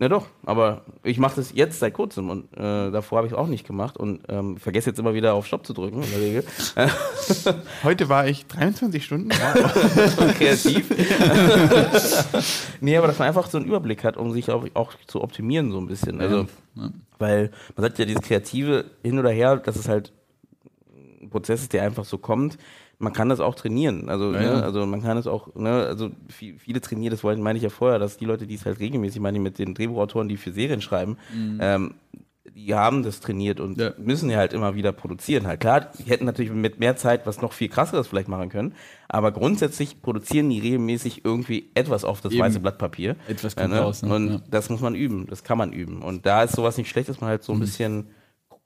[0.00, 3.38] ja doch, aber ich mache das jetzt seit kurzem und äh, davor habe ich es
[3.38, 6.20] auch nicht gemacht und ähm, vergesse jetzt immer wieder auf Stopp zu drücken in der
[6.20, 6.44] Regel.
[7.84, 9.28] Heute war ich 23 Stunden.
[10.38, 10.88] Kreativ.
[12.80, 15.70] nee, aber dass man einfach so einen Überblick hat, um sich auch, auch zu optimieren
[15.70, 16.20] so ein bisschen.
[16.20, 16.90] Also, Ja.
[17.18, 20.12] weil man sagt ja, dieses Kreative hin oder her, dass es halt
[21.22, 22.58] ein Prozess ist, der einfach so kommt.
[23.02, 24.08] Man kann das auch trainieren.
[24.08, 24.60] Also, Ja, ne, ja.
[24.60, 27.70] also man kann es auch, ne, also vi- viele trainieren, das wollte- meine ich ja
[27.70, 30.52] vorher, dass die Leute, die es halt regelmäßig, meine ich mit den Drehbuchautoren, die für
[30.52, 31.16] Serien schreiben,
[31.60, 31.94] ähm,
[32.54, 33.92] die haben das trainiert und Ja.
[33.96, 35.46] müssen ja halt immer wieder produzieren.
[35.46, 38.74] Halt klar, die hätten natürlich mit mehr Zeit was noch viel krasseres vielleicht machen können,
[39.08, 42.42] aber grundsätzlich produzieren die regelmäßig irgendwie etwas auf das Eben.
[42.42, 43.16] weiße Blatt Papier.
[43.28, 43.80] Etwas kommt ne?
[43.80, 44.02] raus.
[44.02, 44.14] Ne?
[44.14, 44.40] Und ja.
[44.50, 46.02] das muss man üben, das kann man üben.
[46.02, 48.08] Und da ist sowas nicht schlecht, dass man halt so ein bisschen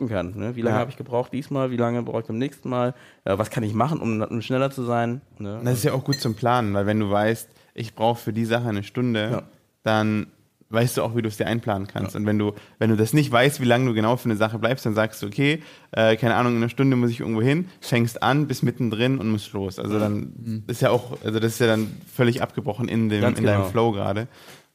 [0.09, 0.41] gucken kann.
[0.41, 0.57] Ne?
[0.57, 0.81] Wie lange Ja.
[0.81, 2.95] habe ich gebraucht diesmal, wie lange brauche ich beim nächsten Mal,
[3.25, 5.21] äh, was kann ich machen, um, um schneller zu sein.
[5.39, 5.61] Ne?
[5.65, 8.45] Das ist ja auch gut zum Planen, weil wenn du weißt, ich brauche für die
[8.45, 9.43] Sache eine Stunde, Ja.
[9.83, 10.27] dann
[10.71, 12.17] weißt du auch, wie du es dir einplanen kannst.
[12.17, 14.59] Und wenn du, wenn du das nicht weißt, wie lange du genau für eine Sache
[14.59, 17.69] bleibst, dann sagst du, okay, äh, keine Ahnung, in einer Stunde muss ich irgendwo hin,
[17.81, 19.79] fängst an, bist mittendrin und musst los.
[19.79, 23.39] Also dann ist ja auch, also das ist ja dann völlig abgebrochen in dem, Ganz
[23.39, 23.71] in deinem genau.
[23.71, 24.27] Flow gerade.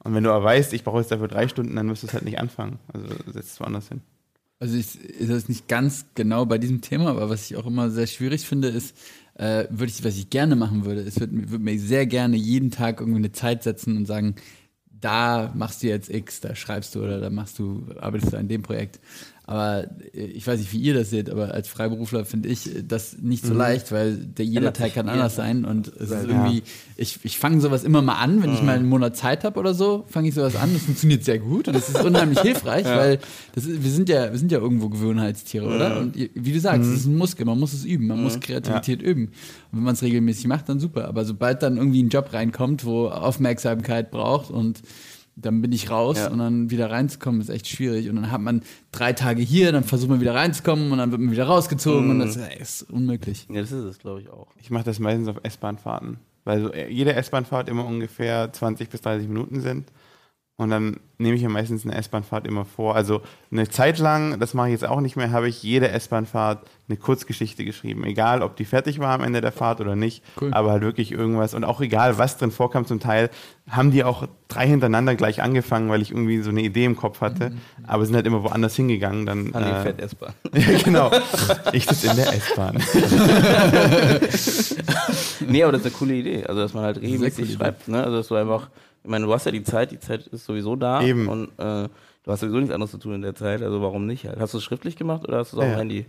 [0.02, 2.14] Und wenn du aber weißt, ich brauche jetzt dafür drei Stunden, dann wirst du es
[2.14, 2.80] halt nicht anfangen.
[2.94, 4.00] Also setzt es woanders hin.
[4.60, 7.89] Also ich, ist das nicht ganz genau bei diesem Thema, aber was ich auch immer
[7.89, 8.95] sehr schwierig finde, ist,
[9.36, 12.70] äh, würde ich, was ich gerne machen würde, ist, würde würd mir sehr gerne jeden
[12.70, 14.36] Tag irgendwie eine Zeit setzen und sagen,
[14.86, 18.49] da machst du jetzt X, da schreibst du oder da machst du, arbeitest du an
[18.49, 18.99] dem Projekt.
[19.52, 22.84] Aber äh, ich weiß nicht, wie ihr das seht, aber als Freiberufler finde ich äh,
[22.84, 25.43] das nicht so leicht, weil der, jeder sich kann anders ja.
[25.43, 26.22] sein und es ist Ja.
[26.24, 26.62] irgendwie,
[26.97, 29.74] ich, ich fange sowas immer mal an, wenn ich mal einen Monat Zeit habe oder
[29.74, 33.18] so, fange ich sowas an, das funktioniert sehr gut und das ist unheimlich hilfreich, weil
[33.56, 36.00] das ist, wir sind ja, wir sind ja irgendwo Gewohnheitstiere, oder?
[36.00, 38.39] Und ihr- wie du sagst, es ist ein Muskel, man muss es üben, man muss
[38.39, 39.30] Kreativität üben.
[39.72, 41.08] Und wenn man es regelmäßig macht, dann super.
[41.08, 44.82] Aber sobald dann irgendwie ein Job reinkommt, wo Aufmerksamkeit braucht und
[45.42, 46.30] dann bin ich raus Ja.
[46.30, 48.10] und dann wieder reinzukommen ist echt schwierig.
[48.10, 48.62] Und dann hat man
[48.92, 52.20] drei Tage hier, dann versucht man wieder reinzukommen und dann wird man wieder rausgezogen und
[52.20, 53.48] das ey, ist unmöglich.
[53.50, 54.48] Ja, das ist es, glaube ich, auch.
[54.58, 59.02] Ich mache das meistens auf S-Bahn-Fahrten, weil so äh, jede S-Bahn-Fahrt immer ungefähr 20 bis
[59.02, 59.92] 30 Minuten sind.
[60.60, 62.93] Und dann nehme ich ja meistens eine S-Bahn-Fahrt immer vor.
[62.93, 66.68] Also eine Zeit lang, das mache ich jetzt auch nicht mehr, habe ich jede S-Bahn-Fahrt
[66.89, 68.03] eine Kurzgeschichte geschrieben.
[68.03, 70.22] Egal, ob die fertig war am Ende der Fahrt oder nicht.
[70.41, 70.51] Cool.
[70.51, 71.53] Aber halt wirklich irgendwas.
[71.53, 73.30] Und auch egal, was drin vorkam zum Teil,
[73.70, 77.22] haben die auch drei hintereinander gleich angefangen, weil ich irgendwie so eine Idee im Kopf
[77.22, 77.53] hatte.
[77.88, 79.26] Aber sind halt immer woanders hingegangen.
[79.26, 80.34] Dann, An die äh, S-Bahn.
[80.53, 81.10] ja, genau.
[81.72, 82.84] Ich sitze in der S-Bahn.
[85.47, 86.43] nee, aber das ist eine coole Idee.
[86.45, 87.88] Also, dass man halt regelmäßig schreibt.
[87.88, 88.03] Ne?
[88.03, 88.68] Also, dass du einfach,
[89.04, 91.02] ich meine, du hast ja die Zeit, die Zeit ist sowieso da.
[91.04, 91.28] Eben.
[91.28, 91.88] Und äh,
[92.24, 93.62] du hast sowieso nichts anderes zu tun in der Zeit.
[93.62, 94.26] Also, warum nicht?
[94.26, 94.39] Halt?
[94.39, 95.76] Hast du es schriftlich gemacht oder hast du es auf Ja.
[95.76, 96.06] dem Handy?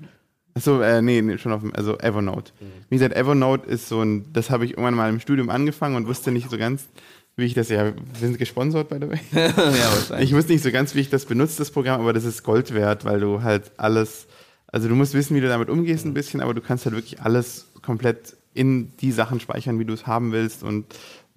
[0.54, 2.52] Achso, äh, nee, nee, schon auf dem, also Evernote.
[2.88, 6.08] Wie gesagt, Evernote ist so ein, das habe ich irgendwann mal im Studium angefangen und
[6.08, 6.88] wusste nicht so ganz,
[7.36, 9.20] wie ich das, ja, wir sind gesponsert, by the way.
[9.32, 10.28] ja, wahrscheinlich.
[10.30, 12.74] Ich wusste nicht so ganz, wie ich das benutze, das Programm, aber das ist Gold
[12.74, 14.26] wert, weil du halt alles,
[14.66, 17.20] also du musst wissen, wie du damit umgehst ein bisschen, aber du kannst halt wirklich
[17.22, 20.86] alles komplett in die Sachen speichern, wie du es haben willst und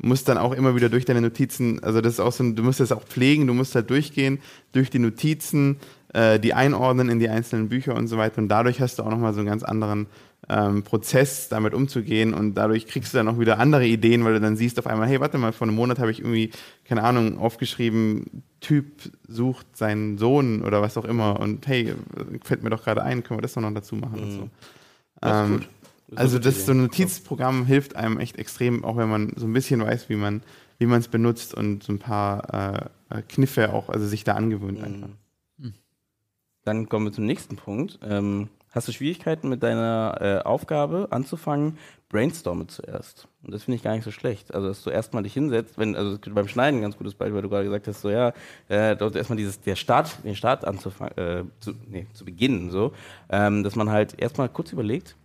[0.03, 2.79] musst dann auch immer wieder durch deine Notizen, also das ist auch so, du musst
[2.79, 4.39] das auch pflegen, du musst halt durchgehen,
[4.71, 5.77] durch die Notizen,
[6.13, 9.09] äh, die einordnen in die einzelnen Bücher und so weiter und dadurch hast du auch
[9.09, 10.07] nochmal so einen ganz anderen
[10.49, 14.41] ähm, Prozess, damit umzugehen und dadurch kriegst du dann auch wieder andere Ideen, weil du
[14.41, 16.51] dann siehst auf einmal, hey, warte mal, vor einem Monat habe ich irgendwie,
[16.83, 18.85] keine Ahnung, aufgeschrieben, Typ
[19.27, 21.93] sucht seinen Sohn oder was auch immer und hey,
[22.43, 24.49] fällt mir doch gerade ein, können wir das doch noch dazu machen und so.
[25.21, 25.69] Das ist Ähm, gut.
[26.15, 26.81] Also das so ein.
[26.81, 30.41] Notizprogramm hilft einem echt extrem, auch wenn man so ein bisschen weiß, wie man
[30.79, 34.83] wie man es benutzt und so ein paar äh, Kniffe auch, also sich da angewöhnt
[34.83, 35.09] einfach.
[36.65, 37.99] Dann kommen wir zum nächsten Punkt.
[38.03, 41.77] Ähm, hast du Schwierigkeiten mit deiner äh, Aufgabe anzufangen?
[42.09, 43.27] Brainstorme zuerst.
[43.43, 44.53] Und das finde ich gar nicht so schlecht.
[44.53, 47.41] Also, dass du erstmal dich hinsetzt, wenn, also beim Schneiden ein ganz gutes Beispiel, weil
[47.41, 48.33] du gerade gesagt hast, so ja,
[48.69, 52.93] äh, dort erstmal dieses, der Start, den Start anzufangen, äh, zu, nee, zu beginnen, so,
[53.29, 55.15] ähm, dass man halt erstmal kurz überlegt,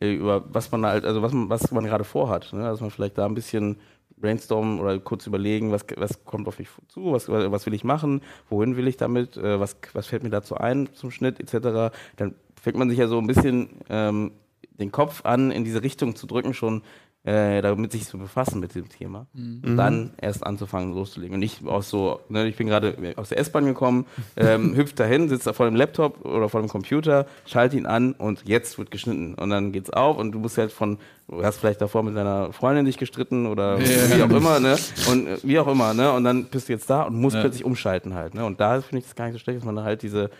[0.00, 2.62] über was man halt, also was man, was man gerade vorhat, ne?
[2.62, 3.78] dass man vielleicht da ein bisschen
[4.18, 8.22] brainstormen oder kurz überlegen, was, was kommt auf mich zu, was, was will ich machen,
[8.48, 11.94] wohin will ich damit, äh, was, was fällt mir dazu ein zum Schnitt etc.
[12.16, 14.32] Dann fängt man sich ja so ein bisschen ähm,
[14.78, 16.82] den Kopf an, in diese Richtung zu drücken, schon
[17.26, 19.26] äh, damit sich zu befassen mit dem Thema.
[19.34, 19.60] Mhm.
[19.64, 21.34] Und dann erst anzufangen, loszulegen.
[21.34, 24.06] Und nicht aus so, ne, ich bin gerade aus der S-Bahn gekommen,
[24.36, 28.12] ähm, hüpft dahin, sitzt da vor dem Laptop oder vor dem Computer, schalte ihn an
[28.12, 29.34] und jetzt wird geschnitten.
[29.34, 30.98] Und dann geht's auf und du musst halt von,
[31.28, 34.78] du hast vielleicht davor mit deiner Freundin dich gestritten oder wie auch immer, ne?
[35.10, 36.12] Und äh, wie auch immer, ne?
[36.12, 37.40] Und dann bist du jetzt da und musst Ja.
[37.42, 38.44] plötzlich umschalten halt, ne?
[38.44, 40.30] Und da finde ich das gar nicht so schlecht, dass man halt diese,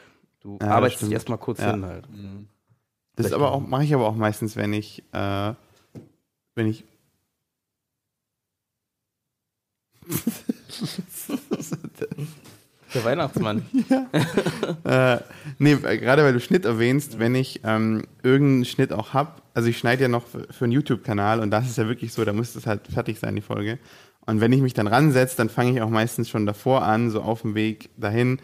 [0.40, 1.72] du Ja, das arbeitest dich erstmal kurz Ja.
[1.72, 2.06] hin halt.
[3.16, 5.52] Das ist aber auch, mache ich aber auch meistens, wenn ich, äh,
[6.56, 6.84] wenn ich.
[12.94, 13.64] Der Weihnachtsmann.
[14.84, 15.18] Äh,
[15.58, 19.78] nee, gerade weil du Schnitt erwähnst, wenn ich ähm, irgendeinen Schnitt auch hab, also ich
[19.78, 22.54] schneide ja noch für, für einen YouTube-Kanal und das ist ja wirklich so, da muss
[22.54, 23.78] es halt fertig sein, die Folge.
[24.26, 27.20] Und wenn ich mich dann ransetze, dann fange ich auch meistens schon davor an, so
[27.20, 28.38] auf dem Weg dahin,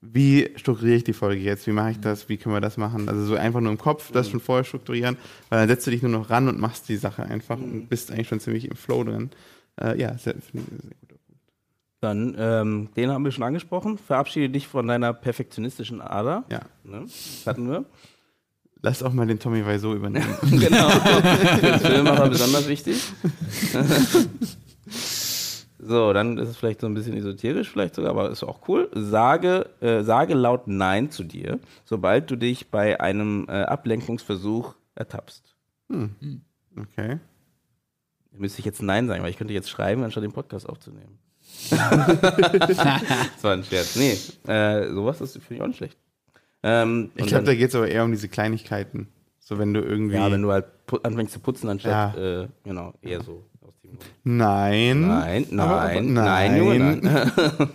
[0.00, 3.08] wie strukturiere ich die Folge jetzt, wie mache ich das, wie können wir das machen?
[3.08, 5.16] Also so einfach nur im Kopf das schon vorher strukturieren,
[5.48, 8.10] weil dann setzt du dich nur noch ran und machst die Sache einfach und bist
[8.10, 9.30] eigentlich schon ziemlich im Flow drin.
[9.80, 11.42] Äh, ja, sehr, finde ich sehr guter Punkt.
[12.00, 13.98] Dann, ähm, den haben wir schon angesprochen.
[13.98, 16.44] Verabschiede dich von deiner perfektionistischen Ader.
[16.50, 16.60] Ja.
[16.84, 17.02] Ne?
[17.02, 17.84] Das hatten wir.
[18.80, 20.36] Lass auch mal den Tommy Wiseau übernehmen.
[20.42, 20.90] genau.
[20.90, 23.02] Für den Filmemacher besonders wichtig.
[25.78, 28.90] so, dann ist es vielleicht so ein bisschen esoterisch, vielleicht sogar, aber ist auch cool.
[28.94, 35.54] Sage, äh, sage laut Nein zu dir, sobald du dich bei einem äh, Ablenkungsversuch ertappst.
[35.88, 37.18] Okay.
[38.32, 41.18] Müsste ich jetzt Nein sagen, weil ich könnte jetzt schreiben, anstatt den Podcast aufzunehmen.
[41.70, 42.78] das
[43.42, 43.96] war ein Scherz.
[43.96, 44.16] Nee,
[44.52, 45.96] äh, sowas ist finde ich auch nicht schlecht.
[46.62, 49.08] Ähm, Ich glaube, da geht es aber eher um diese Kleinigkeiten.
[49.38, 50.16] So, wenn du irgendwie.
[50.16, 50.66] Ja, wenn du halt
[51.02, 52.42] anfängst zu putzen, anstatt, Ja.
[52.42, 53.44] äh, genau, eher so.
[54.24, 55.06] Nein.
[55.06, 57.28] Nein, nein, Aber- aber nein, nein.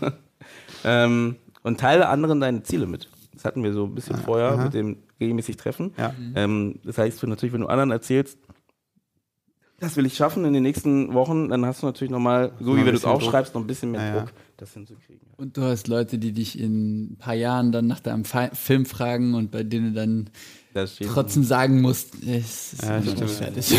[0.84, 3.10] ähm, und teile anderen deine Ziele mit.
[3.34, 4.64] Das hatten wir so ein bisschen vorher aha.
[4.66, 5.94] mit dem regelmäßig Treffen.
[5.98, 6.14] Ja.
[6.36, 8.38] Ähm, das heißt, du natürlich, wenn du anderen erzählst,
[9.80, 12.76] das will ich schaffen in den nächsten Wochen, dann hast du natürlich nochmal, so Noch
[12.78, 14.20] wie wenn du es aufschreibst, noch ein bisschen mehr Ja, ja.
[14.22, 15.28] Druck, das hinzukriegen.
[15.36, 18.86] Und du hast Leute, die dich in ein paar Jahren dann nach deinem Fi Film
[18.86, 20.30] fragen und bei denen du dann
[21.14, 23.72] trotzdem sagen musst, es ist Ja, nicht fertig.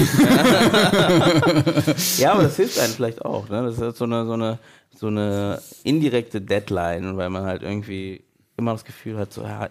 [2.19, 3.49] Ja, aber das hilft einem vielleicht auch.
[3.49, 3.63] Ne?
[3.63, 4.59] Das ist halt so eine, so, eine,
[4.95, 8.23] so eine indirekte Deadline, weil man halt irgendwie
[8.57, 9.69] immer das Gefühl hat, so, ja,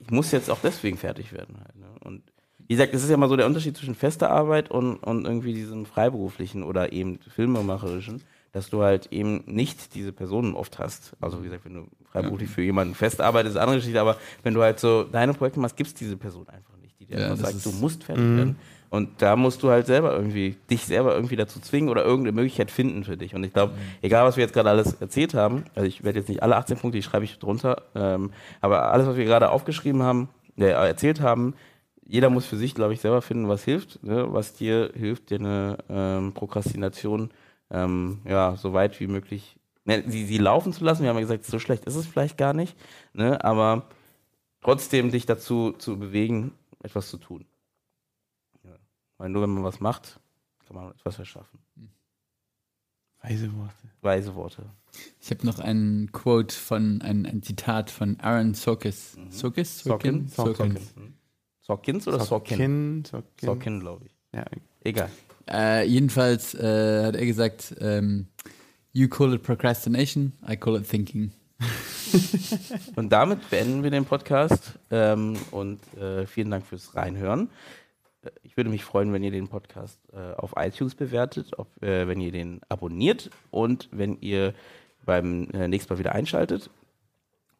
[0.00, 1.56] ich muss jetzt auch deswegen fertig werden.
[1.58, 1.86] Halt, ne?
[2.00, 2.22] Und
[2.66, 5.54] wie gesagt, das ist ja mal so der Unterschied zwischen fester Arbeit und, und irgendwie
[5.54, 8.22] diesem freiberuflichen oder eben filmemacherischen,
[8.54, 11.12] dass du halt eben nicht diese Personen oft hast.
[11.20, 14.16] Also wie gesagt, wenn du freiberuflich für jemanden fest arbeitest, ist eine andere Geschichte, aber
[14.44, 17.18] wenn du halt so deine Projekte machst, gibt es diese Person einfach nicht, die dir
[17.18, 18.56] Ja, einfach sagt, du musst fertig werden.
[18.90, 22.70] Und da musst du halt selber irgendwie, dich selber irgendwie dazu zwingen oder irgendeine Möglichkeit
[22.70, 23.34] finden für dich.
[23.34, 26.28] Und ich glaube, egal was wir jetzt gerade alles erzählt haben, also ich werde jetzt
[26.28, 28.30] nicht alle 18 Punkte, die schreibe ich drunter, ähm,
[28.60, 31.54] aber alles, was wir gerade aufgeschrieben haben, äh, erzählt haben,
[32.06, 34.26] jeder muss für sich, glaube ich, selber finden, was hilft, ne?
[34.28, 37.30] was dir hilft, dir eine ähm, Prokrastination
[37.70, 41.02] ähm, ja, so weit wie möglich, ne, sie, sie laufen zu lassen.
[41.02, 42.76] Wir haben ja gesagt, so schlecht ist es vielleicht gar nicht,
[43.12, 43.42] ne?
[43.44, 43.88] aber
[44.60, 46.52] trotzdem dich dazu zu bewegen,
[46.82, 47.46] etwas zu tun.
[48.64, 48.76] Ja.
[49.18, 50.20] Weil nur wenn man was macht,
[50.66, 51.58] kann man etwas erschaffen.
[53.22, 53.88] Weise Worte.
[54.02, 54.66] Weise Worte.
[55.20, 59.16] Ich habe noch ein Quote von, ein, ein Zitat von Aaron Sorkis.
[59.30, 59.80] Sorkis?
[59.80, 60.28] Sorkin?
[60.28, 60.78] Sorkin.
[61.62, 62.58] Sorkins oder Sorkin?
[62.58, 63.04] Sorkin.
[63.04, 63.46] Sorkin.
[63.46, 64.12] Sorkin, glaube ich.
[64.32, 64.44] Ja.
[64.82, 65.10] Egal.
[65.50, 68.26] Äh, jedenfalls äh, hat er gesagt, ähm,
[68.92, 71.32] you call it procrastination, I call it thinking.
[72.96, 77.48] Und damit beenden wir den Podcast ähm, und äh, vielen Dank fürs Reinhören.
[78.22, 82.06] Äh, Ich würde mich freuen, wenn ihr den Podcast äh, auf iTunes bewertet, ob, äh,
[82.06, 84.54] wenn ihr den abonniert und wenn ihr
[85.04, 86.70] beim nächsten Mal wieder einschaltet.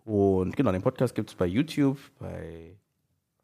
[0.04, 2.76] Und genau, den Podcast gibt es bei YouTube, bei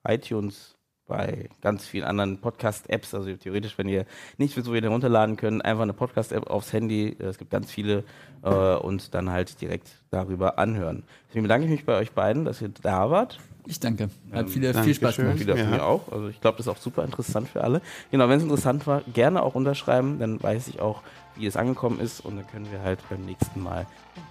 [0.09, 0.77] iTunes,
[1.11, 3.13] bei ganz vielen anderen Podcast-Apps.
[3.15, 4.07] Also theoretisch, wenn ihr
[4.39, 7.17] nicht wisst, wo ihr den runterladen könnt, einfach eine Podcast-App aufs Handy.
[7.21, 8.05] Äh, Es gibt ganz viele
[8.43, 11.03] äh, und dann halt direkt darüber anhören.
[11.29, 13.39] Deswegen bedanke ich mich bei euch beiden, dass ihr da wart.
[13.67, 14.05] Ich danke.
[14.33, 15.39] Hat Ähm, viel, viel Spaß gemacht.
[15.41, 15.71] Wieder für Ja.
[15.71, 16.11] mich auch.
[16.11, 17.83] Also ich glaube, das ist auch super interessant für alle.
[18.11, 21.03] Genau, wenn es interessant war, gerne auch unterschreiben, dann weiß ich auch,
[21.37, 23.87] wie es angekommen ist und dann können wir halt beim nächsten Mal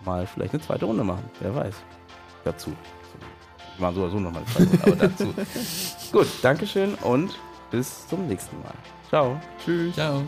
[0.05, 1.23] mal vielleicht eine zweite Runde machen.
[1.41, 1.75] Wer weiß.
[2.43, 2.71] Dazu.
[3.79, 4.43] Wir machen so oder so nochmal
[4.83, 5.33] aber dazu.
[6.11, 7.39] Gut, Dankeschön und
[7.71, 8.73] bis zum nächsten Mal.
[9.09, 9.39] Ciao.
[9.63, 9.95] Tschüss.
[9.95, 10.21] Ciao.